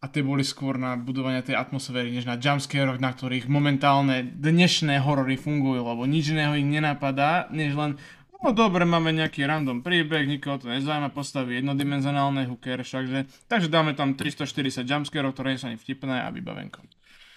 A 0.03 0.11
tie 0.11 0.27
boli 0.27 0.43
skôr 0.43 0.75
na 0.75 0.99
budovanie 0.99 1.39
tej 1.47 1.55
atmosféry, 1.55 2.11
než 2.11 2.27
na 2.27 2.35
jumpscareoch, 2.35 2.99
na 2.99 3.15
ktorých 3.15 3.47
momentálne 3.47 4.27
dnešné 4.27 4.99
horory 4.99 5.39
fungujú, 5.39 5.87
lebo 5.87 6.03
nič 6.03 6.35
iného 6.35 6.59
ich 6.59 6.67
nenapadá, 6.67 7.47
než 7.55 7.79
len 7.79 7.95
No 8.43 8.51
dobre, 8.51 8.83
máme 8.83 9.15
nejaký 9.15 9.47
random 9.47 9.87
príbeh, 9.87 10.27
nikoho 10.27 10.59
to 10.59 10.67
nezaujíma, 10.67 11.15
postavy 11.15 11.63
jednodimenzionálne, 11.63 12.51
who 12.51 12.59
cares, 12.59 12.91
všakže. 12.91 13.31
Takže 13.47 13.71
dáme 13.71 13.95
tam 13.95 14.19
340 14.19 14.83
jumpscareov, 14.83 15.31
ktoré 15.31 15.55
nie 15.55 15.61
sú 15.63 15.71
ani 15.71 15.79
vtipné 15.79 16.27
a 16.27 16.29
vybavenko. 16.35 16.83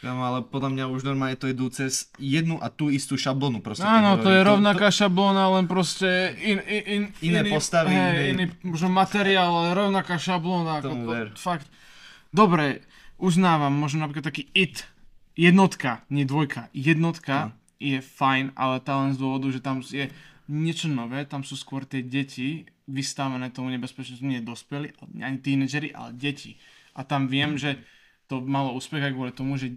Kámo, 0.01 0.21
ale 0.21 0.39
podľa 0.45 0.69
mňa 0.75 0.85
už 0.91 1.01
normálne 1.01 1.37
to 1.37 1.49
idú 1.49 1.65
cez 1.73 2.13
jednu 2.21 2.61
a 2.61 2.69
tú 2.69 2.93
istú 2.93 3.17
šablonu 3.17 3.61
proste. 3.61 3.85
Áno, 3.85 4.21
to 4.21 4.29
je 4.29 4.41
rovnaká 4.45 4.93
šablóna, 4.93 5.49
len 5.57 5.65
proste 5.65 6.35
in, 6.41 6.61
in, 6.61 6.83
in, 6.85 7.01
Iné 7.25 7.41
iný, 7.41 7.49
postavy, 7.49 7.89
hej, 7.89 8.05
iné- 8.05 8.25
iný 8.33 8.45
možno 8.61 8.89
materiál, 8.93 9.49
ale 9.49 9.73
rovnaká 9.73 10.21
šablóna. 10.21 10.83
Ako 10.83 10.93
to, 10.93 11.13
fakt. 11.37 11.65
Dobre, 12.29 12.85
uznávam, 13.17 13.73
možno 13.73 14.05
napríklad 14.05 14.29
taký 14.29 14.45
IT, 14.53 14.85
jednotka, 15.33 16.05
nie 16.13 16.27
dvojka, 16.27 16.69
jednotka 16.75 17.55
je 17.81 17.97
fajn, 17.97 18.53
ale 18.53 18.83
tá 18.85 18.99
len 18.99 19.15
z 19.15 19.19
dôvodu, 19.19 19.47
že 19.49 19.63
tam 19.63 19.79
je 19.81 20.11
niečo 20.49 20.87
nové, 20.87 21.25
tam 21.25 21.41
sú 21.41 21.57
skôr 21.57 21.85
tie 21.85 22.05
deti 22.05 22.65
vystavené 22.85 23.49
tomu 23.49 23.73
nebezpečnosti, 23.73 24.21
nie 24.21 24.45
dospelí, 24.45 24.93
ani 25.17 25.41
tínedžeri, 25.41 25.93
ale 25.93 26.13
deti. 26.13 26.57
A 26.93 27.01
tam 27.01 27.25
viem, 27.25 27.57
že 27.57 27.81
to 28.29 28.41
malo 28.41 28.73
úspech 28.77 29.01
aj 29.01 29.13
kvôli 29.13 29.33
tomu, 29.33 29.57
že 29.57 29.73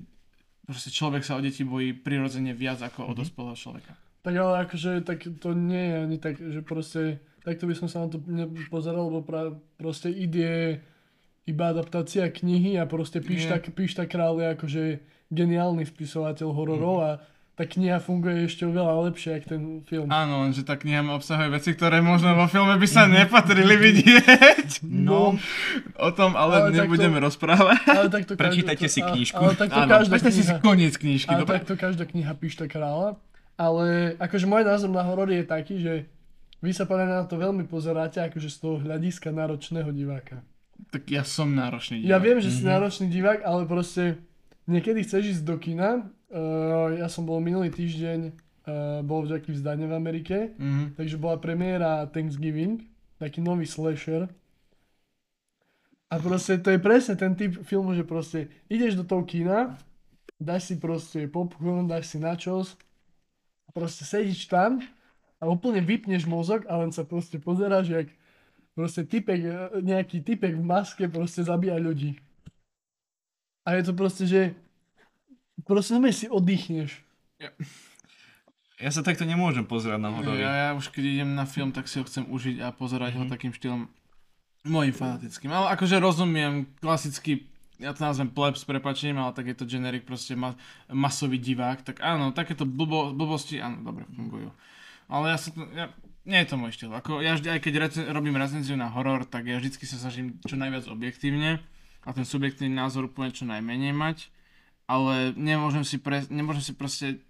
proste 0.69 0.93
človek 0.93 1.25
sa 1.25 1.37
o 1.37 1.45
deti 1.45 1.65
bojí 1.65 1.97
prirodzene 1.97 2.53
viac 2.53 2.85
ako 2.85 3.13
o 3.13 3.17
dospelého 3.17 3.57
človeka. 3.57 3.97
Tak 4.21 4.35
ale 4.37 4.69
akože 4.69 4.91
tak 5.09 5.25
to 5.41 5.57
nie 5.57 5.85
je 5.89 5.95
ani 6.05 6.17
tak, 6.21 6.37
že 6.37 6.61
proste 6.61 7.25
takto 7.41 7.65
by 7.65 7.75
som 7.75 7.89
sa 7.89 8.05
na 8.05 8.13
to 8.13 8.21
nepozeral, 8.29 9.09
lebo 9.09 9.25
pra, 9.25 9.57
proste 9.81 10.13
ide 10.13 10.85
iba 11.49 11.73
adaptácia 11.73 12.29
knihy 12.29 12.77
a 12.77 12.85
proste 12.85 13.25
Píšta, 13.25 13.57
Píšta 13.73 14.05
král 14.05 14.37
je 14.37 14.47
akože 14.53 14.83
geniálny 15.33 15.89
spisovateľ 15.89 16.49
hororov 16.53 16.97
a 17.01 17.11
tá 17.59 17.67
kniha 17.67 17.99
funguje 17.99 18.47
ešte 18.47 18.63
oveľa 18.63 19.11
lepšie, 19.11 19.31
ako 19.35 19.47
ten 19.49 19.63
film. 19.83 20.07
Áno, 20.09 20.47
lenže 20.47 20.63
tá 20.63 20.79
kniha 20.79 21.03
obsahuje 21.11 21.51
veci, 21.51 21.75
ktoré 21.75 21.99
možno 21.99 22.31
vo 22.33 22.47
filme 22.47 22.71
by 22.73 22.87
sa 22.87 23.11
nepatrili 23.11 23.75
vidieť. 23.77 24.87
No, 24.87 25.35
O 25.99 26.11
tom 26.13 26.33
ale, 26.33 26.65
Ale 26.65 26.79
nebudeme 26.79 27.19
rozprávať. 27.19 27.83
Ale 27.85 28.07
takto 28.09 28.39
Prečítajte 28.39 28.87
si 28.87 29.03
a- 29.03 29.11
knižku. 29.11 29.35
Ale 29.37 29.59
takto 29.59 29.75
Áno, 29.77 29.91
každá 29.91 30.15
predstavte 30.15 30.39
si 30.39 30.47
kniha, 30.47 30.63
koniec 30.63 30.95
knižky, 30.95 31.29
ale 31.29 31.41
dobre? 31.43 31.55
takto 31.59 31.75
každá 31.75 32.05
kniha 32.05 32.33
Píšta 32.33 32.65
kráľa. 32.65 33.19
Ale 33.57 34.15
akože 34.17 34.47
môj 34.47 34.63
názor 34.63 34.87
na 34.89 35.03
horory 35.03 35.43
je 35.43 35.45
taký, 35.45 35.75
že 35.83 35.95
vy 36.59 36.71
sa 36.71 36.87
podľa 36.87 37.07
na 37.09 37.27
to 37.27 37.35
veľmi 37.35 37.67
pozeráte 37.67 38.23
akože 38.23 38.47
z 38.47 38.57
toho 38.57 38.79
hľadiska 38.79 39.29
náročného 39.29 39.91
diváka. 39.91 40.47
Tak 40.89 41.11
ja 41.11 41.27
som 41.27 41.51
náročný. 41.51 41.99
Ja 42.01 42.17
divák. 42.17 42.23
viem, 42.23 42.39
že 42.39 42.51
si 42.53 42.63
náročný 42.63 43.11
divák, 43.11 43.43
ale 43.43 43.67
proste 43.67 44.23
niekedy 44.69 45.03
chceš 45.03 45.41
ísť 45.41 45.45
do 45.49 45.57
kina. 45.57 46.07
Uh, 46.29 46.93
ja 47.01 47.09
som 47.09 47.25
bol 47.25 47.41
minulý 47.41 47.73
týždeň, 47.73 48.21
uh, 48.29 49.01
bol 49.01 49.25
v 49.25 49.33
taký 49.41 49.57
vzdanie 49.57 49.89
v 49.89 49.97
Amerike, 49.97 50.53
Mhm. 50.61 51.01
takže 51.01 51.17
bola 51.17 51.41
premiéra 51.41 52.05
Thanksgiving, 52.07 52.85
taký 53.17 53.41
nový 53.41 53.65
slasher. 53.65 54.29
A 56.09 56.17
proste 56.17 56.57
to 56.61 56.73
je 56.73 56.81
presne 56.81 57.17
ten 57.17 57.37
typ 57.37 57.53
filmu, 57.65 57.93
že 57.93 58.05
proste 58.05 58.49
ideš 58.69 58.97
do 58.97 59.05
toho 59.05 59.25
kina, 59.29 59.77
dáš 60.41 60.73
si 60.73 60.75
proste 60.81 61.29
popcorn, 61.29 61.85
dáš 61.85 62.13
si 62.13 62.19
nachos, 62.21 62.77
a 63.69 63.73
proste 63.73 64.09
sedíš 64.09 64.49
tam 64.49 64.81
a 65.37 65.45
úplne 65.45 65.85
vypneš 65.85 66.25
mozog 66.25 66.65
a 66.65 66.81
len 66.81 66.89
sa 66.89 67.05
proste 67.05 67.37
pozeráš, 67.37 67.93
jak 67.93 68.09
proste 68.73 69.05
typek, 69.05 69.41
e, 69.45 69.53
nejaký 69.85 70.25
typek 70.25 70.57
v 70.57 70.65
maske 70.65 71.05
proste 71.13 71.45
zabíja 71.45 71.77
ľudí. 71.77 72.17
A 73.69 73.77
je 73.77 73.85
to 73.85 73.93
proste, 73.93 74.25
že 74.25 74.57
proste 75.69 75.93
normálne 75.93 76.17
si 76.17 76.25
oddychneš. 76.25 77.05
ja 78.81 78.89
sa 78.89 79.05
takto 79.05 79.29
nemôžem 79.29 79.69
pozerať 79.69 80.01
na 80.01 80.09
horory. 80.09 80.41
Ja, 80.41 80.53
ja 80.57 80.69
už 80.73 80.89
keď 80.89 81.05
idem 81.05 81.37
na 81.37 81.45
film, 81.45 81.69
tak 81.77 81.85
si 81.85 82.01
ho 82.01 82.05
chcem 82.09 82.25
užiť 82.33 82.65
a 82.65 82.73
pozerať 82.73 83.21
ho 83.21 83.29
takým 83.29 83.53
štýlom 83.53 83.93
mojim 84.65 84.97
fanatickým. 84.97 85.53
Ale 85.53 85.77
akože 85.77 86.01
rozumiem, 86.01 86.65
klasický, 86.81 87.45
ja 87.77 87.93
to 87.93 88.09
nazvem 88.09 88.33
plebs, 88.33 88.65
prepačením, 88.65 89.21
ale 89.21 89.37
tak 89.37 89.53
je 89.53 89.57
to 89.61 89.69
generic, 89.69 90.09
proste 90.09 90.33
ma, 90.33 90.57
masový 90.89 91.37
divák, 91.37 91.85
tak 91.85 92.01
áno, 92.01 92.33
takéto 92.33 92.65
blbo, 92.65 93.13
blbosti, 93.13 93.61
áno, 93.61 93.85
dobre, 93.85 94.09
fungujú. 94.17 94.49
Ale 95.13 95.37
ja 95.37 95.37
sa 95.37 95.53
to, 95.53 95.61
ja, 95.77 95.93
nie 96.25 96.41
je 96.41 96.49
to 96.49 96.57
môj 96.57 96.73
štýl. 96.73 96.97
Ako 96.97 97.21
ja 97.21 97.37
vždy, 97.37 97.53
aj 97.53 97.61
keď 97.61 97.75
recen, 97.85 98.05
robím 98.09 98.41
recenziu 98.41 98.81
na 98.81 98.89
horor, 98.89 99.29
tak 99.29 99.45
ja 99.45 99.61
vždycky 99.61 99.85
sa 99.85 100.01
snažím 100.01 100.41
čo 100.49 100.57
najviac 100.57 100.89
objektívne 100.89 101.61
a 102.09 102.17
ten 102.17 102.25
subjektívny 102.25 102.73
názor 102.73 103.13
úplne 103.13 103.29
čo 103.29 103.45
najmenej 103.45 103.93
mať. 103.93 104.33
Ale 104.89 105.37
nemôžem 105.37 105.85
si, 105.85 106.01
pre, 106.01 106.25
nemôžem 106.33 106.65
si 106.65 106.73
proste 106.73 107.21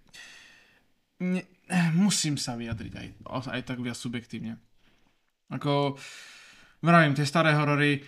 ne, 1.19 1.43
musím 1.91 2.39
sa 2.39 2.55
vyjadriť 2.55 2.93
aj, 2.95 3.07
aj 3.27 3.61
tak 3.67 3.83
viac 3.83 3.99
subjektívne. 3.99 4.55
Ako, 5.51 5.99
vravím, 6.79 7.11
tie 7.11 7.27
staré 7.27 7.51
horory, 7.51 7.99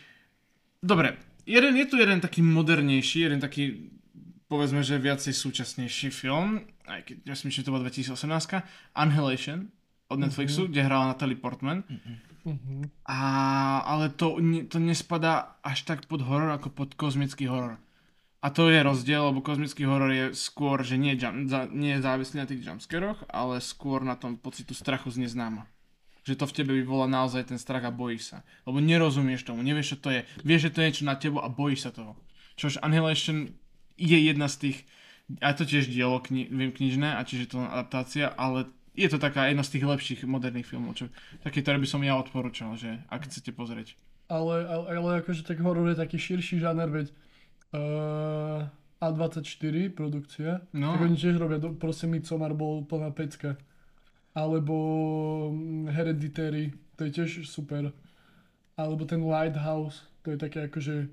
dobre, 0.79 1.19
jeden, 1.43 1.75
je 1.75 1.85
tu 1.91 1.99
jeden 1.99 2.23
taký 2.23 2.39
modernejší, 2.39 3.27
jeden 3.27 3.43
taký, 3.43 3.91
povedzme, 4.47 4.79
že 4.85 5.01
viacej 5.01 5.35
súčasnejší 5.35 6.07
film, 6.15 6.63
aj 6.87 7.01
keď 7.11 7.15
ja 7.27 7.35
si 7.35 7.51
myslím, 7.51 7.59
že 7.59 7.67
to 7.67 7.73
bola 7.75 7.85
2018, 7.91 8.95
Annihilation 8.95 9.67
od 10.07 10.17
Netflixu, 10.19 10.71
kde 10.71 10.87
hrala 10.87 11.11
Natalie 11.11 11.39
Portman. 11.39 11.83
Mhm. 12.45 12.89
A, 13.05 13.19
ale 13.85 14.09
to, 14.09 14.41
to 14.67 14.77
nespadá 14.81 15.57
až 15.61 15.85
tak 15.85 16.09
pod 16.09 16.25
horor, 16.25 16.49
ako 16.57 16.73
pod 16.73 16.89
kozmický 16.97 17.45
horor. 17.45 17.77
A 18.41 18.49
to 18.49 18.73
je 18.73 18.81
rozdiel, 18.81 19.29
lebo 19.29 19.45
kozmický 19.45 19.85
horor 19.85 20.09
je 20.09 20.25
skôr, 20.33 20.81
že 20.81 20.97
nie, 20.97 21.13
jump, 21.13 21.45
za, 21.45 21.69
nie 21.69 21.93
je 21.93 22.01
závislý 22.01 22.41
na 22.41 22.49
tých 22.49 22.65
jumpscaroch, 22.65 23.21
ale 23.29 23.61
skôr 23.61 24.01
na 24.01 24.17
tom 24.17 24.33
pocitu 24.33 24.73
strachu 24.73 25.13
z 25.13 25.29
neznáma. 25.29 25.69
Že 26.25 26.41
to 26.41 26.45
v 26.49 26.55
tebe 26.57 26.71
vyvolá 26.73 27.05
naozaj 27.05 27.53
ten 27.53 27.61
strach 27.61 27.85
a 27.85 27.93
bojíš 27.93 28.33
sa. 28.33 28.37
Lebo 28.65 28.81
nerozumieš 28.81 29.45
tomu, 29.45 29.61
nevieš, 29.61 29.93
čo 29.93 29.97
to 30.01 30.09
je. 30.09 30.21
Vieš, 30.41 30.69
že 30.69 30.73
to 30.73 30.77
je 30.81 30.87
niečo 30.89 31.05
na 31.05 31.15
tebo 31.21 31.37
a 31.45 31.53
bojíš 31.53 31.85
sa 31.85 31.91
toho. 31.93 32.17
Čož 32.57 32.81
Annihilation 32.81 33.53
je 34.01 34.17
jedna 34.17 34.49
z 34.49 34.55
tých, 34.57 34.77
aj 35.37 35.61
to 35.61 35.63
tiež 35.69 35.85
dielo, 35.93 36.17
kni, 36.17 36.49
viem 36.49 36.73
knižné, 36.73 37.13
a 37.13 37.21
čiže 37.21 37.53
to 37.53 37.61
adaptácia, 37.61 38.33
ale 38.33 38.65
je 38.91 39.07
to 39.07 39.17
taká 39.17 39.47
jedna 39.47 39.63
z 39.63 39.77
tých 39.77 39.85
lepších 39.87 40.19
moderných 40.27 40.67
filmov, 40.67 40.99
čo, 40.99 41.07
taký, 41.41 41.63
ktoré 41.63 41.79
by 41.79 41.87
som 41.87 42.03
ja 42.03 42.19
odporúčal, 42.19 42.75
že 42.75 42.99
ak 43.07 43.27
chcete 43.27 43.55
pozrieť. 43.55 43.95
Ale, 44.27 44.63
ale, 44.67 44.85
ale 44.95 45.09
akože 45.23 45.43
tak 45.43 45.59
horor 45.59 45.91
je 45.91 45.99
taký 45.99 46.15
širší 46.19 46.59
žáner, 46.63 46.87
veď 46.87 47.11
uh, 47.75 48.67
A24 49.03 49.91
produkcia, 49.91 50.63
No. 50.71 50.95
tak 50.95 51.01
oni 51.03 51.15
tiež 51.19 51.35
robia, 51.39 51.59
do, 51.59 51.75
proste 51.75 52.07
Midsommar 52.07 52.53
bol 52.53 52.83
plná 52.85 53.11
pecka. 53.11 53.59
Alebo 54.31 54.75
mm, 55.51 55.91
Hereditary, 55.91 56.71
to 56.95 57.07
je 57.07 57.11
tiež 57.11 57.31
super. 57.43 57.91
Alebo 58.79 59.03
ten 59.03 59.19
Lighthouse, 59.19 60.07
to 60.23 60.31
je 60.31 60.37
také 60.39 60.71
akože 60.71 61.11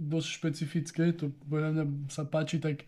dosť 0.00 0.28
špecifické, 0.30 1.04
to 1.12 1.34
podľa 1.50 1.70
mňa 1.74 1.84
sa 2.08 2.24
páči 2.24 2.62
tak 2.62 2.86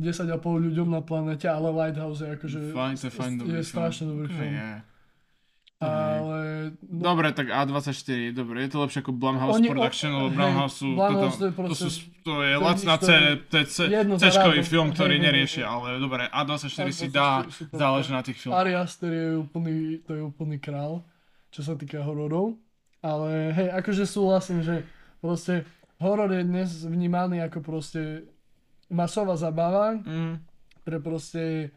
10,5 0.00 0.28
ľuďom 0.40 0.88
na 0.88 1.00
planete, 1.00 1.44
ale 1.48 1.68
Lighthouse 1.68 2.24
je 2.24 2.28
akože 2.32 2.58
Fajn, 2.72 2.94
to 2.96 3.06
je 3.06 3.12
fajn 3.12 3.32
dobrý 3.38 3.52
je 3.52 3.62
film. 3.62 3.72
strašne 3.72 4.04
dobrý 4.08 4.28
film. 4.30 4.54
je. 4.54 4.72
Ale 5.82 6.70
no, 6.78 7.10
Dobre, 7.10 7.34
tak 7.34 7.50
A24, 7.50 8.30
dobre, 8.30 8.62
je 8.62 8.70
to 8.70 8.78
lepšie 8.86 9.02
ako 9.02 9.18
Blumhouse 9.18 9.58
Oni- 9.58 9.66
Production, 9.66 10.14
lebo 10.14 10.30
hej, 10.30 10.36
Blumhouse 10.38 10.74
sú, 10.78 10.88
Blumhouse 10.94 11.36
to 11.42 11.44
je 11.44 11.52
to, 11.58 11.74
sú, 11.74 11.88
to 12.22 12.32
je 12.38 12.50
je 12.54 12.56
lacná 12.62 12.94
C, 13.02 13.08
je 13.10 13.18
je 13.50 13.62
C, 13.66 13.76
rádom. 14.62 14.62
film, 14.62 14.88
ktorý 14.94 15.14
neriešia, 15.18 15.66
ale 15.66 15.98
dobre, 15.98 16.30
A24 16.30 16.86
si 16.94 17.10
A24 17.10 17.10
dá, 17.10 17.28
záleží 17.74 18.10
na 18.14 18.22
tých 18.22 18.38
filmoch. 18.38 18.62
Ari 18.62 18.78
Aster 18.78 19.10
je 19.10 19.26
úplný, 19.42 19.98
to 20.06 20.14
je 20.14 20.22
úplný 20.22 20.62
král, 20.62 21.02
čo 21.50 21.66
sa 21.66 21.74
týka 21.74 21.98
hororov. 22.06 22.54
Ale 23.02 23.50
hej, 23.50 23.74
akože 23.74 24.06
súhlasím, 24.06 24.62
že 24.62 24.86
proste 25.18 25.66
horor 25.98 26.30
je 26.30 26.46
dnes 26.46 26.70
vnímaný 26.86 27.42
ako 27.42 27.58
proste 27.58 28.30
masová 28.92 29.34
zabava 29.34 29.96
Mm, 29.98 30.38
pre 30.82 30.98
proste 30.98 31.72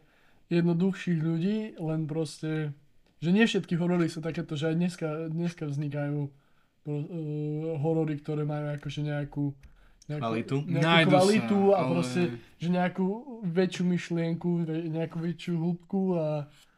jednoduchších 0.48 1.20
ľudí, 1.20 1.58
len 1.76 2.06
proste, 2.06 2.76
že 3.18 3.30
nie 3.30 3.44
všetky 3.44 3.74
horory 3.74 4.06
sú 4.06 4.20
takéto, 4.20 4.54
že 4.54 4.70
aj 4.70 4.76
dneska, 4.76 5.08
dneska 5.28 5.66
vznikajú 5.66 6.30
pro, 6.82 6.94
uh, 6.94 7.06
horory, 7.80 8.16
ktoré 8.16 8.44
majú 8.44 8.76
akože 8.76 9.02
nejakú, 9.02 9.46
nejakú, 10.06 10.22
Kvalitu. 10.22 10.56
nejakú 10.62 10.86
Nájdu 10.86 11.10
kvalitu 11.10 11.58
sa, 11.64 11.74
a 11.74 11.78
ale- 11.80 11.90
proste, 11.90 12.22
že 12.56 12.68
nejakú 12.70 13.06
väčšiu 13.44 13.84
myšlienku, 13.88 14.50
nejakú 14.88 15.18
väčšiu 15.18 15.54
hĺbku 15.56 16.02
a 16.14 16.28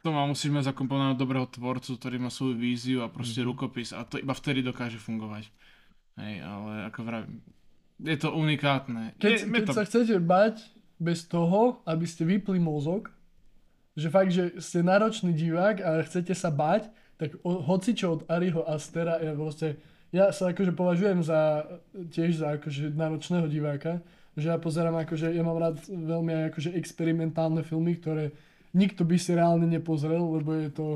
To 0.06 0.16
má 0.16 0.24
mať 0.24 0.64
zakomponovaného 0.64 1.20
dobrého 1.20 1.44
tvorcu, 1.44 2.00
ktorý 2.00 2.16
má 2.18 2.32
svoju 2.32 2.56
víziu 2.56 3.04
a 3.04 3.12
proste 3.12 3.44
Mhm. 3.44 3.48
rukopis 3.48 3.92
a 3.92 4.08
to 4.08 4.16
iba 4.16 4.32
vtedy 4.32 4.64
dokáže 4.64 4.96
fungovať. 4.96 5.52
Hej, 6.16 6.40
ale 6.40 6.88
ako 6.88 7.00
vravím, 7.04 7.44
je 7.98 8.18
to 8.18 8.30
unikátne. 8.34 9.18
keď, 9.18 9.32
je, 9.32 9.40
je 9.46 9.52
keď 9.52 9.66
to... 9.66 9.74
sa 9.74 9.84
chcete 9.86 10.16
bať 10.22 10.56
bez 10.98 11.26
toho, 11.26 11.82
aby 11.86 12.06
ste 12.06 12.26
vypli 12.26 12.58
mozog, 12.58 13.10
že 13.98 14.10
fakt, 14.10 14.30
že 14.30 14.58
ste 14.62 14.86
náročný 14.86 15.34
divák 15.34 15.82
a 15.82 15.90
chcete 16.06 16.34
sa 16.38 16.54
bať, 16.54 16.90
tak 17.18 17.34
o, 17.42 17.62
hocičo 17.66 18.14
od 18.14 18.22
Ariho 18.30 18.62
Astera 18.66 19.18
je 19.18 19.34
proste, 19.34 19.68
ja 20.14 20.30
sa 20.30 20.54
akože 20.54 20.72
považujem 20.78 21.26
za, 21.26 21.66
tiež 22.14 22.38
za 22.38 22.62
akože 22.62 22.94
náročného 22.94 23.50
diváka, 23.50 24.02
že 24.38 24.54
ja 24.54 24.62
pozerám 24.62 25.02
akože, 25.02 25.34
ja 25.34 25.42
mám 25.42 25.58
rád 25.58 25.82
veľmi 25.90 26.30
aj 26.30 26.44
akože 26.54 26.70
experimentálne 26.78 27.66
filmy, 27.66 27.98
ktoré 27.98 28.30
nikto 28.78 29.02
by 29.02 29.18
si 29.18 29.34
reálne 29.34 29.66
nepozrel, 29.66 30.22
lebo 30.38 30.54
je 30.54 30.70
to 30.70 30.88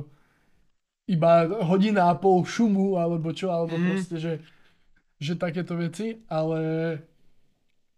iba 1.10 1.50
hodina 1.66 2.14
a 2.14 2.16
pol 2.16 2.46
šumu, 2.46 3.02
alebo 3.02 3.34
čo, 3.34 3.50
alebo 3.50 3.76
Mhm. 3.76 3.86
proste, 3.90 4.16
že, 4.22 4.34
že 5.22 5.38
takéto 5.38 5.78
veci, 5.78 6.18
ale 6.26 6.60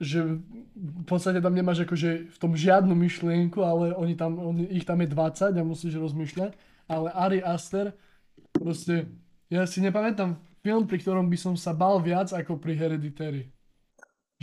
že 0.03 0.43
v 0.75 1.03
podstate 1.07 1.39
tam 1.39 1.55
nemáš 1.55 1.87
akože 1.87 2.27
v 2.27 2.37
tom 2.37 2.59
žiadnu 2.59 2.91
myšlienku, 2.91 3.63
ale 3.63 3.95
oni 3.95 4.19
tam, 4.19 4.35
oni, 4.35 4.67
ich 4.67 4.83
tam 4.83 4.99
je 4.99 5.07
20 5.07 5.55
a 5.55 5.63
musíš 5.63 5.95
rozmýšľať. 5.95 6.51
Ale 6.91 7.07
Ari 7.15 7.39
Aster, 7.39 7.95
proste, 8.51 9.07
ja 9.47 9.63
si 9.63 9.79
nepamätám 9.79 10.35
film, 10.59 10.83
pri 10.83 10.99
ktorom 10.99 11.31
by 11.31 11.37
som 11.39 11.55
sa 11.55 11.71
bal 11.71 12.03
viac 12.03 12.35
ako 12.35 12.59
pri 12.59 12.75
Hereditary. 12.75 13.47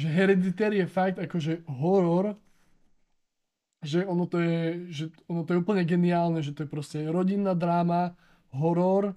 Že 0.00 0.08
Hereditary 0.08 0.80
je 0.80 0.88
fakt 0.88 1.20
akože 1.20 1.68
horor, 1.68 2.40
že 3.84 4.08
ono 4.08 4.24
to 4.24 4.40
je, 4.40 4.88
že 4.88 5.04
ono 5.28 5.44
to 5.44 5.52
je 5.52 5.60
úplne 5.60 5.84
geniálne, 5.84 6.40
že 6.40 6.56
to 6.56 6.64
je 6.64 6.72
proste 6.72 7.04
rodinná 7.04 7.52
dráma, 7.52 8.16
horor, 8.56 9.12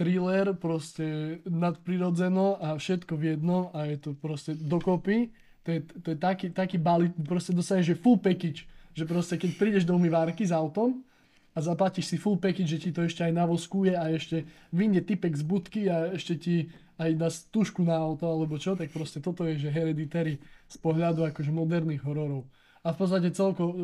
thriller, 0.00 0.56
proste 0.56 1.04
nadprirodzeno 1.44 2.56
a 2.56 2.80
všetko 2.80 3.12
v 3.20 3.36
jednom 3.36 3.68
a 3.76 3.84
je 3.84 4.00
to 4.00 4.10
proste 4.16 4.56
dokopy. 4.56 5.28
To 5.68 5.76
je, 5.76 5.80
to 6.00 6.08
je 6.16 6.18
taký, 6.18 6.48
taký 6.48 6.80
balík, 6.80 7.12
proste 7.20 7.52
dostaneš, 7.52 7.92
že 7.92 8.00
full 8.00 8.16
package. 8.16 8.64
Že 8.96 9.04
proste 9.04 9.36
keď 9.36 9.50
prídeš 9.60 9.84
do 9.84 9.92
umývárky 9.92 10.48
s 10.48 10.56
autom 10.56 11.04
a 11.52 11.60
zaplatíš 11.60 12.08
si 12.08 12.16
full 12.16 12.40
package, 12.40 12.80
že 12.80 12.80
ti 12.80 12.90
to 12.96 13.04
ešte 13.04 13.28
aj 13.28 13.36
navoskuje 13.36 13.92
a 13.92 14.08
ešte 14.08 14.48
vyjde 14.72 15.04
typek 15.04 15.36
z 15.36 15.44
budky 15.44 15.92
a 15.92 16.16
ešte 16.16 16.40
ti 16.40 16.56
aj 16.96 17.10
dá 17.20 17.28
stužku 17.28 17.84
na 17.84 18.00
auto 18.00 18.24
alebo 18.24 18.56
čo, 18.56 18.80
tak 18.80 18.88
proste 18.88 19.20
toto 19.20 19.44
je, 19.44 19.60
že 19.60 19.68
hereditary 19.68 20.40
z 20.64 20.76
pohľadu 20.80 21.28
akože 21.28 21.52
moderných 21.52 22.08
hororov. 22.08 22.48
A 22.80 22.96
v 22.96 23.04
podstate 23.04 23.28
celko, 23.36 23.76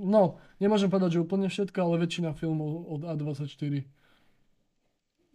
no, 0.00 0.40
nemôžem 0.56 0.88
povedať, 0.88 1.20
že 1.20 1.24
úplne 1.24 1.52
všetko, 1.52 1.76
ale 1.84 2.08
väčšina 2.08 2.32
filmov 2.32 2.88
od 2.88 3.04
A24. 3.04 3.84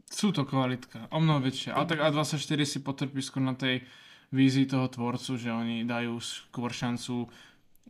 Sú 0.09 0.33
to 0.33 0.41
kvalitka, 0.43 1.05
o 1.13 1.21
mnoho 1.21 1.45
väčšia. 1.45 1.77
Ale 1.77 1.85
tak 1.85 2.01
A24 2.01 2.59
si 2.65 2.81
potrpí 2.81 3.21
skôr 3.21 3.45
na 3.45 3.53
tej 3.53 3.85
vízii 4.33 4.65
toho 4.65 4.89
tvorcu, 4.89 5.37
že 5.37 5.53
oni 5.53 5.85
dajú 5.85 6.17
skôr 6.17 6.73
šancu, 6.73 7.29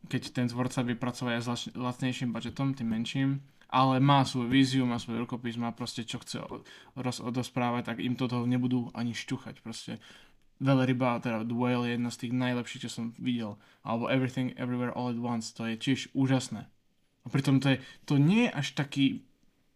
keď 0.07 0.21
ten 0.35 0.47
tvorca 0.51 0.83
vypracovať 0.83 1.31
aj 1.35 1.41
s 1.41 1.47
lac- 1.47 1.75
lacnejším 1.75 2.35
budžetom, 2.35 2.75
tým 2.75 2.91
menším, 2.91 3.29
ale 3.71 4.03
má 4.03 4.27
svoju 4.27 4.51
víziu, 4.51 4.83
má 4.83 4.99
svoj 4.99 5.23
rukopis, 5.23 5.55
má 5.55 5.71
proste 5.71 6.03
čo 6.03 6.19
chce 6.19 6.43
roz, 6.99 7.23
odosprávať, 7.23 7.95
tak 7.95 7.97
im 8.03 8.19
to 8.19 8.27
toho 8.27 8.43
nebudú 8.43 8.91
ani 8.91 9.15
šťuchať. 9.15 9.63
Proste 9.63 10.03
Veľryba, 10.59 11.23
teda 11.23 11.47
The 11.47 11.55
je 11.55 11.95
jedna 11.95 12.11
z 12.11 12.19
tých 12.19 12.33
najlepších, 12.35 12.83
čo 12.83 12.91
som 12.91 13.15
videl. 13.15 13.55
Alebo 13.79 14.11
Everything 14.11 14.51
Everywhere 14.59 14.91
All 14.91 15.07
at 15.07 15.15
Once, 15.15 15.55
to 15.55 15.63
je 15.63 15.79
tiež 15.79 16.11
úžasné. 16.11 16.67
A 17.23 17.27
pritom 17.31 17.63
to, 17.63 17.75
je, 17.75 17.77
to 18.03 18.19
nie 18.19 18.51
je 18.51 18.51
až 18.51 18.67
taký 18.75 19.23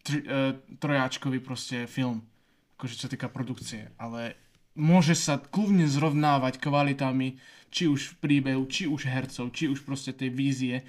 tri, 0.04 0.28
uh, 0.28 0.60
trojáčkový 0.84 1.40
proste 1.40 1.88
film, 1.88 2.28
akože 2.76 3.00
čo 3.00 3.08
týka 3.08 3.30
produkcie, 3.30 3.94
ale 4.02 4.36
môže 4.74 5.14
sa 5.14 5.38
kľudne 5.38 5.86
zrovnávať 5.86 6.58
kvalitami, 6.58 7.38
či 7.74 7.90
už 7.90 8.14
v 8.14 8.16
príbehu, 8.22 8.70
či 8.70 8.86
už 8.86 9.10
hercov, 9.10 9.50
či 9.54 9.70
už 9.70 9.82
proste 9.82 10.14
tej 10.14 10.30
vízie 10.30 10.86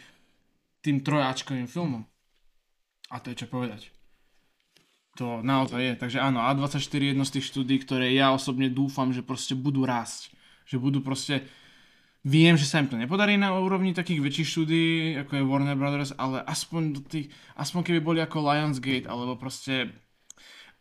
tým 0.85 1.01
trojáčkovým 1.01 1.64
filmom. 1.64 2.05
A 3.09 3.16
to 3.20 3.32
je 3.32 3.45
čo 3.45 3.49
povedať. 3.49 3.89
To 5.16 5.41
naozaj 5.41 5.80
je. 5.80 5.95
Takže 5.95 6.18
áno, 6.18 6.43
A24 6.43 7.01
je 7.01 7.11
jedno 7.14 7.24
z 7.24 7.35
tých 7.39 7.49
štúdí, 7.49 7.76
ktoré 7.80 8.11
ja 8.12 8.35
osobne 8.35 8.66
dúfam, 8.66 9.14
že 9.14 9.22
proste 9.22 9.55
budú 9.55 9.87
rásť. 9.87 10.35
Že 10.66 10.76
budú 10.82 10.99
proste... 11.01 11.47
Viem, 12.24 12.57
že 12.57 12.64
sa 12.64 12.80
im 12.80 12.89
to 12.89 12.97
nepodarí 12.97 13.37
na 13.37 13.53
úrovni 13.53 13.93
takých 13.93 14.24
väčších 14.24 14.49
štúdií, 14.49 14.93
ako 15.20 15.32
je 15.37 15.45
Warner 15.45 15.76
Brothers, 15.76 16.16
ale 16.16 16.41
aspoň 16.49 16.82
do 16.97 17.01
tých, 17.05 17.28
aspoň 17.53 17.80
keby 17.85 18.01
boli 18.01 18.18
ako 18.24 18.49
Lionsgate, 18.49 19.05
alebo 19.05 19.37
proste 19.37 19.93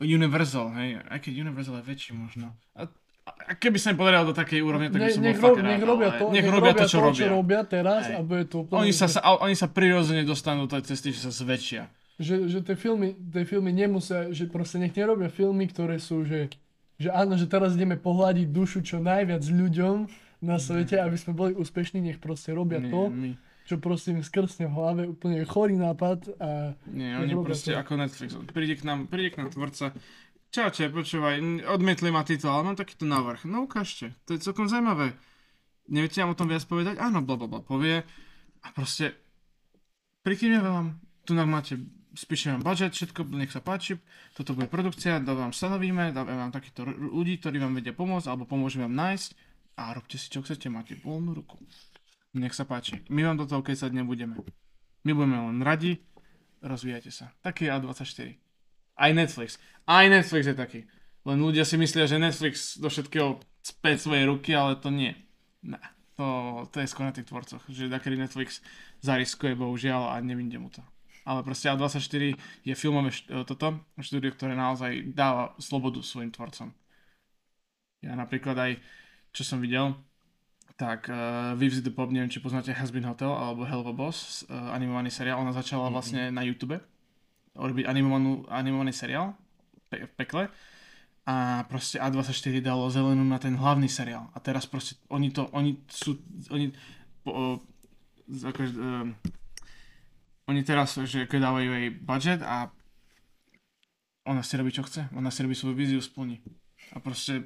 Universal, 0.02 0.74
hej, 0.80 0.90
aj 1.06 1.20
keď 1.22 1.32
Universal 1.46 1.76
je 1.82 1.86
väčší 1.86 2.12
možno. 2.18 2.56
A, 2.74 2.90
a 3.24 3.52
keby 3.56 3.78
im 3.80 3.98
podarilo 3.98 4.32
do 4.32 4.36
takej 4.36 4.60
úrovne, 4.60 4.92
tak 4.92 5.00
by 5.00 5.12
som 5.14 5.24
nech, 5.24 5.40
bol 5.40 5.56
fakt 5.56 5.60
rob, 5.60 5.64
rád, 5.64 5.72
nech 5.72 5.84
robia 5.84 6.10
to, 6.18 6.26
nech 6.34 6.48
robia 6.50 6.74
to, 6.76 6.86
čo 6.90 7.00
robia. 7.00 7.22
čo 7.24 7.28
robia 7.32 7.62
teraz 7.64 8.02
Hej. 8.10 8.16
a 8.16 8.20
bude 8.26 8.44
to 8.50 8.56
úplne... 8.68 8.80
Oni 8.84 8.94
sa, 8.94 9.08
sa, 9.08 9.20
oni 9.40 9.56
sa 9.56 9.68
prirodzene 9.72 10.24
dostanú 10.28 10.68
do 10.68 10.76
tej 10.76 10.84
cesty, 10.92 11.16
že 11.16 11.30
sa 11.30 11.32
zväčšia. 11.32 11.84
Že, 12.20 12.36
že 12.52 12.60
tie, 12.62 12.76
filmy, 12.78 13.16
tie 13.16 13.44
filmy 13.48 13.72
nemusia, 13.74 14.30
že 14.30 14.46
proste 14.52 14.78
nech 14.78 14.94
nerobia 14.94 15.32
filmy, 15.32 15.66
ktoré 15.72 15.98
sú, 15.98 16.28
že, 16.28 16.52
že 17.00 17.10
áno, 17.10 17.40
že 17.40 17.48
teraz 17.48 17.74
ideme 17.74 17.96
pohľadiť 17.96 18.48
dušu 18.52 18.84
čo 18.84 19.00
najviac 19.00 19.42
ľuďom 19.42 20.10
na 20.44 20.60
svete, 20.60 21.00
aby 21.00 21.16
sme 21.16 21.32
boli 21.32 21.52
úspešní, 21.56 22.04
nech 22.04 22.20
proste 22.20 22.52
robia 22.52 22.84
Nie, 22.84 22.92
to, 22.92 23.02
my, 23.08 23.32
čo 23.64 23.80
proste 23.80 24.12
im 24.12 24.24
skrsne 24.24 24.68
v 24.68 24.76
hlave, 24.76 25.02
úplne 25.08 25.44
chorý 25.48 25.80
nápad 25.80 26.36
a 26.40 26.76
nie, 26.92 27.16
oni 27.16 27.34
proste 27.40 27.72
to. 27.72 27.80
ako 27.80 27.94
Netflix. 27.96 28.30
Príde 28.52 28.76
k 28.76 28.84
nám, 28.84 29.08
príde 29.08 29.32
k 29.32 29.40
nám 29.40 29.56
tvorca. 29.56 29.96
Čaute, 30.54 30.86
počúvaj, 30.94 31.66
odmietli 31.66 32.14
ma 32.14 32.22
titul, 32.22 32.54
ale 32.54 32.70
mám 32.70 32.78
takýto 32.78 33.10
návrh. 33.10 33.50
No 33.50 33.66
ukážte, 33.66 34.14
to 34.28 34.38
je 34.38 34.44
celkom 34.44 34.70
zaujímavé. 34.70 35.18
Neviete 35.90 36.22
nám 36.22 36.36
o 36.36 36.40
tom 36.40 36.48
viac 36.52 36.64
povedať? 36.68 37.02
Áno, 37.02 37.26
bla 37.26 37.36
bla 37.40 37.48
bla, 37.50 37.60
povie. 37.66 38.06
A 38.64 38.68
proste, 38.72 39.18
prikývne 40.24 40.64
vám, 40.64 40.86
tu 41.28 41.36
nám 41.36 41.50
máte, 41.52 41.80
spíšem 42.14 42.60
vám 42.60 42.64
budget, 42.70 42.96
všetko, 42.96 43.28
nech 43.34 43.52
sa 43.52 43.60
páči, 43.60 44.00
toto 44.38 44.56
bude 44.56 44.70
produkcia, 44.72 45.20
to 45.20 45.34
vám 45.34 45.52
stanovíme, 45.52 46.14
dáme 46.16 46.32
vám 46.38 46.52
takýchto 46.54 46.88
ľudí, 46.88 47.42
ktorí 47.42 47.60
vám 47.60 47.76
vedia 47.76 47.92
pomôcť, 47.92 48.30
alebo 48.30 48.48
pomôžeme 48.48 48.88
vám 48.88 48.96
nájsť 48.96 49.30
a 49.82 49.92
robte 49.98 50.16
si 50.22 50.30
čo 50.30 50.46
chcete, 50.46 50.70
máte 50.70 50.96
voľnú 51.02 51.34
ruku. 51.34 51.58
Nech 52.34 52.58
sa 52.58 52.66
páči. 52.66 53.06
My 53.14 53.22
vám 53.22 53.38
do 53.38 53.46
toho 53.46 53.62
kecať 53.62 53.94
nebudeme. 53.94 54.42
My 55.06 55.12
budeme 55.14 55.38
len 55.38 55.62
radi, 55.62 56.02
rozvíjajte 56.66 57.12
sa. 57.14 57.30
Taký 57.46 57.70
je 57.70 57.72
A24. 57.78 58.30
Aj 58.98 59.12
Netflix. 59.14 59.62
Aj 59.86 60.06
Netflix 60.10 60.50
je 60.50 60.56
taký. 60.58 60.80
Len 61.24 61.38
ľudia 61.40 61.62
si 61.64 61.78
myslia, 61.78 62.10
že 62.10 62.18
Netflix 62.18 62.82
do 62.82 62.90
všetkého 62.90 63.38
späť 63.62 64.10
svoje 64.10 64.26
ruky, 64.26 64.52
ale 64.58 64.76
to 64.82 64.90
nie. 64.90 65.14
Ne. 65.62 65.80
To, 66.18 66.62
to 66.70 66.78
je 66.82 66.90
skôr 66.90 67.10
na 67.10 67.16
tých 67.16 67.26
tvorcoch, 67.26 67.64
že 67.70 67.90
taký 67.90 68.14
Netflix 68.14 68.62
zariskuje 69.02 69.58
bohužiaľ 69.58 70.14
a 70.14 70.22
nevinde 70.22 70.62
mu 70.62 70.70
to. 70.70 70.84
Ale 71.24 71.42
proste 71.42 71.72
A24 71.72 72.36
je 72.68 72.74
filmové 72.76 73.10
št- 73.10 73.32
toto 73.48 73.80
štúdio, 73.98 74.36
ktoré 74.36 74.54
naozaj 74.54 75.16
dáva 75.16 75.56
slobodu 75.58 76.04
svojim 76.04 76.30
tvorcom. 76.30 76.70
Ja 78.04 78.14
napríklad 78.20 78.58
aj, 78.60 78.72
čo 79.32 79.48
som 79.48 79.64
videl, 79.64 79.96
tak 80.74 81.06
uh, 81.06 81.16
Vives 81.54 81.80
the 81.80 81.90
Pop, 81.90 82.10
neviem, 82.10 82.28
či 82.28 82.38
poznáte 82.38 82.72
Has 82.72 82.90
Been 82.90 83.04
Hotel 83.04 83.30
alebo 83.30 83.62
Hell 83.62 83.80
of 83.80 83.88
a 83.88 83.96
Boss, 83.96 84.42
uh, 84.44 84.72
animovaný 84.72 85.10
seriál, 85.10 85.38
ona 85.38 85.52
začala 85.52 85.88
Mhm. 85.88 85.94
vlastne 85.94 86.22
na 86.30 86.42
YouTube 86.42 86.82
robiť 87.54 87.86
animovanú, 87.86 88.42
animovaný 88.48 88.90
seriál 88.90 89.38
pe- 89.88 90.04
v 90.04 90.14
pekle 90.16 90.44
a 91.24 91.36
proste 91.64 91.98
A24 91.98 92.34
dalo 92.60 92.90
zelenú 92.90 93.22
na 93.22 93.38
ten 93.38 93.54
hlavný 93.54 93.86
seriál 93.86 94.28
a 94.34 94.40
teraz 94.40 94.66
proste 94.66 94.98
oni 95.08 95.30
to, 95.30 95.46
oni 95.52 95.78
sú, 95.88 96.18
oni 96.50 96.74
po, 97.22 97.62
z- 98.26 98.44
akože, 98.44 98.74
um, 98.74 99.14
oni 100.44 100.62
teraz, 100.62 100.98
že 101.00 101.24
keď 101.24 101.40
dávajú 101.40 101.70
jej 101.72 101.90
budget 101.94 102.42
a 102.42 102.74
ona 104.26 104.42
si 104.42 104.56
robí 104.56 104.72
čo 104.72 104.82
chce, 104.82 105.08
ona 105.14 105.30
si 105.30 105.40
robí 105.40 105.54
svoju 105.54 105.76
víziu, 105.76 106.00
splní. 106.00 106.40
A 106.92 107.00
proste, 107.00 107.44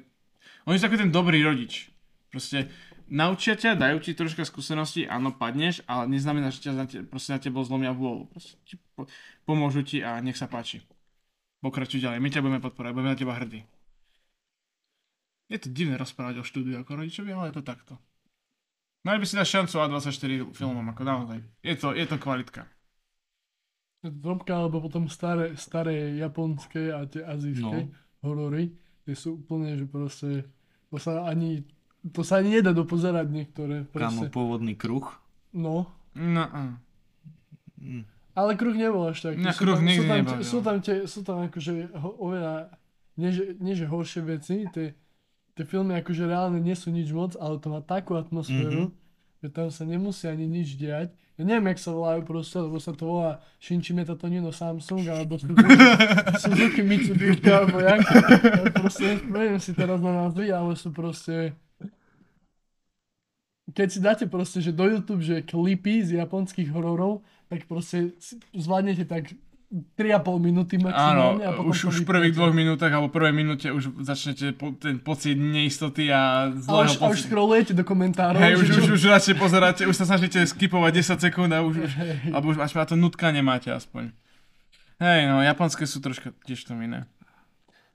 oni 0.64 0.78
sú 0.78 0.86
taký 0.86 0.96
ten 0.96 1.10
dobrý 1.10 1.42
rodič. 1.42 1.90
Proste 2.28 2.70
naučia 3.08 3.56
ťa, 3.56 3.74
dajú 3.74 3.98
ti 4.04 4.12
troška 4.12 4.44
skúsenosti, 4.44 5.08
áno, 5.08 5.32
padneš, 5.32 5.82
ale 5.88 6.08
neznamená, 6.12 6.52
že 6.52 6.68
ťa 6.68 6.72
na 6.72 6.84
te, 6.84 7.02
proste 7.04 7.34
na 7.34 7.40
tebou 7.40 7.64
zlomia 7.64 7.92
vôľu. 7.92 8.28
Proste 8.28 8.56
ti 8.64 8.76
po, 8.96 9.08
pomôžu 9.42 9.84
ti 9.84 10.04
a 10.04 10.20
nech 10.20 10.36
sa 10.36 10.46
páči. 10.46 10.84
Pokračuj 11.64 12.04
ďalej, 12.04 12.22
my 12.22 12.28
ťa 12.30 12.40
budeme 12.44 12.62
podporovať, 12.62 12.92
budeme 12.94 13.12
na 13.12 13.18
teba 13.18 13.34
hrdí. 13.34 13.66
Je 15.48 15.58
to 15.58 15.72
divné 15.72 15.96
rozprávať 15.96 16.40
o 16.40 16.44
štúdiu 16.44 16.76
ako 16.78 17.00
rodičovi, 17.02 17.32
ale 17.32 17.48
je 17.50 17.56
to 17.58 17.64
takto. 17.64 17.96
Mali 19.02 19.18
by 19.18 19.26
si 19.26 19.34
dať 19.40 19.48
šancu 19.48 19.74
A24 19.80 20.30
filmom, 20.52 20.84
ako 20.92 21.02
naozaj. 21.02 21.38
Je 21.64 21.74
to, 21.80 21.96
je 21.96 22.04
to 22.04 22.20
kvalitka. 22.20 22.68
Drobka, 24.04 24.54
alebo 24.54 24.78
potom 24.84 25.08
staré, 25.10 25.56
staré 25.58 26.14
japonské 26.20 26.94
a 26.94 27.02
tie 27.08 27.24
azijské 27.24 27.88
No. 27.88 27.90
horory, 28.22 28.70
tie 29.02 29.16
sú 29.16 29.42
úplne, 29.42 29.74
že 29.74 29.88
proste, 29.88 30.46
to 30.92 31.00
sa 31.00 31.26
ani 31.26 31.64
to 32.04 32.20
sa 32.20 32.38
ani 32.38 32.54
nedá 32.54 32.70
dopozerať 32.70 33.26
niektoré. 33.26 33.84
Kámo, 33.88 34.22
Proste. 34.22 34.28
pôvodný 34.28 34.74
kruh. 34.74 35.06
No. 35.50 35.90
No, 36.12 36.44
a. 36.44 36.62
Ale 38.32 38.54
kruh 38.54 38.74
nebol 38.74 39.02
až 39.04 39.18
taký. 39.24 39.38
Na 39.40 39.50
Sú 39.50 39.60
kruh 39.60 39.74
tam- 39.74 39.84
nikdy 39.84 39.98
sú 39.98 40.04
tam, 40.04 40.16
nebavil. 40.16 40.44
sú 40.44 40.58
tam, 40.60 40.76
tie, 40.78 40.96
sú 41.04 41.20
tam 41.22 41.38
akože 41.44 41.72
ho, 41.92 42.08
oveľa, 42.20 42.70
nie 43.16 43.30
že, 43.30 43.44
nie 43.56 43.74
že 43.74 43.84
horšie 43.84 44.22
veci, 44.24 44.66
tie, 44.68 44.94
tie 45.52 45.64
filmy 45.64 45.94
akože 45.96 46.22
reálne 46.24 46.58
nie 46.58 46.72
sú 46.72 46.88
nič 46.88 47.10
moc, 47.10 47.34
ale 47.34 47.58
to 47.58 47.66
má 47.68 47.80
takú 47.80 48.14
atmosféru, 48.14 48.88
Mhm. 48.88 48.97
Že 49.38 49.48
tam 49.50 49.70
sa 49.70 49.86
nemusí 49.86 50.26
ani 50.26 50.46
nič 50.50 50.74
diať. 50.74 51.14
Ja 51.38 51.46
neviem, 51.46 51.70
jak 51.70 51.78
sa 51.78 51.94
volajú 51.94 52.26
proste, 52.26 52.58
lebo 52.58 52.82
sa 52.82 52.90
to 52.90 53.06
volá 53.06 53.38
Shinji 53.62 53.94
Metatonino 53.94 54.50
Samsung, 54.50 55.06
alebo 55.06 55.38
Suzuki, 55.38 56.82
Mitsubishi, 56.90 57.46
alebo 57.46 57.78
jak. 57.78 58.02
Proste, 58.74 59.22
neviem 59.22 59.62
si 59.62 59.70
teraz 59.70 60.02
na 60.02 60.26
názvy, 60.26 60.50
ale 60.50 60.74
sú 60.74 60.90
proste... 60.90 61.54
Keď 63.70 63.88
si 63.92 64.00
dáte 64.02 64.24
proste, 64.26 64.58
že 64.58 64.74
do 64.74 64.90
YouTube, 64.90 65.22
že 65.22 65.46
klipy 65.46 66.02
z 66.02 66.18
japonských 66.18 66.74
hororov, 66.74 67.22
tak 67.46 67.70
proste 67.70 68.18
zvládnete 68.50 69.06
tak 69.06 69.30
3,5 69.68 70.00
minúty 70.40 70.80
Áno, 70.80 70.88
maximálne 70.88 71.44
a 71.44 71.52
potom 71.52 71.68
už, 71.68 71.92
už 71.92 71.96
v 72.00 72.08
prvých 72.08 72.32
dvoch 72.32 72.56
minútach 72.56 72.88
alebo 72.88 73.12
prvej 73.12 73.36
minúte 73.36 73.68
už 73.68 74.00
začnete 74.00 74.56
po, 74.56 74.72
ten 74.72 74.96
pocit 74.96 75.36
neistoty 75.36 76.08
A 76.08 76.48
a 76.48 76.48
už, 76.48 76.64
zlého 76.64 77.04
a 77.04 77.12
už 77.12 77.18
scrollujete 77.28 77.72
do 77.76 77.84
komentárov. 77.84 78.40
Hej, 78.40 78.56
už, 78.56 78.64
že 78.64 78.72
už, 78.72 78.84
čo- 78.86 78.94
už 78.96 79.02
radšej 79.12 79.34
pozeráte, 79.36 79.82
už 79.84 79.92
sa 79.92 80.08
snažíte 80.08 80.40
skipovať 80.40 80.92
10 81.04 81.20
sekúnd 81.20 81.52
a 81.52 81.60
už, 81.60 81.84
už 81.84 81.92
alebo 82.32 82.46
už 82.48 82.58
až 82.58 82.72
na 82.72 82.84
to 82.84 82.96
nutka 82.96 83.28
nemáte 83.28 83.68
aspoň. 83.68 84.16
Hej, 84.98 85.20
no, 85.28 85.44
japonské 85.44 85.84
sú 85.84 86.00
troška 86.00 86.32
tiež 86.42 86.64
to 86.64 86.72
iné. 86.74 87.04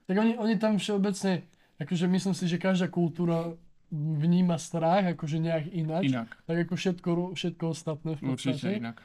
Tak 0.05 0.13
oni, 0.13 0.37
oni 0.37 0.55
tam 0.55 0.77
všeobecne, 0.77 1.41
akože 1.75 2.05
myslím 2.07 2.33
si, 2.37 2.45
že 2.45 2.61
každá 2.61 2.85
kultúra 2.85 3.49
vníma 3.89 4.55
strach 4.55 5.09
akože 5.09 5.37
nejak 5.37 5.65
ináč. 5.69 6.03
Inak, 6.07 6.29
Tak 6.45 6.57
ako 6.63 6.73
všetko, 6.75 7.09
všetko 7.33 7.63
ostatné 7.65 8.13
v 8.13 8.21
určite 8.29 8.61
podstate. 8.61 8.77
inak. 8.77 8.97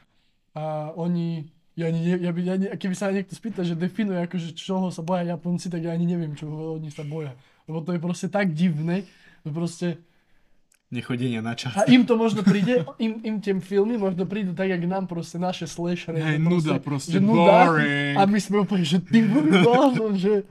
A 0.53 0.93
oni, 0.93 1.49
ja 1.79 1.87
ani, 1.87 1.99
ne- 2.03 2.19
ja 2.19 2.31
by, 2.35 2.39
ja 2.43 2.55
ne, 2.59 2.67
keby 2.75 2.95
sa 2.95 3.07
niekto 3.09 3.31
spýta, 3.31 3.63
že 3.63 3.79
definuje 3.79 4.19
akože 4.19 4.51
čoho 4.51 4.91
sa 4.91 4.99
boja 4.99 5.23
Japonci, 5.23 5.71
tak 5.71 5.79
ja 5.79 5.95
ani 5.95 6.03
neviem, 6.03 6.35
čoho 6.35 6.75
oni 6.75 6.91
sa 6.91 7.07
boja. 7.07 7.31
Lebo 7.63 7.79
to 7.79 7.95
je 7.95 7.99
proste 7.99 8.27
tak 8.27 8.51
divné, 8.51 9.07
že 9.41 9.51
proste 9.55 9.87
Nechodenia 10.89 11.45
na 11.45 11.53
čas. 11.53 11.77
A 11.77 11.85
im 11.85 12.01
to 12.01 12.17
možno 12.17 12.41
príde, 12.41 12.81
im, 12.97 13.21
im 13.21 13.37
tie 13.37 13.53
filmy 13.61 13.93
možno 13.93 14.25
prídu 14.25 14.57
tak, 14.57 14.73
jak 14.73 14.81
nám 14.89 15.05
proste 15.05 15.37
naše 15.37 15.69
slashery. 15.69 16.17
Hej, 16.17 16.41
nuda 16.41 16.81
proste, 16.81 17.13
že 17.13 17.19
nuda, 17.21 17.69
boring. 17.69 18.17
A 18.17 18.25
my 18.25 18.39
sme 18.41 18.65
úplne, 18.65 18.81
že 18.81 18.97
ty 18.97 19.21
blázon, 19.69 20.17
že 20.17 20.49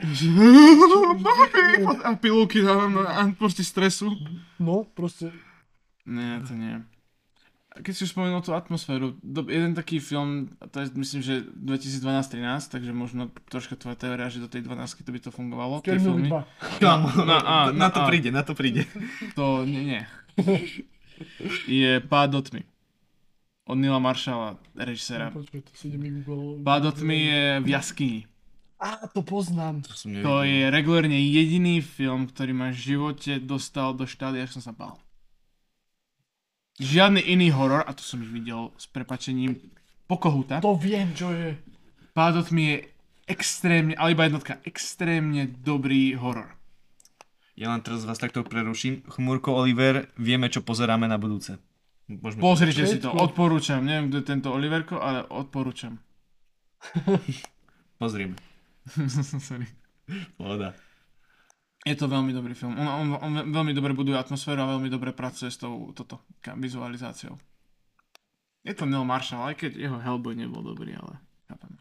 A 2.07 2.15
pilulky 2.15 2.63
dávam 2.63 3.03
a 3.03 3.27
proste 3.35 3.67
stresu. 3.67 4.15
no, 4.63 4.87
proste, 4.87 5.35
Nie, 6.07 6.39
to 6.41 6.55
nie. 6.55 6.87
Keď 7.79 7.93
si 7.95 8.03
už 8.05 8.11
spomenul 8.11 8.43
tú 8.43 8.53
atmosféru, 8.53 9.15
do, 9.23 9.47
jeden 9.47 9.73
taký 9.73 10.03
film, 10.03 10.51
to 10.71 10.83
je 10.83 10.91
myslím, 10.99 11.21
že 11.23 11.35
2012-13, 11.55 12.69
takže 12.69 12.91
možno 12.91 13.31
troška 13.47 13.79
tvoja 13.79 13.95
teória, 13.95 14.27
že 14.27 14.43
do 14.43 14.51
tej 14.51 14.67
12 14.67 15.07
to 15.07 15.11
by 15.15 15.21
to 15.23 15.31
fungovalo, 15.31 15.79
tie 15.81 15.95
Kermel 15.95 16.07
filmy. 16.07 16.29
2. 16.29 16.83
Kámo, 16.83 17.09
No, 17.23 17.35
a, 17.39 17.71
na 17.71 17.89
no, 17.89 17.95
to 17.95 18.01
a. 18.03 18.07
príde, 18.11 18.29
na 18.35 18.43
to 18.43 18.53
príde. 18.59 18.83
To 19.39 19.63
nie, 19.63 19.83
nie. 19.97 20.03
Je 21.67 21.99
Pád 22.03 22.31
do 22.35 22.41
tmy. 22.43 22.63
Od 23.69 23.77
Nila 23.77 23.99
Marshalla, 24.01 24.57
režisera. 24.75 25.29
To 25.31 25.45
si 25.77 25.93
vygooglil. 25.93 26.65
Pád 26.65 26.81
do 26.89 26.93
tmy 26.95 27.19
je 27.21 27.43
v 27.61 27.69
jaskyni. 27.69 28.21
Á, 28.79 29.11
to 29.11 29.27
poznám. 29.27 29.83
To 29.83 29.93
som 29.93 30.15
To 30.23 30.47
je 30.47 30.71
regulárne 30.71 31.19
jediný 31.19 31.83
film, 31.83 32.31
ktorý 32.31 32.55
ma 32.55 32.71
v 32.71 32.79
živote 32.79 33.43
dostal 33.43 33.91
do 33.93 34.07
štády, 34.07 34.39
až 34.39 34.55
som 34.55 34.63
sa 34.63 34.73
bál. 34.73 34.95
Žiadny 36.79 37.27
iný 37.27 37.51
horor, 37.51 37.83
a 37.83 37.91
to 37.91 38.07
som 38.07 38.23
ich 38.23 38.31
videl 38.31 38.71
s 38.79 38.87
prepačením 38.87 39.59
Pokohuta. 40.09 40.65
To 40.65 40.79
viem, 40.79 41.13
čo 41.13 41.29
je. 41.35 41.53
Pád 42.17 42.49
tmy 42.49 42.65
je 42.65 42.77
extrémne, 43.29 43.93
ale 43.93 44.17
iba 44.17 44.25
jednotka, 44.25 44.57
extrémne 44.65 45.45
dobrý 45.61 46.17
horor. 46.17 46.57
Ja 47.59 47.75
len 47.75 47.83
teraz 47.83 48.07
vás 48.07 48.17
takto 48.17 48.47
preruším. 48.47 49.05
Chmúrko 49.05 49.53
Oliver, 49.53 50.09
vieme, 50.17 50.49
čo 50.49 50.65
pozeráme 50.65 51.11
na 51.11 51.21
budúce. 51.21 51.59
Môžeme... 52.09 52.41
Pozrite 52.41 52.89
si 52.89 53.03
to, 53.03 53.13
odporúčam. 53.13 53.85
Neviem, 53.85 54.09
kto 54.09 54.17
je 54.23 54.27
tento 54.27 54.49
Oliverko, 54.55 54.97
ale 55.03 55.27
odporúčam. 55.29 56.01
Pozrieme. 58.01 58.39
Sorry. 59.45 59.69
Pohoda. 60.41 60.73
Je 61.89 61.97
to 61.97 62.07
veľmi 62.07 62.37
dobrý 62.37 62.53
film. 62.53 62.77
On, 62.77 62.85
on, 62.85 63.07
on 63.17 63.33
veľmi 63.49 63.73
dobre 63.73 63.97
buduje 63.97 64.21
atmosféru 64.21 64.61
a 64.61 64.77
veľmi 64.77 64.93
dobre 64.93 65.17
pracuje 65.17 65.49
s 65.49 65.57
tou 65.57 65.89
toto, 65.97 66.21
vizualizáciou. 66.45 67.41
Je 68.69 68.77
to 68.77 68.85
Neil 68.85 69.09
Marshall, 69.09 69.49
aj 69.49 69.57
keď 69.57 69.81
jeho 69.81 69.97
Hellboy 69.97 70.37
nebol 70.37 70.61
dobrý, 70.61 70.93
ale 70.93 71.17
chápem. 71.49 71.81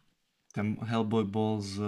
Ten 0.55 0.79
Hellboy 0.79 1.27
bol 1.27 1.59
z... 1.59 1.83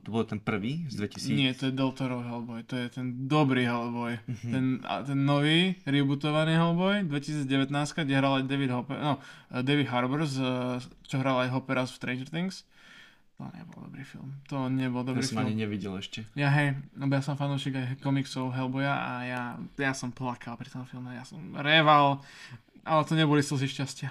To 0.00 0.08
bol 0.08 0.24
ten 0.24 0.40
prvý 0.40 0.88
z 0.88 1.04
2000? 1.04 1.36
Nie, 1.36 1.52
to 1.52 1.68
je 1.68 1.76
Del 1.76 1.92
Toro 1.92 2.24
Hellboy, 2.24 2.64
to 2.64 2.74
je 2.80 2.88
ten 2.88 3.28
dobrý 3.28 3.68
Hellboy. 3.68 4.16
Ten, 4.40 4.80
a 4.88 5.04
ten 5.04 5.28
nový, 5.28 5.76
rebootovaný 5.84 6.56
Hellboy, 6.56 7.04
2019, 7.04 7.68
kde 7.76 8.14
hral 8.16 8.40
aj 8.40 8.44
David 8.48 8.72
Hopper, 8.72 8.96
no, 8.96 9.20
David 9.52 9.92
Harbour, 9.92 10.24
z, 10.24 10.40
čo 11.04 11.20
hral 11.20 11.44
aj 11.44 11.52
Hopper 11.52 11.84
z 11.84 11.92
Stranger 11.94 12.26
Things. 12.32 12.64
To 13.38 13.46
nebol 13.48 13.80
dobrý 13.84 14.02
film. 14.02 14.28
To 14.46 14.66
nebol 14.66 15.00
Ja 15.00 15.08
dobrý 15.08 15.22
som 15.22 15.38
film. 15.38 15.46
ani 15.46 15.54
nevidel 15.56 15.94
ešte. 15.94 16.26
Ja 16.34 16.50
hej, 16.50 16.74
lebo 16.92 17.14
ja 17.14 17.22
som 17.22 17.34
fanúšik 17.34 17.70
aj 17.72 17.86
komiksov 17.98 18.50
Hellboya 18.50 18.90
a 18.92 19.10
ja, 19.22 19.42
ja 19.76 19.92
som 19.92 20.10
plakal 20.10 20.54
pri 20.54 20.66
tom 20.66 20.82
filme, 20.84 21.14
ja 21.14 21.22
som 21.22 21.38
reval, 21.54 22.18
ale 22.82 23.00
to 23.02 23.14
neboli 23.14 23.38
slzy 23.38 23.70
šťastia. 23.70 24.10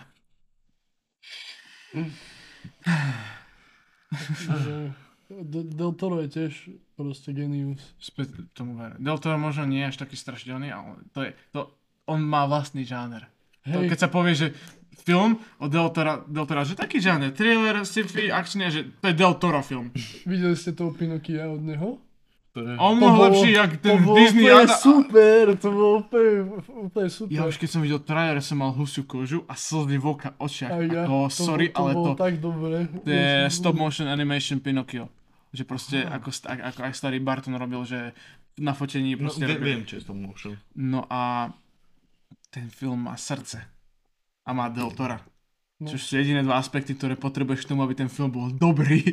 De- 5.27 5.67
Del 5.67 5.91
Toro 5.93 6.23
je 6.23 6.29
tiež 6.29 6.53
proste 6.95 7.35
genius. 7.35 7.83
Späť 7.99 8.31
tomu 8.55 8.79
ver. 8.79 8.95
Del 8.95 9.19
Toro 9.19 9.35
možno 9.35 9.67
nie 9.67 9.83
je 9.83 9.91
až 9.91 9.97
taký 9.99 10.15
strašidelný, 10.15 10.71
ale 10.71 11.03
to 11.11 11.19
je, 11.21 11.35
to, 11.51 11.67
on 12.07 12.23
má 12.23 12.47
vlastný 12.47 12.87
žáner. 12.87 13.27
To, 13.67 13.83
Hej, 13.83 13.91
keď 13.91 13.99
sa 13.99 14.09
povie, 14.09 14.31
že 14.31 14.55
film 14.99 15.31
od 15.57 15.67
Del 15.67 15.89
Tora, 15.89 16.23
Del 16.23 16.45
Tora 16.45 16.61
že 16.61 16.73
taký 16.73 16.97
žáner, 16.97 17.31
thriller, 17.31 17.81
sci-fi, 17.81 18.27
akčný, 18.27 18.67
že 18.67 18.81
to 18.97 19.07
je 19.07 19.15
Del 19.15 19.33
Toro 19.35 19.61
film. 19.61 19.91
videli 20.23 20.53
ste 20.53 20.71
toho 20.71 20.91
Pinokia 20.91 21.47
od 21.47 21.61
neho? 21.61 21.89
To 22.51 22.59
je... 22.59 22.73
On 22.75 22.91
To 22.91 22.97
mnoho 22.97 23.13
bolo- 23.13 23.27
lepší, 23.31 23.49
jak 23.53 23.71
To 23.71 23.83
ten 23.83 23.97
bolo 24.01 24.15
Disney. 24.17 24.43
úplne 24.43 24.63
Ada- 24.63 24.79
super, 24.79 25.43
to 25.55 25.67
bolo 25.69 25.91
úplne, 25.99 26.31
úplne 26.81 27.07
super. 27.07 27.31
Ja 27.31 27.43
už 27.43 27.55
keď 27.55 27.69
som 27.69 27.79
videl 27.79 27.99
trailer, 27.99 28.41
som 28.41 28.57
mal 28.57 28.71
husiu 28.71 29.03
kožu 29.03 29.45
a 29.45 29.53
slzy 29.53 29.95
v 29.95 30.05
oka 30.07 30.33
očiach. 30.35 30.71
Aj 30.71 30.83
ja, 30.83 31.03
Ako, 31.03 31.29
sorry, 31.29 31.69
to 31.69 31.77
ale 31.77 31.91
bolo 31.93 32.05
to, 32.07 32.11
tak 32.17 32.33
dobre. 32.37 32.89
To 32.97 33.07
je 33.07 33.29
stop 33.47 33.75
motion 33.75 34.05
animation 34.05 34.57
Pinocchio. 34.57 35.07
Že 35.47 35.63
proste 35.63 35.97
ako, 36.01 36.27
sta- 36.27 36.57
ako 36.59 36.79
aj 36.81 36.93
starý 36.93 37.17
Barton 37.19 37.53
robil, 37.53 37.79
že 37.83 38.11
na 38.57 38.73
fotení 38.73 39.13
No, 39.13 39.21
proste 39.23 39.45
vie, 39.45 39.53
robil. 39.53 39.63
viem, 39.63 39.81
čo 39.85 39.95
je 39.95 40.03
to 40.03 40.11
motion. 40.11 40.57
No 40.73 41.05
a 41.05 41.53
ten 42.49 42.67
film 42.67 43.05
má 43.05 43.13
srdce. 43.15 43.61
A 44.47 44.55
má 44.55 44.71
Del 44.71 44.87
Tora. 44.95 45.19
No. 45.77 45.91
Čo 45.91 45.99
sú 45.99 46.17
jediné 46.17 46.41
dva 46.41 46.57
aspekty, 46.57 46.95
ktoré 46.95 47.13
potrebuješ 47.13 47.67
k 47.67 47.69
tomu, 47.75 47.83
aby 47.83 47.93
ten 47.93 48.07
film 48.09 48.31
bol 48.31 48.47
dobrý. 48.49 49.03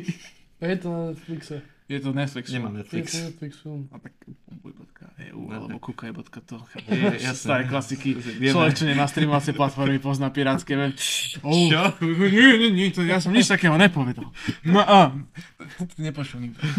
A 0.63 0.71
je 0.71 0.77
to 0.79 0.87
na 0.89 1.01
Netflixe. 1.11 1.55
Je 1.85 1.99
to 2.01 2.09
Netflix 2.17 2.49
Nemám 2.49 2.81
Je 2.81 2.83
film. 2.89 3.05
Netflix. 3.05 3.07
to 3.13 3.17
Netflix 3.29 3.51
film. 3.61 3.81
A 3.93 3.95
tak 4.01 4.13
.eu 5.15 5.41
alebo 5.53 5.77
kukaj.to. 5.77 6.57
Je, 6.89 7.21
jasné. 7.21 7.37
Staré 7.37 7.63
klasiky. 7.69 8.17
Človek, 8.17 8.73
čo 8.73 8.85
nemá 8.89 9.05
streamovacie 9.05 9.53
platformy, 9.53 10.01
pozná 10.01 10.33
pirátske 10.33 10.73
web. 10.73 10.97
Oh, 11.45 11.69
Čo? 11.69 11.93
Nie, 12.01 12.57
nie, 12.57 12.69
nie, 12.73 12.87
to 12.89 13.05
ja 13.05 13.21
som 13.21 13.29
nič 13.29 13.45
takého 13.45 13.77
nepovedal. 13.77 14.33
No 14.65 14.81
a, 14.81 15.13
nepočul 16.01 16.49
nikto. 16.49 16.63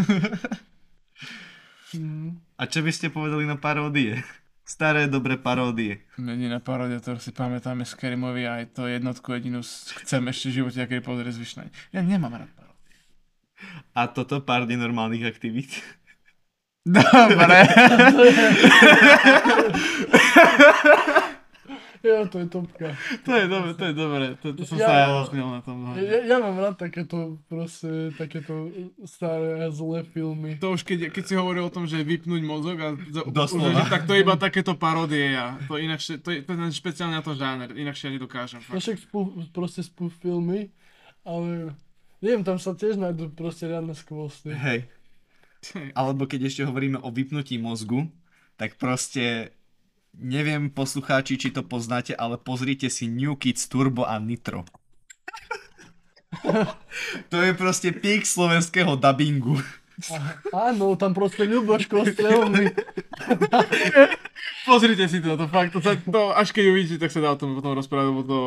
Mm. 1.95 2.43
A 2.61 2.67
čo 2.69 2.85
by 2.85 2.93
ste 2.93 3.09
povedali 3.09 3.49
na 3.49 3.57
paródie? 3.57 4.21
Staré, 4.67 5.07
dobré 5.07 5.39
paródie. 5.39 6.03
Jediná 6.19 6.59
paródia, 6.59 6.99
ktorú 6.99 7.23
si 7.23 7.31
pamätáme 7.31 7.87
z 7.87 7.95
Kerimovi 7.95 8.51
a 8.51 8.59
aj 8.59 8.75
to 8.75 8.91
jednotku 8.91 9.31
jedinú 9.31 9.63
chcem 10.03 10.27
ešte 10.27 10.51
v 10.51 10.57
živote, 10.59 10.83
aký 10.83 10.99
pozrie 11.07 11.31
zvyšnej. 11.31 11.71
Ja 11.95 12.03
nemám 12.03 12.35
rád 12.35 12.51
paródie. 12.51 12.99
A 13.95 14.11
toto 14.11 14.43
pár 14.43 14.67
nenormálnych 14.67 15.23
aktivít. 15.23 15.71
Dobre. 16.83 17.63
Ja, 22.07 22.23
to 22.23 22.39
je 22.39 22.47
topka. 22.47 22.95
to 23.27 23.31
je 23.35 23.51
dobre, 23.51 23.75
to 23.75 23.85
je 23.91 23.95
dobre. 23.95 24.25
To, 24.39 24.55
to 24.55 24.63
som 24.63 24.79
Ja- 24.79 24.87
sa 24.87 24.95
ja 24.95 25.07
zasmiel 25.19 25.49
na 25.51 25.61
tom. 25.61 25.91
Ja, 25.91 25.99
ja, 25.99 26.19
ja 26.23 26.37
mám 26.39 26.55
rád 26.55 26.79
takéto, 26.79 27.43
proste, 27.51 28.15
takéto 28.15 28.71
staré 29.03 29.67
a 29.67 29.75
zlé 29.75 30.07
filmy. 30.07 30.55
To 30.63 30.73
už 30.73 30.87
keď, 30.87 31.11
keď 31.11 31.25
si 31.27 31.35
hovoril 31.35 31.67
o 31.67 31.75
tom, 31.75 31.91
že 31.91 31.99
vypnúť 32.01 32.43
mozog 32.47 32.79
a 32.79 32.95
Doslova. 33.27 33.83
už, 33.83 33.91
tak 33.91 34.07
to 34.07 34.15
je 34.15 34.23
iba 34.23 34.39
takéto 34.39 34.79
paródie 34.79 35.35
ja. 35.35 35.59
To 35.67 35.75
inakšie, 35.75 36.23
to 36.23 36.31
je, 36.31 36.47
to 36.47 36.55
je 36.55 36.71
špeciálne 36.71 37.19
na 37.19 37.27
to 37.27 37.35
žáner, 37.35 37.75
inakšie 37.75 38.07
ja 38.07 38.13
nedokážem. 38.15 38.63
No 38.63 38.79
Fakt. 38.79 38.87
však 38.87 38.99
spú, 39.03 39.19
proste 39.51 39.83
spú 39.83 40.07
filmy, 40.07 40.71
ale 41.27 41.75
neviem, 42.23 42.47
tam 42.47 42.63
sa 42.63 42.71
tiež 42.71 42.95
nájdú 42.97 43.35
proste 43.35 43.67
riadne 43.67 43.99
skvosty. 43.99 44.55
Hej. 44.55 44.87
Alebo 45.99 46.31
keď 46.31 46.47
ešte 46.47 46.63
hovoríme 46.63 47.03
o 47.03 47.11
vypnutí 47.11 47.59
mozgu, 47.59 48.07
tak 48.55 48.79
proste 48.79 49.51
Neviem 50.17 50.73
poslucháči, 50.73 51.37
či 51.37 51.53
to 51.53 51.61
poznáte, 51.61 52.17
ale 52.17 52.41
pozrite 52.41 52.89
si 52.89 53.05
New 53.05 53.37
Kids 53.37 53.69
Turbo 53.69 54.09
a 54.09 54.17
Nitro. 54.17 54.65
to 57.31 57.37
je 57.37 57.53
proste 57.53 57.93
pík 57.93 58.25
slovenského 58.25 58.97
dubbingu. 58.97 59.61
Áno, 60.53 60.93
tam 61.01 61.17
proste 61.17 61.49
Ľuboš 61.49 61.89
Kostrelný. 61.89 62.69
Pozrite 64.69 65.07
si 65.07 65.23
to, 65.23 65.39
to 65.39 65.47
fakt, 65.47 65.73
to, 65.73 65.81
sa, 65.81 65.95
to 65.95 66.35
až 66.35 66.51
keď 66.51 66.65
uvidíte, 66.75 66.99
tak 67.07 67.15
sa 67.15 67.23
dá 67.23 67.33
o 67.33 67.39
tom 67.39 67.55
potom 67.55 67.79
rozprávať, 67.79 68.07
lebo 68.11 68.23
to, 68.27 68.39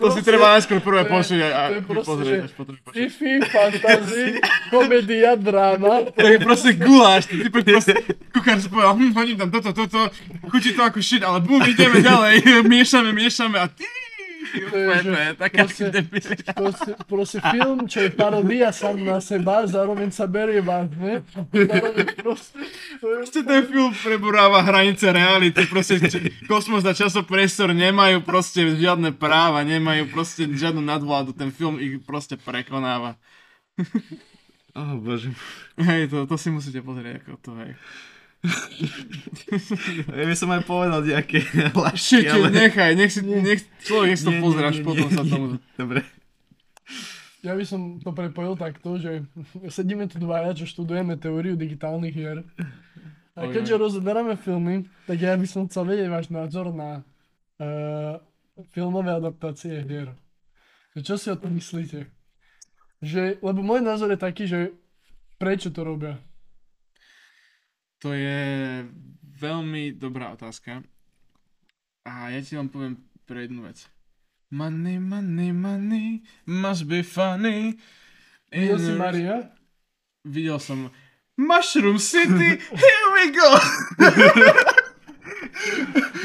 to 0.00 0.06
si 0.16 0.24
treba 0.24 0.56
najskôr 0.56 0.80
prvé 0.80 1.04
počuť 1.04 1.38
a, 1.44 1.48
a 1.52 1.62
pozrieť, 1.84 2.48
až 2.48 2.52
potom 2.56 2.74
počuť. 2.80 2.96
Sci-fi, 2.96 3.32
fantasy, 3.52 4.40
komédia, 4.72 5.36
dráma. 5.36 6.08
To 6.08 6.24
je 6.24 6.38
proste 6.40 6.72
guláš, 6.80 7.28
ty 7.28 7.44
typ 7.44 7.52
proste, 7.52 7.92
kuchár 8.32 8.58
si 8.64 8.72
povedal, 8.72 8.96
hm, 8.96 9.12
hodím 9.12 9.36
tam 9.36 9.52
toto, 9.52 9.70
toto, 9.76 10.08
chutí 10.48 10.72
to 10.72 10.82
ako 10.82 11.04
shit, 11.04 11.20
ale 11.20 11.44
bum, 11.44 11.60
ideme 11.62 12.00
ďalej, 12.00 12.42
miešame, 12.72 13.12
miešame 13.12 13.60
a 13.60 13.68
ty, 13.68 13.84
To 14.42 14.76
je, 14.76 15.34
taká 15.38 15.64
proste, 15.64 15.86
debilita. 15.90 16.52
proste, 16.52 16.90
proste 17.06 17.38
film, 17.40 17.86
čo 17.86 18.04
je 18.04 18.10
parodia 18.10 18.74
sám 18.74 18.98
na 18.98 19.22
seba, 19.22 19.64
zároveň 19.64 20.10
sa 20.10 20.26
berie 20.26 20.58
vážne. 20.58 21.22
Proste, 22.18 22.58
to 22.98 23.06
je, 23.06 23.16
Proste 23.22 23.40
ten 23.46 23.62
film 23.70 23.94
preboráva 23.94 24.66
hranice 24.66 25.08
reality, 25.14 25.62
proste 25.70 26.02
kosmos 26.50 26.82
a 26.82 26.92
časopriestor 26.92 27.70
nemajú 27.70 28.22
proste 28.26 28.66
žiadne 28.74 29.14
práva, 29.14 29.62
nemajú 29.62 30.10
proste 30.10 30.50
žiadnu 30.50 30.82
nadvládu, 30.82 31.32
ten 31.32 31.54
film 31.54 31.78
ich 31.78 32.02
proste 32.02 32.34
prekonáva. 32.34 33.16
Oh, 34.72 34.96
bože. 34.96 35.28
Hej, 35.76 36.08
to, 36.08 36.24
to 36.24 36.36
si 36.40 36.48
musíte 36.48 36.80
pozrieť, 36.80 37.20
ako 37.20 37.32
to 37.44 37.52
je. 37.60 37.76
Ja 40.10 40.24
by 40.26 40.34
som 40.34 40.50
aj 40.50 40.62
povedal 40.66 41.06
nejaké 41.06 41.46
lašky, 41.70 42.26
ale... 42.26 42.50
nechaj, 42.50 42.98
nech 42.98 43.12
si, 43.14 43.22
nech, 43.22 43.62
človek 43.86 44.08
nech 44.10 44.18
si 44.18 44.26
to 44.26 44.34
nie, 44.34 44.82
potom 44.82 45.06
nie, 45.06 45.14
sa 45.14 45.22
tomu... 45.22 45.46
Dobre. 45.78 46.02
ja 47.46 47.52
by 47.54 47.64
som 47.66 48.02
to 48.02 48.10
prepojil 48.10 48.58
takto, 48.58 48.98
že 48.98 49.22
sedíme 49.70 50.10
tu 50.10 50.18
dvaja, 50.18 50.58
čo 50.58 50.66
študujeme 50.66 51.14
teóriu 51.18 51.54
digitálnych 51.54 52.14
hier. 52.14 52.42
A 53.38 53.48
keďže 53.48 53.80
rozoberáme 53.80 54.34
filmy, 54.36 54.90
tak 55.06 55.22
ja 55.22 55.38
by 55.38 55.46
som 55.46 55.70
chcel 55.70 55.88
vedieť 55.88 56.08
váš 56.10 56.26
názor 56.28 56.74
na 56.74 57.00
uh, 57.62 58.18
filmové 58.74 59.14
adaptácie 59.16 59.86
hier. 59.86 60.12
Čo 60.98 61.16
si 61.16 61.32
o 61.32 61.36
tom 61.38 61.56
myslíte? 61.56 62.10
Že, 63.00 63.40
lebo 63.40 63.64
môj 63.64 63.80
názor 63.80 64.12
je 64.12 64.20
taký, 64.20 64.44
že 64.44 64.76
prečo 65.40 65.72
to 65.72 65.82
robia? 65.82 66.20
To 68.02 68.10
je 68.10 68.82
veľmi 69.38 69.94
dobrá 69.94 70.34
otázka. 70.34 70.82
A 72.02 72.34
ja 72.34 72.42
ti 72.42 72.58
vám 72.58 72.66
poviem 72.66 72.94
pre 73.24 73.46
jednu 73.46 73.62
vec. 73.62 73.86
Money, 74.50 74.98
money, 74.98 75.54
money, 75.54 76.06
must 76.44 76.90
be 76.90 77.06
funny. 77.06 77.78
Videl 78.50 78.78
si 78.82 78.92
Maria? 78.92 79.36
Videl 80.26 80.58
som 80.58 80.90
Mushroom 81.38 81.96
City, 81.96 82.60
here 82.82 83.08
we 83.16 83.24
go! 83.32 83.48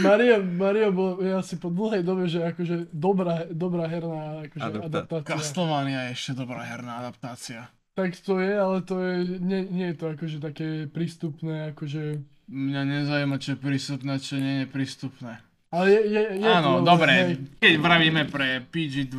Maria, 0.04 0.38
Maria 0.44 0.90
bol 0.92 1.24
je 1.24 1.32
asi 1.32 1.56
po 1.56 1.72
dlhej 1.72 2.04
dobe, 2.04 2.28
že 2.28 2.44
akože 2.44 2.92
dobrá, 2.92 3.48
dobrá 3.50 3.88
herná 3.88 4.44
akože 4.46 4.62
Adapta- 4.62 5.08
adaptácia. 5.08 5.30
Castlevania 5.32 6.00
je 6.10 6.12
ešte 6.14 6.32
dobrá 6.38 6.62
herná 6.68 7.02
adaptácia. 7.02 7.72
Tak 7.98 8.14
to 8.22 8.38
je, 8.38 8.54
ale 8.54 8.78
to 8.82 8.96
je, 8.96 9.16
nie, 9.42 9.66
nie 9.66 9.90
je 9.90 9.98
to 9.98 10.14
akože 10.14 10.38
také 10.38 10.86
prístupné, 10.86 11.74
akože... 11.74 12.22
Mňa 12.46 12.82
nezaujíma, 12.86 13.42
čo 13.42 13.50
je 13.52 13.60
prístupné, 13.60 14.14
čo 14.18 14.38
nie 14.38 14.56
je 14.62 14.68
prístupné. 14.70 15.42
Ale 15.68 15.90
je, 15.90 16.02
je, 16.06 16.22
je 16.38 16.48
Áno, 16.48 16.80
to, 16.80 16.86
dobre, 16.86 17.12
hej. 17.12 17.34
keď 17.58 17.74
vravíme 17.76 18.24
pre 18.24 18.62
PG-12, 18.64 19.18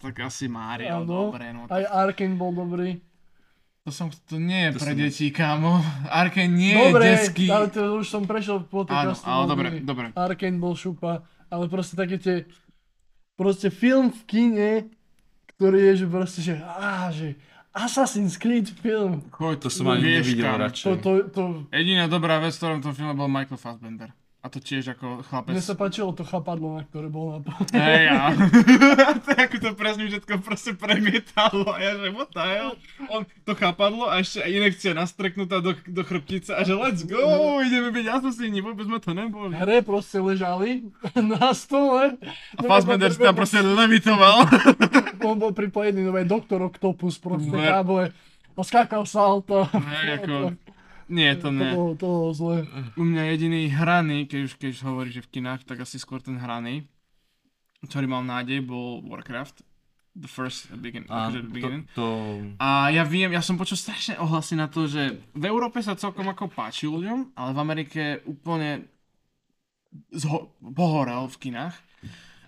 tak 0.00 0.24
asi 0.24 0.48
Mario, 0.48 1.04
Áno. 1.04 1.28
dobre, 1.28 1.52
no. 1.52 1.68
Aj 1.68 1.84
Arkane 1.84 2.34
bol 2.34 2.50
dobrý. 2.50 2.96
To, 3.84 3.92
som, 3.92 4.08
to 4.08 4.40
nie 4.40 4.66
je 4.66 4.70
To 4.72 4.80
pre 4.80 4.90
som- 4.90 4.98
deti, 4.98 5.26
kámo. 5.28 5.84
Arkane 6.08 6.48
nie 6.48 6.72
dobre, 6.74 7.04
je 7.04 7.12
detský. 7.20 7.46
ale 7.46 7.68
to 7.68 8.00
už 8.00 8.08
som 8.08 8.24
prešiel 8.24 8.64
po 8.64 8.82
tej 8.82 8.96
Áno, 8.96 9.12
ale 9.12 9.36
bol 9.36 9.44
dobre, 9.46 9.66
dobrý. 9.68 9.84
dobre. 9.84 10.06
Arkane 10.16 10.56
bol 10.56 10.72
šupa, 10.72 11.20
ale 11.46 11.68
proste 11.68 11.94
také 11.94 12.16
tie... 12.16 12.48
Proste 13.36 13.68
film 13.68 14.08
v 14.08 14.22
kine, 14.24 14.70
ktorý 15.54 15.92
je, 15.92 15.94
že 15.94 16.06
proste, 16.08 16.40
že, 16.40 16.54
á, 16.56 17.12
že 17.12 17.36
Assassin's 17.74 18.38
Creed 18.38 18.70
film. 18.70 19.26
Choď, 19.28 19.56
To 19.58 19.68
som 19.68 19.90
ani 19.90 20.06
vieš 20.06 20.30
nevidel 20.30 20.46
kam. 20.46 20.58
radšej. 20.62 20.86
To, 20.86 20.92
to, 20.96 21.10
to, 21.28 21.42
Jediná 21.74 22.06
dobrá 22.06 22.38
vec, 22.38 22.54
v 22.54 22.58
ktorom 22.62 22.78
tom 22.80 22.94
filme 22.94 23.12
bol 23.12 23.26
Michael 23.26 23.58
Fassbender. 23.58 24.14
A 24.44 24.52
to 24.52 24.60
tiež 24.60 24.92
ako 24.92 25.24
chlapec. 25.24 25.56
mne 25.56 25.64
sa 25.64 25.72
páčilo 25.72 26.12
to 26.12 26.20
chapadlo, 26.20 26.76
na 26.76 26.84
ktoré 26.84 27.08
bol 27.08 27.32
na 27.32 27.40
Hej, 27.72 28.12
a... 28.12 28.36
to 29.24 29.28
je 29.32 29.40
ako 29.40 29.56
to 29.56 29.70
presne 29.72 30.04
všetko 30.04 30.44
proste 30.44 30.76
premietalo. 30.76 31.64
A 31.72 31.80
ja 31.80 31.96
že, 31.96 32.12
what 32.12 32.28
the 32.36 32.44
hell? 32.44 32.76
On 33.08 33.24
to 33.24 33.56
chápadlo 33.56 34.04
a 34.04 34.20
ešte 34.20 34.44
inekcia 34.44 34.92
nastreknutá 34.92 35.64
do, 35.64 35.72
do 35.88 36.02
chrbtice 36.04 36.52
a 36.52 36.60
že 36.60 36.76
let's 36.76 37.08
go, 37.08 37.24
ideme 37.64 37.88
byť 37.88 38.06
asasíni, 38.20 38.60
vôbec 38.60 38.84
sme 38.84 39.00
to 39.00 39.16
neboli. 39.16 39.56
hre 39.56 39.80
proste 39.80 40.20
ležali 40.20 40.92
na 41.32 41.56
stole. 41.56 42.20
A 42.54 42.60
Fassbender 42.60 43.08
si 43.16 43.24
tam 43.24 43.32
proste 43.32 43.64
levitoval. 43.64 44.44
On 45.24 45.40
bol 45.40 45.56
pripojený 45.56 46.04
nové 46.04 46.28
Doktor 46.28 46.60
Octopus 46.68 47.16
proste 47.16 47.48
Ne. 47.48 47.64
káble. 47.64 48.12
A 48.54 48.60
skákal 48.60 49.08
salto. 49.08 49.64
Hej, 49.72 50.20
ako... 50.20 50.52
Nie, 51.06 51.36
to 51.36 51.48
To 51.48 51.50
ne. 51.50 51.70
bolo, 51.70 51.92
to 51.92 52.06
bolo 52.06 52.30
zle. 52.32 52.56
U 52.94 53.02
mňa 53.02 53.22
jediný 53.30 53.68
hraný, 53.68 54.24
keď 54.24 54.40
už, 54.42 54.52
keď 54.56 54.68
už 54.70 54.80
hovorí, 54.82 55.10
že 55.10 55.20
v 55.20 55.30
kinách, 55.30 55.62
tak 55.62 55.80
asi 55.80 55.96
skôr 55.96 56.18
ten 56.18 56.34
hraný, 56.34 56.88
ktorý 57.82 58.06
mal 58.06 58.22
nádej, 58.22 58.60
bol 58.60 59.02
Warcraft. 59.02 59.60
The 60.14 60.30
first 60.30 60.70
begin, 60.78 61.10
A 61.10 61.26
akože 61.26 61.40
to, 61.40 61.50
beginning. 61.50 61.84
to... 61.90 62.06
A 62.56 62.86
ja 62.88 63.02
viem, 63.02 63.28
ja 63.28 63.42
som 63.42 63.58
počul 63.58 63.74
strašné 63.74 64.14
ohlasy 64.16 64.54
na 64.54 64.70
to, 64.70 64.86
že 64.86 65.02
v 65.30 65.44
Európe 65.44 65.82
sa 65.82 65.92
celkom 65.92 66.22
ako 66.24 66.46
páči 66.48 66.86
ľuďom, 66.86 67.34
ale 67.34 67.50
v 67.50 67.58
Amerike 67.58 68.02
úplne 68.22 68.86
zho- 70.10 70.54
pohorel 70.62 71.26
v 71.26 71.36
kinách. 71.40 71.74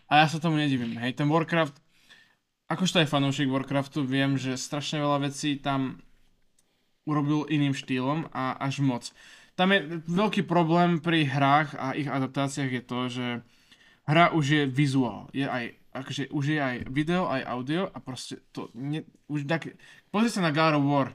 A 0.07 0.22
ja 0.22 0.26
sa 0.26 0.38
tomu 0.38 0.54
nedivím, 0.57 0.94
hej, 0.96 1.12
ten 1.12 1.26
Warcraft, 1.26 1.74
akožto 2.66 3.02
aj 3.02 3.11
fanúšik 3.11 3.50
Warcraftu, 3.50 4.07
viem, 4.07 4.38
že 4.38 4.54
strašne 4.54 5.02
veľa 5.02 5.26
vecí 5.26 5.59
tam 5.59 5.98
urobil 7.07 7.46
iným 7.46 7.72
štýlom 7.72 8.28
a 8.34 8.59
až 8.59 8.82
moc. 8.82 9.09
Tam 9.57 9.72
je 9.72 10.02
veľký 10.04 10.44
problém 10.44 11.00
pri 11.00 11.24
hrách 11.24 11.72
a 11.78 11.96
ich 11.96 12.11
adaptáciách 12.11 12.70
je 12.70 12.82
to, 12.82 12.98
že 13.09 13.26
hra 14.04 14.34
už 14.36 14.44
je 14.44 14.62
vizuál, 14.68 15.30
je 15.32 15.48
aj, 15.48 15.72
akože 15.96 16.28
už 16.28 16.44
je 16.44 16.59
aj 16.61 16.76
video, 16.92 17.24
aj 17.24 17.42
audio 17.48 17.88
a 17.88 17.98
proste 17.98 18.44
to, 18.52 18.68
ne, 18.76 19.00
už 19.26 19.48
tak, 19.48 19.72
pozri 20.12 20.28
sa 20.28 20.44
na 20.44 20.52
God 20.52 20.76
of 20.76 20.84
War, 20.84 21.09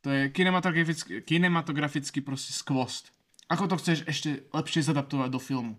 to 0.00 0.08
je 0.08 0.22
kinematografický, 0.32 1.20
kinematografický 1.22 2.24
proste 2.24 2.56
skvost. 2.56 3.12
Ako 3.50 3.68
to 3.68 3.76
chceš 3.76 4.08
ešte 4.08 4.48
lepšie 4.48 4.80
zadaptovať 4.82 5.28
do 5.28 5.40
filmu? 5.40 5.74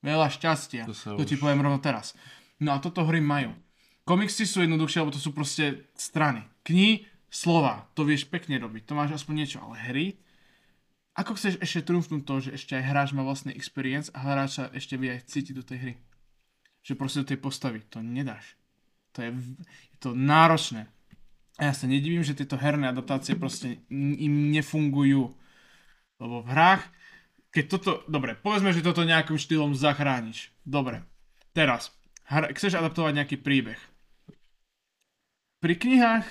Veľa 0.00 0.32
šťastia, 0.32 0.86
To 0.86 1.18
to 1.18 1.24
ti 1.26 1.34
už- 1.36 1.42
poviem 1.42 1.60
rovno 1.60 1.82
teraz. 1.82 2.14
No 2.62 2.72
a 2.72 2.80
toto 2.80 3.04
hry 3.04 3.20
majú. 3.20 3.52
Komiksy 4.08 4.48
sú 4.48 4.64
jednoduchšie, 4.64 5.02
lebo 5.02 5.12
to 5.12 5.20
sú 5.20 5.30
proste 5.30 5.86
strany. 5.92 6.42
Knihy, 6.64 7.04
slova, 7.30 7.88
to 7.94 8.02
vieš 8.02 8.26
pekne 8.26 8.58
robiť, 8.58 8.90
to 8.90 8.98
máš 8.98 9.22
aspoň 9.22 9.34
niečo, 9.46 9.58
ale 9.62 9.76
hry, 9.78 10.06
ako 11.14 11.34
chceš 11.34 11.58
ešte 11.58 11.90
trúfnúť 11.90 12.22
to, 12.22 12.34
že 12.38 12.50
ešte 12.54 12.72
aj 12.78 12.84
hráč 12.86 13.08
má 13.12 13.26
vlastný 13.26 13.52
experience 13.52 14.08
a 14.14 14.22
hráč 14.22 14.56
sa 14.56 14.70
ešte 14.70 14.94
vie 14.94 15.10
aj 15.14 15.26
cítiť 15.26 15.54
do 15.58 15.64
tej 15.66 15.78
hry. 15.78 15.94
Že 16.86 16.92
proste 16.96 17.20
do 17.20 17.28
tej 17.28 17.38
postavy, 17.42 17.82
to 17.90 18.00
nedáš. 18.00 18.56
To 19.18 19.26
je, 19.26 19.30
je 19.66 19.96
to 19.98 20.14
náročné. 20.14 20.86
A 21.58 21.68
ja 21.68 21.72
sa 21.76 21.90
nedivím, 21.90 22.24
že 22.24 22.38
tieto 22.38 22.56
herné 22.56 22.88
adaptácie 22.88 23.36
proste 23.36 23.84
im 23.90 24.54
nefungujú. 24.54 25.34
Lebo 26.22 26.40
v 26.40 26.48
hrách, 26.48 26.88
keď 27.52 27.64
toto, 27.68 27.90
dobre, 28.08 28.38
povedzme, 28.38 28.72
že 28.72 28.80
toto 28.80 29.04
nejakým 29.04 29.36
štýlom 29.36 29.76
zachrániš. 29.76 30.54
Dobre, 30.64 31.04
teraz, 31.52 31.92
hra, 32.24 32.48
chceš 32.56 32.80
adaptovať 32.80 33.12
nejaký 33.12 33.36
príbeh. 33.44 33.80
Pri 35.60 35.74
knihách 35.76 36.24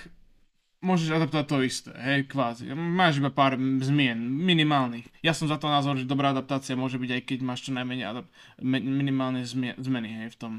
môžeš 0.79 1.11
adaptovať 1.11 1.45
to 1.45 1.57
isté, 1.67 1.91
hej, 1.91 2.23
kvázi. 2.31 2.71
Máš 2.71 3.19
iba 3.19 3.27
pár 3.27 3.59
zmien, 3.59 4.15
minimálnych. 4.19 5.11
Ja 5.19 5.35
som 5.35 5.51
za 5.51 5.59
to 5.59 5.67
názor, 5.67 5.99
že 5.99 6.07
dobrá 6.07 6.31
adaptácia 6.31 6.79
môže 6.79 6.95
byť 6.95 7.11
aj 7.19 7.21
keď 7.27 7.39
máš 7.43 7.67
čo 7.67 7.75
najmenej 7.75 8.07
adap- 8.07 8.31
minimálne 8.63 9.43
zmie- 9.43 9.75
zmeny, 9.75 10.23
hej, 10.23 10.27
v 10.33 10.39
tom. 10.39 10.53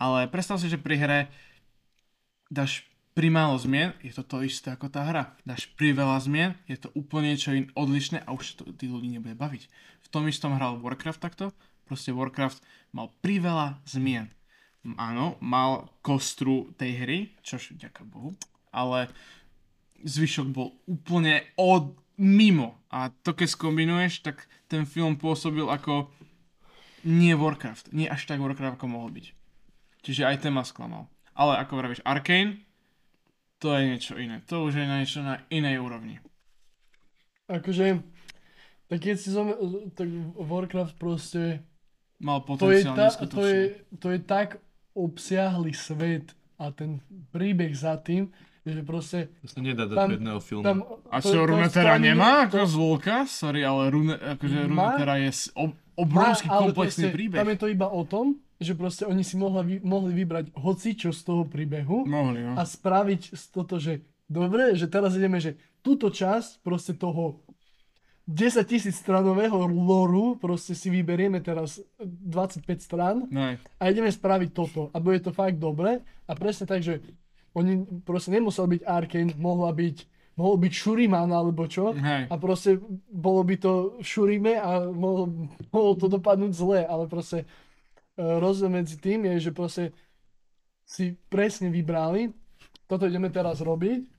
Ale 0.00 0.26
predstav 0.32 0.56
si, 0.56 0.72
že 0.72 0.80
pri 0.80 0.96
hre 0.96 1.20
dáš 2.48 2.88
pri 3.14 3.30
málo 3.30 3.54
zmien, 3.60 3.94
je 4.02 4.10
to 4.10 4.26
to 4.26 4.42
isté 4.42 4.74
ako 4.74 4.90
tá 4.90 5.06
hra. 5.06 5.38
Dáš 5.46 5.70
pri 5.78 5.94
veľa 5.94 6.18
zmien, 6.18 6.58
je 6.66 6.74
to 6.80 6.90
úplne 6.98 7.30
niečo 7.30 7.54
in 7.54 7.70
odlišné 7.78 8.26
a 8.26 8.34
už 8.34 8.58
to 8.58 8.62
tí 8.74 8.90
ľudí 8.90 9.06
nebude 9.06 9.38
baviť. 9.38 9.70
V 10.02 10.08
tom 10.10 10.26
istom 10.26 10.56
hral 10.58 10.82
Warcraft 10.82 11.22
takto, 11.22 11.54
proste 11.86 12.10
Warcraft 12.10 12.58
mal 12.90 13.14
pri 13.22 13.38
veľa 13.38 13.78
zmien. 13.86 14.34
Áno, 14.98 15.38
mal 15.40 15.94
kostru 16.02 16.74
tej 16.74 16.92
hry, 17.06 17.18
čož 17.40 17.78
ďaká 17.78 18.04
Bohu, 18.04 18.34
ale 18.74 19.14
zvyšok 20.02 20.50
bol 20.50 20.74
úplne 20.90 21.46
od 21.54 21.94
mimo. 22.18 22.82
A 22.90 23.14
to 23.22 23.30
keď 23.30 23.54
skombinuješ, 23.54 24.26
tak 24.26 24.50
ten 24.66 24.82
film 24.84 25.14
pôsobil 25.14 25.66
ako 25.70 26.10
nie 27.06 27.36
Warcraft. 27.36 27.94
Nie 27.94 28.10
až 28.10 28.26
tak 28.26 28.42
Warcraft, 28.42 28.80
ako 28.80 28.86
mohol 28.90 29.14
byť. 29.14 29.26
Čiže 30.04 30.26
aj 30.26 30.42
téma 30.44 30.66
sklamal. 30.66 31.06
Ale 31.34 31.58
ako 31.58 31.80
vravíš, 31.80 32.04
Arkane, 32.04 32.62
to 33.58 33.72
je 33.74 33.82
niečo 33.88 34.14
iné. 34.20 34.44
To 34.52 34.68
už 34.68 34.76
je 34.76 34.86
niečo 34.86 35.20
na 35.24 35.40
inej 35.48 35.80
úrovni. 35.80 36.20
Akože, 37.48 38.00
tak 38.88 38.98
keď 39.00 39.16
si 39.20 39.28
zom, 39.32 39.52
tak 39.92 40.08
Warcraft 40.36 40.96
proste, 40.96 41.64
Mal 42.20 42.40
to 42.40 42.70
je, 42.70 42.84
potenciál 42.84 42.94
ta, 42.96 43.08
to, 43.26 43.42
je, 43.44 43.60
to 44.00 44.06
je 44.14 44.20
tak 44.22 44.62
obsiahly 44.94 45.74
svet 45.74 46.32
a 46.56 46.70
ten 46.70 47.02
príbeh 47.34 47.74
za 47.74 47.98
tým, 47.98 48.30
že 48.64 48.80
proste 48.80 49.18
To 49.44 49.48
sa 49.52 49.60
nedá 49.60 49.84
dať 49.84 49.96
Tam- 49.96 50.12
jedného 50.16 50.40
filmu. 50.40 50.64
tam... 50.64 50.78
A 51.12 51.20
čo 51.20 51.44
Runetera 51.44 52.00
nemá 52.00 52.48
to- 52.48 52.56
ako 52.56 52.60
zvulka? 52.64 53.28
Sorry, 53.28 53.60
ale 53.60 53.92
Rune, 53.92 54.16
akože 54.16 54.58
Má- 54.64 54.96
Runetera 54.96 55.14
je 55.20 55.30
ob, 55.52 55.76
obrovský 55.94 56.48
Má, 56.48 56.58
komplexný 56.64 57.04
proste, 57.12 57.16
príbeh. 57.16 57.38
Tam 57.44 57.50
je 57.52 57.58
to 57.60 57.68
iba 57.68 57.86
o 57.92 58.02
tom, 58.08 58.40
že 58.56 58.72
proste 58.72 59.04
oni 59.04 59.20
si 59.20 59.36
mohla, 59.36 59.60
mohli 59.84 60.12
vybrať 60.16 60.56
hocičo 60.56 61.12
z 61.12 61.20
toho 61.20 61.42
príbehu 61.44 62.08
Mohli, 62.08 62.40
no. 62.40 62.52
a 62.56 62.64
spraviť 62.64 63.36
z 63.36 63.42
toto, 63.52 63.76
že 63.76 64.00
dobre, 64.24 64.72
že 64.72 64.88
teraz 64.88 65.12
ideme, 65.12 65.36
že 65.42 65.60
túto 65.84 66.08
časť 66.08 66.64
proste 66.64 66.96
toho 66.96 67.44
10 68.24 68.64
tisíc 68.64 68.96
stranového 68.96 69.68
loru 69.68 70.40
proste 70.40 70.72
si 70.72 70.88
vyberieme 70.88 71.44
teraz 71.44 71.84
25 72.00 72.64
stran 72.80 73.28
Nej. 73.28 73.60
a 73.76 73.82
ideme 73.92 74.08
spraviť 74.08 74.48
toto 74.56 74.88
a 74.88 74.96
bude 74.96 75.20
to 75.20 75.28
fakt 75.28 75.60
dobre 75.60 76.00
a 76.24 76.32
presne 76.32 76.64
tak, 76.64 76.80
že 76.80 77.04
oni 77.54 78.02
proste 78.02 78.34
nemusel 78.34 78.66
byť 78.66 78.82
Arkane, 78.84 79.34
mohla 79.38 79.70
byť 79.70 80.10
mohol 80.34 80.58
byť 80.66 80.72
Shuriman 80.74 81.30
alebo 81.30 81.70
čo 81.70 81.94
Hej. 81.94 82.26
a 82.26 82.34
proste 82.42 82.82
bolo 83.06 83.46
by 83.46 83.54
to 83.54 83.72
v 84.02 84.06
Shurime 84.06 84.58
a 84.58 84.82
mohlo, 84.90 85.30
mohlo 85.70 85.94
to 85.94 86.10
dopadnúť 86.10 86.52
zle, 86.52 86.82
ale 86.82 87.06
proste 87.06 87.46
e, 87.46 87.46
rozdiel 88.18 88.66
medzi 88.66 88.98
tým 88.98 89.30
je, 89.30 89.50
že 89.50 89.50
proste 89.54 89.94
si 90.82 91.14
presne 91.30 91.70
vybrali, 91.70 92.34
toto 92.90 93.06
ideme 93.06 93.30
teraz 93.30 93.62
robiť, 93.62 94.10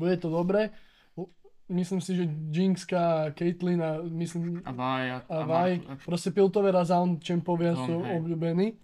bude 0.00 0.16
to 0.16 0.32
dobre, 0.32 0.72
myslím 1.68 2.00
si, 2.00 2.16
že 2.16 2.24
Jinxka, 2.26 3.36
Caitlyn 3.36 3.80
a 3.82 3.90
myslím 4.02 4.64
A 4.64 4.72
Vaj. 4.72 5.04
A, 5.10 5.18
a 5.28 5.38
Vaj, 5.44 5.72
proste 6.06 6.30
Piltové 6.30 6.72
Sound 6.84 7.22
Champovia 7.22 7.74
No, 7.74 7.84
sú 7.86 7.94
obľúbení. 8.02 8.78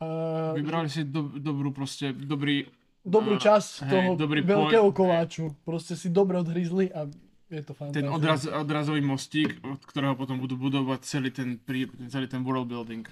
Uh, 0.00 0.56
Vybrali 0.56 0.88
si 0.88 1.04
do, 1.04 1.28
dobrú 1.28 1.76
proste, 1.76 2.16
dobrý, 2.16 2.64
dobrú 3.04 3.40
časť 3.40 3.86
hej, 3.86 3.90
toho 3.90 4.10
dobrý 4.16 4.44
veľkého 4.44 4.88
point. 4.88 4.96
koláču. 4.96 5.44
Proste 5.64 5.96
si 5.96 6.12
dobre 6.12 6.40
odhryzli 6.40 6.92
a 6.92 7.08
je 7.50 7.62
to 7.66 7.74
fantastické. 7.74 8.06
ten 8.06 8.08
odraz, 8.08 8.46
odrazový 8.46 9.02
mostík, 9.02 9.58
od 9.66 9.82
ktorého 9.82 10.14
potom 10.14 10.38
budú 10.38 10.54
budovať 10.54 11.00
celý 11.02 11.30
ten, 11.34 11.58
prí, 11.58 11.90
celý 12.06 12.30
ten 12.30 12.46
world 12.46 12.70
building. 12.70 13.08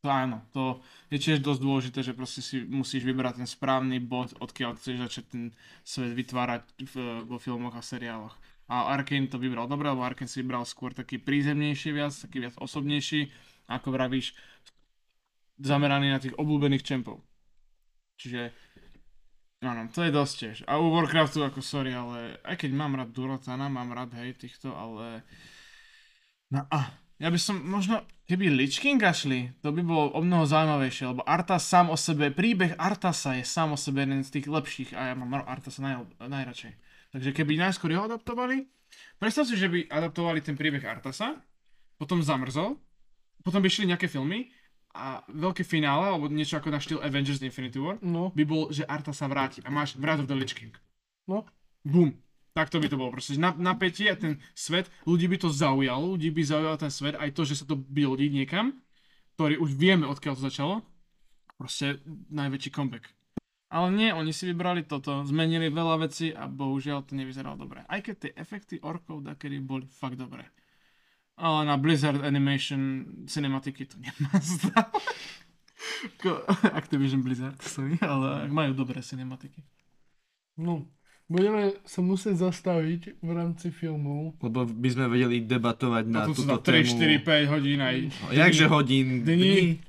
To 0.00 0.08
áno, 0.08 0.40
to 0.56 0.80
je 1.12 1.20
tiež 1.20 1.44
dosť 1.44 1.60
dôležité, 1.60 1.98
že 2.00 2.16
proste 2.16 2.40
si 2.40 2.64
musíš 2.64 3.04
vybrať 3.04 3.44
ten 3.44 3.48
správny 3.48 4.00
bod, 4.00 4.32
odkiaľ 4.40 4.80
chceš 4.80 4.96
začať 4.96 5.24
ten 5.28 5.42
svet 5.84 6.16
vytvárať 6.16 6.64
v, 6.88 6.94
vo 7.28 7.36
filmoch 7.36 7.76
a 7.76 7.84
seriáloch. 7.84 8.32
A 8.70 8.96
Arkane 8.96 9.28
to 9.28 9.36
vybral 9.36 9.68
dobre, 9.68 9.92
lebo 9.92 10.00
Arkane 10.00 10.30
si 10.30 10.40
vybral 10.40 10.64
skôr 10.64 10.96
taký 10.96 11.20
prízemnejší 11.20 11.92
viac, 11.92 12.16
taký 12.16 12.48
viac 12.48 12.56
osobnejší, 12.56 13.28
ako 13.68 13.92
vravíš, 13.92 14.32
zameraný 15.60 16.08
na 16.08 16.22
tých 16.22 16.32
obľúbených 16.40 16.80
čempov. 16.80 17.20
Čiže, 18.16 18.56
áno, 19.60 19.88
to 19.92 20.00
je 20.04 20.12
dosť 20.12 20.34
tiež. 20.36 20.56
A 20.64 20.80
u 20.80 20.88
Warcraftu, 20.92 21.44
ako 21.44 21.60
sorry, 21.60 21.92
ale 21.92 22.40
aj 22.44 22.64
keď 22.64 22.70
mám 22.72 22.96
rád 22.96 23.12
Durotana, 23.12 23.68
mám 23.68 23.92
rád 23.92 24.16
hej 24.20 24.36
týchto, 24.36 24.72
ale... 24.72 25.24
No 26.50 26.66
a, 26.72 26.96
ja 27.20 27.28
by 27.28 27.36
som 27.36 27.60
možno, 27.60 28.00
keby 28.24 28.48
Lich 28.48 28.80
King 28.80 28.98
šli, 28.98 29.52
to 29.60 29.70
by 29.70 29.84
bolo 29.84 30.16
o 30.16 30.24
mnoho 30.24 30.48
zaujímavejšie, 30.48 31.12
lebo 31.12 31.22
Arthas 31.28 31.68
sám 31.68 31.92
o 31.92 31.96
sebe, 32.00 32.32
príbeh 32.32 32.74
Artasa 32.80 33.36
je 33.36 33.44
sám 33.44 33.76
o 33.76 33.78
sebe 33.78 34.08
jeden 34.08 34.24
z 34.24 34.40
tých 34.40 34.48
lepších 34.48 34.90
a 34.96 35.12
ja 35.12 35.14
mám 35.14 35.44
Artasa 35.44 35.84
naj, 35.84 36.08
najradšej. 36.16 36.72
Takže 37.12 37.30
keby 37.36 37.60
najskôr 37.60 37.92
ho 37.92 38.08
adaptovali, 38.08 38.64
predstav 39.20 39.44
si, 39.44 39.60
že 39.60 39.68
by 39.68 39.92
adaptovali 39.92 40.40
ten 40.40 40.56
príbeh 40.56 40.80
Artasa, 40.80 41.36
potom 42.00 42.24
zamrzol, 42.24 42.80
potom 43.44 43.60
by 43.60 43.68
šli 43.68 43.92
nejaké 43.92 44.08
filmy 44.08 44.48
a 44.90 45.22
veľké 45.30 45.62
finále, 45.62 46.10
alebo 46.10 46.26
niečo 46.26 46.58
ako 46.58 46.68
na 46.68 46.82
štýl 46.82 46.98
Avengers 46.98 47.38
Infinity 47.40 47.78
War, 47.78 47.96
No, 48.02 48.34
by 48.34 48.42
bol, 48.42 48.68
že 48.74 48.82
Arta 48.84 49.14
sa 49.14 49.30
vráti 49.30 49.62
a 49.62 49.70
máš 49.70 49.94
Wrath 49.94 50.22
of 50.22 50.28
the 50.28 50.34
Lich 50.34 50.54
King. 50.54 50.74
no. 51.26 51.46
Bum. 51.80 52.12
Tak 52.52 52.68
to 52.68 52.82
by 52.82 52.90
to 52.90 52.98
bolo 52.98 53.14
proste. 53.14 53.38
Na, 53.38 53.54
napätie 53.54 54.10
a 54.10 54.18
ten 54.18 54.36
svet, 54.52 54.90
ľudí 55.06 55.30
by 55.30 55.38
to 55.38 55.48
zaujalo, 55.48 56.18
ľudí 56.18 56.34
by 56.34 56.42
zaujal 56.42 56.76
ten 56.76 56.90
svet, 56.90 57.14
aj 57.14 57.30
to, 57.30 57.46
že 57.46 57.62
sa 57.62 57.64
to 57.64 57.78
buildí 57.78 58.26
niekam, 58.26 58.74
ktorý 59.38 59.56
už 59.62 59.78
vieme, 59.78 60.04
odkiaľ 60.04 60.34
to 60.34 60.44
začalo. 60.44 60.74
Proste 61.56 62.02
najväčší 62.28 62.74
comeback. 62.74 63.06
Ale 63.70 63.94
nie, 63.94 64.10
oni 64.10 64.34
si 64.34 64.50
vybrali 64.50 64.82
toto, 64.82 65.22
zmenili 65.22 65.70
veľa 65.70 66.02
vecí 66.02 66.34
a 66.34 66.50
bohužiaľ 66.50 67.06
to 67.06 67.14
nevyzeralo 67.14 67.54
dobre. 67.54 67.86
Aj 67.86 68.02
keď 68.02 68.14
tie 68.18 68.32
efekty 68.34 68.82
orkov 68.82 69.22
dakedy 69.22 69.62
boli 69.62 69.86
fakt 69.86 70.18
dobré. 70.18 70.42
Ale 71.36 71.64
na 71.64 71.76
Blizzard 71.76 72.20
Animation 72.24 73.06
cinematiky 73.26 73.86
to 73.86 73.96
nemá. 74.00 74.30
Ko- 76.22 76.44
Activision 76.72 77.24
Blizzard, 77.24 77.56
sorry, 77.64 77.96
ale 78.00 78.48
majú 78.48 78.72
dobré 78.76 79.00
cinematiky. 79.00 79.64
No, 80.60 80.84
budeme 81.24 81.80
sa 81.88 82.04
musieť 82.04 82.50
zastaviť 82.50 83.22
v 83.24 83.30
rámci 83.32 83.72
filmov. 83.72 84.36
Lebo 84.44 84.68
by 84.68 84.88
sme 84.92 85.06
vedeli 85.08 85.40
debatovať 85.40 86.04
na 86.10 86.28
sú 86.28 86.44
túto 86.44 86.52
na 86.52 86.60
3, 86.60 86.84
tému. 86.84 87.24
4, 87.24 87.48
5 87.48 87.52
hodín 87.56 87.78
aj... 87.80 87.96
No, 88.12 88.26
jakže 88.36 88.64
hodín? 88.68 89.06
Dni. 89.24 89.80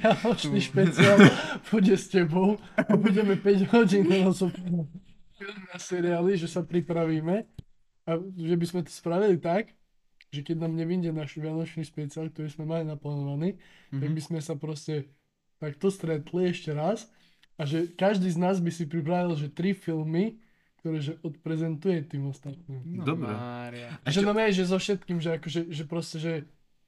Vianočný 0.00 0.60
špeciál 0.60 1.16
bude 1.72 1.94
s 1.96 2.08
tebou 2.08 2.60
a 2.76 2.92
budeme 2.96 3.36
5 3.36 3.72
hodín 3.76 4.08
na 4.08 5.76
seriály, 5.76 6.40
že 6.40 6.48
sa 6.48 6.64
pripravíme 6.64 7.44
a 8.08 8.10
že 8.36 8.54
by 8.56 8.64
sme 8.64 8.80
to 8.84 8.92
spravili 8.92 9.36
tak, 9.36 9.75
že 10.36 10.44
keď 10.44 10.68
nám 10.68 10.76
nevyjde 10.76 11.16
náš 11.16 11.40
Vianočný 11.40 11.88
špeciál, 11.88 12.28
ktorý 12.28 12.52
sme 12.52 12.68
mali 12.68 12.84
naplánovaný, 12.84 13.56
mm-hmm. 13.56 14.00
tak 14.04 14.10
by 14.12 14.20
sme 14.20 14.38
sa 14.44 14.54
proste 14.60 15.08
takto 15.56 15.88
stretli 15.88 16.52
ešte 16.52 16.76
raz 16.76 17.08
a 17.56 17.64
že 17.64 17.88
každý 17.96 18.28
z 18.28 18.36
nás 18.36 18.60
by 18.60 18.68
si 18.68 18.84
pripravil, 18.84 19.32
že 19.32 19.48
tri 19.48 19.72
filmy, 19.72 20.36
ktoré 20.80 21.00
že 21.00 21.16
odprezentuje 21.24 22.04
tým 22.04 22.28
ostatným. 22.28 23.02
Dobre. 23.02 23.32
Mária. 23.32 23.96
Že 24.04 24.20
no 24.22 24.32
je, 24.36 24.62
že 24.62 24.64
so 24.68 24.78
všetkým, 24.78 25.18
že 25.18 25.40
akože, 25.40 25.60
že 25.72 25.82
proste, 25.88 26.16
že, 26.20 26.34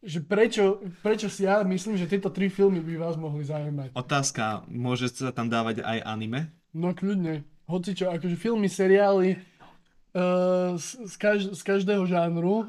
že 0.04 0.20
prečo, 0.20 0.84
prečo 1.00 1.32
si 1.32 1.48
ja 1.48 1.64
myslím, 1.64 1.96
že 1.96 2.06
tieto 2.06 2.28
tri 2.28 2.52
filmy 2.52 2.84
by 2.84 2.94
vás 3.00 3.16
mohli 3.16 3.42
zaujímať. 3.48 3.96
Otázka, 3.96 4.68
môže 4.68 5.08
sa 5.08 5.32
tam 5.32 5.48
dávať 5.48 5.80
aj 5.82 6.04
anime? 6.04 6.52
No 6.76 6.92
kľudne. 6.92 7.48
Hoci 7.64 7.96
čo, 7.96 8.12
akože 8.12 8.36
filmy, 8.36 8.68
seriály 8.68 9.40
uh, 10.14 10.76
z, 10.76 10.88
z, 11.08 11.14
kaž, 11.16 11.40
z 11.56 11.62
každého 11.64 12.04
žánru, 12.04 12.68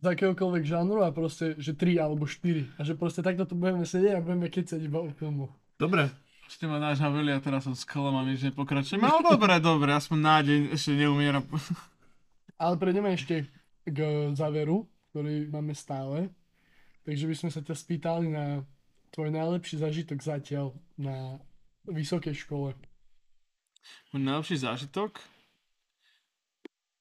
z 0.00 0.04
akéhokoľvek 0.08 0.64
žánru 0.64 1.04
a 1.04 1.12
proste, 1.12 1.54
že 1.60 1.76
tri 1.76 2.00
alebo 2.00 2.24
štyri. 2.24 2.72
A 2.80 2.84
že 2.88 2.96
proste 2.96 3.20
takto 3.20 3.44
tu 3.44 3.52
budeme 3.52 3.84
sedieť 3.84 4.16
a 4.16 4.24
budeme 4.24 4.48
kecať 4.48 4.80
iba 4.80 5.04
o 5.04 5.12
filmu. 5.12 5.52
Dobre. 5.76 6.08
Ešte 6.50 6.66
ma 6.66 6.82
náš 6.82 6.98
haveli 6.98 7.30
a 7.30 7.38
teraz 7.38 7.62
som 7.62 7.78
sklamaný, 7.78 8.34
že 8.34 8.50
nepokračujem. 8.50 8.98
Ale 9.06 9.22
dobre, 9.22 9.54
dobre, 9.62 9.94
aspoň 9.94 10.18
nádej 10.18 10.58
ešte 10.74 10.98
neumiera. 10.98 11.38
Ale 12.58 12.74
prejdeme 12.74 13.14
ešte 13.14 13.46
k 13.86 13.98
záveru, 14.34 14.82
ktorý 15.14 15.46
máme 15.46 15.78
stále. 15.78 16.34
Takže 17.06 17.30
by 17.30 17.34
sme 17.38 17.50
sa 17.54 17.62
ťa 17.62 17.74
spýtali 17.78 18.34
na 18.34 18.66
tvoj 19.14 19.30
najlepší 19.30 19.78
zažitok 19.78 20.26
zatiaľ 20.26 20.74
na 20.98 21.38
vysokej 21.86 22.34
škole. 22.34 22.74
Môj 24.10 24.22
najlepší 24.22 24.66
zážitok, 24.66 25.22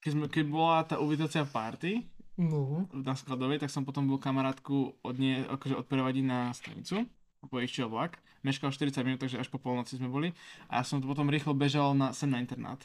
keď, 0.05 0.11
sme, 0.13 0.25
keď 0.29 0.45
bola 0.45 0.85
tá 0.85 1.01
uvítacia 1.01 1.41
party 1.41 2.05
No. 2.39 2.87
na 2.95 3.19
skladovej, 3.19 3.59
tak 3.59 3.67
som 3.67 3.83
potom 3.83 4.07
bol 4.07 4.15
kamarátku 4.15 4.95
od 5.03 5.15
nie, 5.19 5.43
akože 5.43 5.75
odprevadiť 5.83 6.23
na 6.23 6.55
stanicu. 6.55 7.03
Po 7.43 7.59
išiel 7.59 7.91
vlak. 7.91 8.15
Meškal 8.47 8.71
40 8.71 9.03
minút, 9.03 9.19
takže 9.19 9.43
až 9.43 9.51
po 9.51 9.59
polnoci 9.59 9.99
sme 9.99 10.07
boli. 10.07 10.31
A 10.71 10.79
ja 10.79 10.83
som 10.87 11.03
to 11.03 11.07
potom 11.11 11.27
rýchlo 11.27 11.51
bežal 11.51 11.91
na, 11.91 12.15
sem 12.15 12.31
na 12.31 12.39
internát. 12.39 12.79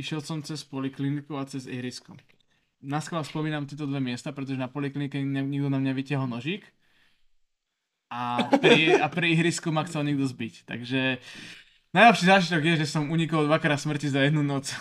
Išiel 0.00 0.24
som 0.24 0.40
cez 0.40 0.64
polikliniku 0.64 1.36
a 1.36 1.44
cez 1.44 1.68
ihrisko. 1.68 2.16
Na 2.80 3.04
schvál 3.04 3.20
spomínam 3.20 3.68
tieto 3.68 3.84
dve 3.84 4.00
miesta, 4.00 4.32
pretože 4.32 4.56
na 4.56 4.72
poliklinike 4.72 5.20
nikto 5.20 5.68
na 5.68 5.76
mňa 5.76 5.92
vytiahol 5.92 6.32
nožík. 6.32 6.64
A 8.08 8.48
pri, 8.48 8.96
a 8.96 9.12
pri 9.12 9.36
ihrisku 9.36 9.68
ma 9.68 9.84
chcel 9.84 10.08
niekto 10.08 10.24
zbiť. 10.24 10.64
Takže 10.64 11.20
najlepší 11.92 12.24
zážitok 12.24 12.62
je, 12.64 12.74
že 12.80 12.86
som 12.88 13.12
unikol 13.12 13.44
dvakrát 13.44 13.76
smrti 13.76 14.08
za 14.08 14.24
jednu 14.24 14.40
noc. 14.40 14.72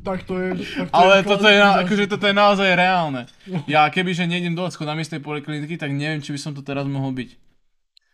Tak 0.00 0.24
to 0.24 0.40
je... 0.40 0.48
Tak 0.56 0.88
to 0.88 0.96
Ale 0.96 1.20
toto 1.20 1.44
je, 1.44 1.58
na, 1.60 1.84
akože 1.84 2.04
toto 2.08 2.24
je 2.24 2.34
naozaj 2.34 2.68
reálne. 2.72 3.28
Ja 3.68 3.84
kebyže 3.92 4.24
nejdem 4.24 4.56
do 4.56 4.64
na 4.64 4.94
miestnej 4.96 5.20
polikliniky, 5.20 5.76
tak 5.76 5.92
neviem, 5.92 6.24
či 6.24 6.32
by 6.32 6.40
som 6.40 6.52
to 6.56 6.64
teraz 6.64 6.88
mohol 6.88 7.12
byť. 7.12 7.36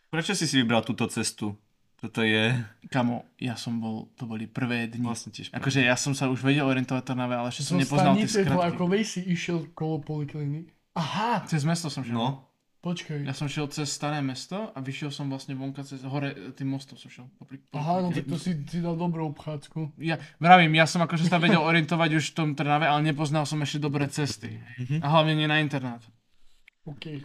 Prečo 0.08 0.32
si 0.32 0.48
si 0.48 0.56
vybral 0.58 0.82
túto 0.82 1.04
cestu? 1.06 1.54
Toto 1.98 2.22
je 2.22 2.54
Kamo, 2.94 3.26
ja 3.42 3.58
som 3.58 3.82
bol, 3.82 4.06
to 4.14 4.22
boli 4.22 4.46
prvé 4.46 4.86
dni. 4.86 5.02
vlastne 5.02 5.34
tiež 5.34 5.50
Akože 5.50 5.82
ja 5.82 5.98
som 5.98 6.14
sa 6.14 6.30
už 6.30 6.46
vedel 6.46 6.62
orientovať 6.62 7.02
to 7.02 7.10
Trnave, 7.10 7.34
ale 7.34 7.50
ešte 7.50 7.66
som 7.66 7.74
Zo 7.74 7.82
nepoznal 7.82 8.14
tie 8.14 8.30
stanice 8.30 8.38
skratky. 8.46 8.54
vlakovej 8.54 9.02
si 9.02 9.20
išiel 9.26 9.58
kolo 9.74 9.98
poliklinik. 9.98 10.70
Aha, 10.94 11.42
Cez 11.50 11.66
mesto 11.66 11.90
som 11.90 12.06
šiel. 12.06 12.14
No, 12.14 12.47
počkaj. 12.80 13.26
Ja 13.26 13.34
som 13.34 13.50
šiel 13.50 13.66
cez 13.74 13.90
staré 13.90 14.22
mesto 14.22 14.70
a 14.70 14.78
vyšiel 14.78 15.10
som 15.10 15.26
vlastne 15.26 15.58
vonka 15.58 15.82
cez 15.82 16.02
hore 16.06 16.54
tým 16.54 16.72
mostom 16.72 16.94
som 16.94 17.10
šiel. 17.10 17.26
Popri, 17.38 17.58
Aha, 17.74 18.02
no 18.02 18.14
tak 18.14 18.30
to 18.30 18.38
si, 18.38 18.54
si 18.66 18.78
dal 18.78 18.94
dobrú 18.94 19.30
obchádzku. 19.34 19.98
Ja 19.98 20.16
vravím, 20.38 20.74
ja 20.78 20.86
som 20.86 21.02
akože 21.02 21.26
sa 21.26 21.42
vedel 21.42 21.60
orientovať 21.60 22.10
už 22.18 22.24
v 22.30 22.34
tom 22.34 22.48
Trnave, 22.54 22.86
ale 22.86 23.10
nepoznal 23.10 23.44
som 23.44 23.58
ešte 23.60 23.82
dobré 23.82 24.06
cesty. 24.06 24.58
Mhm. 24.78 25.02
A 25.02 25.06
hlavne 25.10 25.34
nie 25.34 25.50
na 25.50 25.58
internát. 25.58 26.02
OK. 26.88 27.20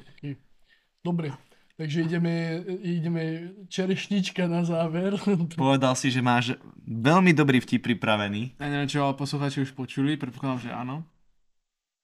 Dobre, 1.04 1.36
takže 1.80 2.04
ideme, 2.08 2.64
ideme 2.84 3.24
čerešnička 3.68 4.48
na 4.48 4.68
záver. 4.68 5.16
povedal 5.60 5.96
si, 5.96 6.12
že 6.12 6.20
máš 6.20 6.60
veľmi 6.84 7.32
dobrý 7.32 7.64
vtip 7.64 7.84
pripravený. 7.84 8.60
Ja 8.60 8.68
neviem, 8.68 8.92
čo 8.92 9.04
ale 9.04 9.16
poslucháči 9.16 9.64
už 9.64 9.72
počuli, 9.76 10.20
predpokladám, 10.20 10.60
že 10.64 10.72
áno. 10.72 11.04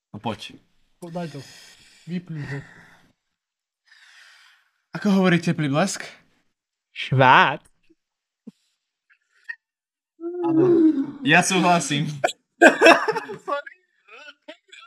No 0.10 0.18
poď. 0.18 0.58
Daj 1.00 1.32
to. 1.32 1.40
Vypni 2.10 2.42
ho. 2.42 2.60
Ako 4.90 5.22
hovorí 5.22 5.38
teplý 5.38 5.70
blesk? 5.70 6.02
Švát. 6.90 7.62
Ja 11.22 11.46
súhlasím. 11.46 12.10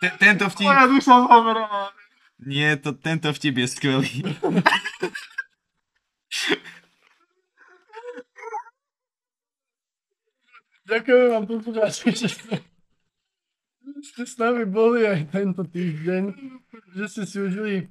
Te- 0.03 0.17
tento 0.19 0.51
vtip... 0.51 0.67
už 0.67 1.07
som 1.07 1.31
hovoril. 1.31 1.63
Nie, 2.43 2.75
to, 2.75 2.91
tento 2.91 3.31
vtip 3.31 3.63
je 3.63 3.67
skvelý. 3.71 4.15
Ďakujem 10.83 11.27
vám 11.31 11.45
poslucháči, 11.47 12.11
že 12.11 12.29
ste, 12.35 12.59
ste 14.03 14.23
s 14.27 14.35
nami 14.35 14.67
boli 14.67 15.07
aj 15.07 15.31
tento 15.31 15.63
týždeň, 15.63 16.35
že 16.99 17.05
ste 17.07 17.23
si 17.23 17.39
užili 17.39 17.87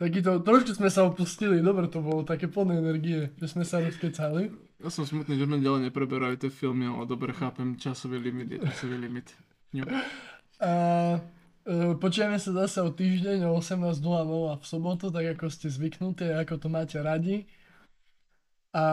takýto, 0.00 0.40
trošku 0.40 0.72
sme 0.72 0.88
sa 0.88 1.04
opustili, 1.04 1.60
dobre 1.60 1.84
to 1.92 2.00
bolo, 2.00 2.24
také 2.24 2.48
plné 2.48 2.80
energie, 2.80 3.28
že 3.36 3.46
sme 3.52 3.68
sa 3.68 3.84
rozkecali. 3.84 4.48
Ja 4.80 4.88
som 4.88 5.04
smutný, 5.04 5.36
že 5.36 5.44
sme 5.44 5.60
ďalej 5.60 5.92
nepreberali 5.92 6.40
tie 6.40 6.48
filmy, 6.48 6.88
ale 6.88 7.04
dobre 7.04 7.36
chápem, 7.36 7.76
časový 7.76 8.16
limit 8.16 8.56
je 8.56 8.58
časový 8.64 8.96
limit. 8.96 9.28
Jo. 9.76 9.84
A 10.64 10.72
e, 11.68 11.92
počujeme 12.00 12.40
sa 12.40 12.50
zase 12.64 12.80
o 12.80 12.88
týždeň 12.88 13.44
o 13.44 13.60
18.00 13.60 14.00
v 14.56 14.64
sobotu, 14.64 15.12
tak 15.12 15.36
ako 15.36 15.52
ste 15.52 15.68
zvyknutí, 15.68 16.32
ako 16.32 16.56
to 16.56 16.68
máte 16.72 16.96
radi. 16.96 17.44
A 18.72 18.84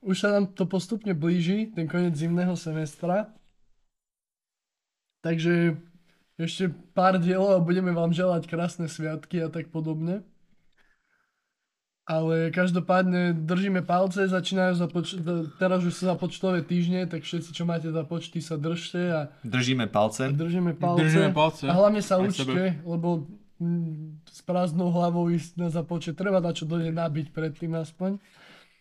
už 0.00 0.16
sa 0.16 0.32
nám 0.32 0.56
to 0.56 0.64
postupne 0.64 1.12
blíži, 1.12 1.68
ten 1.76 1.84
koniec 1.84 2.16
zimného 2.16 2.56
semestra. 2.56 3.36
Takže 5.20 5.76
ešte 6.38 6.70
pár 6.94 7.18
dielov 7.18 7.58
a 7.58 7.60
budeme 7.60 7.90
vám 7.90 8.14
želať 8.14 8.46
krásne 8.46 8.86
sviatky 8.86 9.42
a 9.42 9.50
tak 9.50 9.74
podobne. 9.74 10.22
Ale 12.08 12.48
každopádne 12.48 13.36
držíme 13.36 13.84
palce, 13.84 14.24
začínajú 14.24 14.80
započ- 14.80 15.20
teraz 15.54 15.84
už 15.84 15.92
sú 15.92 16.08
započtové 16.08 16.64
týždne, 16.64 17.04
tak 17.04 17.20
všetci, 17.20 17.52
čo 17.52 17.62
máte 17.62 17.92
započty, 17.92 18.40
sa 18.40 18.56
držte 18.56 19.00
a 19.06 19.20
Držíme 19.44 19.84
palce. 19.86 20.32
držíme 20.32 20.72
palce. 20.72 21.04
Držíme 21.04 21.30
palce. 21.30 21.68
A 21.68 21.76
hlavne 21.76 22.00
sa 22.00 22.16
Aj 22.16 22.24
učte, 22.24 22.80
lebo 22.80 23.28
mm, 23.60 24.24
s 24.24 24.40
prázdnou 24.40 24.88
hlavou 24.88 25.28
ísť 25.28 25.60
na 25.60 25.68
započet, 25.68 26.16
treba 26.16 26.40
dať 26.40 26.54
čo 26.54 26.64
do 26.64 26.80
nej 26.80 26.88
nabiť 26.88 27.28
predtým 27.28 27.76
aspoň. 27.76 28.16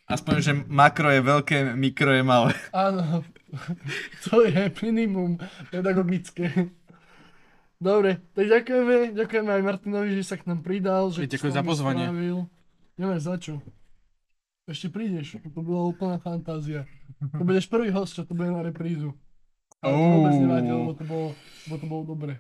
Aspoň, 0.07 0.35
že 0.39 0.51
makro 0.63 1.11
je 1.11 1.19
veľké, 1.19 1.57
mikro 1.75 2.15
je 2.15 2.23
malé. 2.23 2.55
Áno, 2.71 3.27
to 4.23 4.39
je 4.41 4.71
minimum 4.79 5.35
pedagogické. 5.67 6.71
Dobre, 7.75 8.23
tak 8.31 8.47
ďakujeme, 8.47 9.11
ďakujeme 9.13 9.51
aj 9.51 9.61
Martinovi, 9.61 10.15
že 10.15 10.23
sa 10.23 10.39
k 10.39 10.47
nám 10.47 10.63
pridal, 10.63 11.11
že 11.11 11.27
Ďakujem 11.27 11.53
za 11.53 11.61
pozvanie. 11.61 12.07
strávil. 12.07 12.47
Nemáš 12.97 13.21
za 13.23 13.35
čo. 13.37 13.61
Ešte 14.67 14.89
prídeš, 14.89 15.39
to 15.39 15.61
bola 15.61 15.87
úplná 15.87 16.17
fantázia. 16.17 16.83
To 17.31 17.41
budeš 17.41 17.65
prvý 17.65 17.87
host, 17.87 18.13
čo 18.13 18.27
to 18.27 18.35
bude 18.35 18.51
na 18.51 18.59
reprízu. 18.59 19.15
Ale 19.79 19.93
to 19.93 20.07
vôbec 20.11 20.33
nevadí, 20.35 20.69
lebo 20.69 20.91
to 20.91 21.03
bolo, 21.05 21.27
lebo 21.63 21.75
to 21.77 21.85
bolo 21.87 22.03
dobre. 22.05 22.33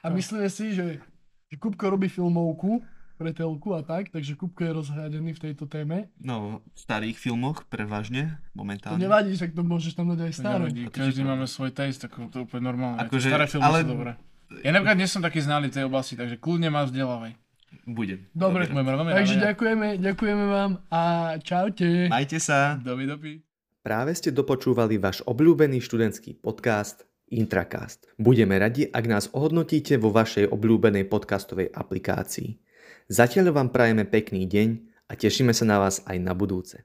A 0.00 0.06
myslíme 0.10 0.50
si, 0.50 0.74
že, 0.74 1.00
že 1.46 1.56
Kupko 1.56 1.88
robí 1.88 2.10
filmovku 2.10 2.82
pre 3.16 3.30
telku 3.30 3.72
a 3.72 3.80
tak, 3.80 4.08
takže 4.08 4.34
Kupko 4.34 4.60
je 4.60 4.72
rozhľadený 4.74 5.30
v 5.32 5.40
tejto 5.40 5.64
téme. 5.64 6.08
No, 6.16 6.60
v 6.66 6.78
starých 6.78 7.16
filmoch 7.16 7.64
prevažne, 7.64 8.36
To 8.52 8.60
momentálne. 8.60 9.00
nevadí, 9.00 9.32
že 9.32 9.48
to 9.48 9.60
môžeš 9.60 9.92
tam 9.94 10.12
dať 10.12 10.20
aj 10.20 10.32
staré. 10.34 10.64
Každý 10.88 11.20
máme 11.22 11.44
svoj 11.44 11.70
taste, 11.70 12.04
ako 12.04 12.28
to 12.28 12.36
je 12.36 12.44
úplne 12.44 12.64
normálne. 12.66 13.00
Akože, 13.00 13.28
Staré 13.28 13.46
filmy 13.46 13.64
ale- 13.64 13.80
sú 13.80 13.88
dobré. 13.88 14.12
Ja 14.60 14.74
napríklad 14.74 14.98
nie 14.98 15.06
som 15.06 15.22
taký 15.22 15.40
znalý 15.40 15.70
tej 15.70 15.86
oblasti, 15.86 16.18
takže 16.18 16.34
kľudne 16.34 16.68
ma 16.68 16.82
vzdelávaj. 16.82 17.32
Budem. 17.86 18.26
Dobre. 18.34 18.66
Budeme 18.66 18.92
veľmi 18.94 19.10
Takže 19.14 19.34
radi. 19.38 19.44
ďakujeme, 19.46 19.88
ďakujeme 19.98 20.44
vám 20.46 20.72
a 20.90 21.02
čaute. 21.42 22.10
Majte 22.10 22.38
sa. 22.38 22.78
Dobi, 22.78 23.06
dobi. 23.06 23.32
Práve 23.80 24.12
ste 24.12 24.28
dopočúvali 24.28 25.00
váš 25.00 25.24
obľúbený 25.24 25.80
študentský 25.80 26.36
podcast 26.36 27.08
Intracast. 27.30 28.10
Budeme 28.20 28.58
radi, 28.58 28.84
ak 28.90 29.04
nás 29.06 29.24
ohodnotíte 29.32 29.96
vo 29.96 30.10
vašej 30.12 30.50
obľúbenej 30.50 31.06
podcastovej 31.08 31.70
aplikácii. 31.72 32.58
Zatiaľ 33.08 33.54
vám 33.54 33.72
prajeme 33.72 34.04
pekný 34.04 34.44
deň 34.46 34.68
a 35.08 35.16
tešíme 35.16 35.54
sa 35.54 35.64
na 35.64 35.78
vás 35.80 36.02
aj 36.06 36.18
na 36.20 36.34
budúce. 36.34 36.84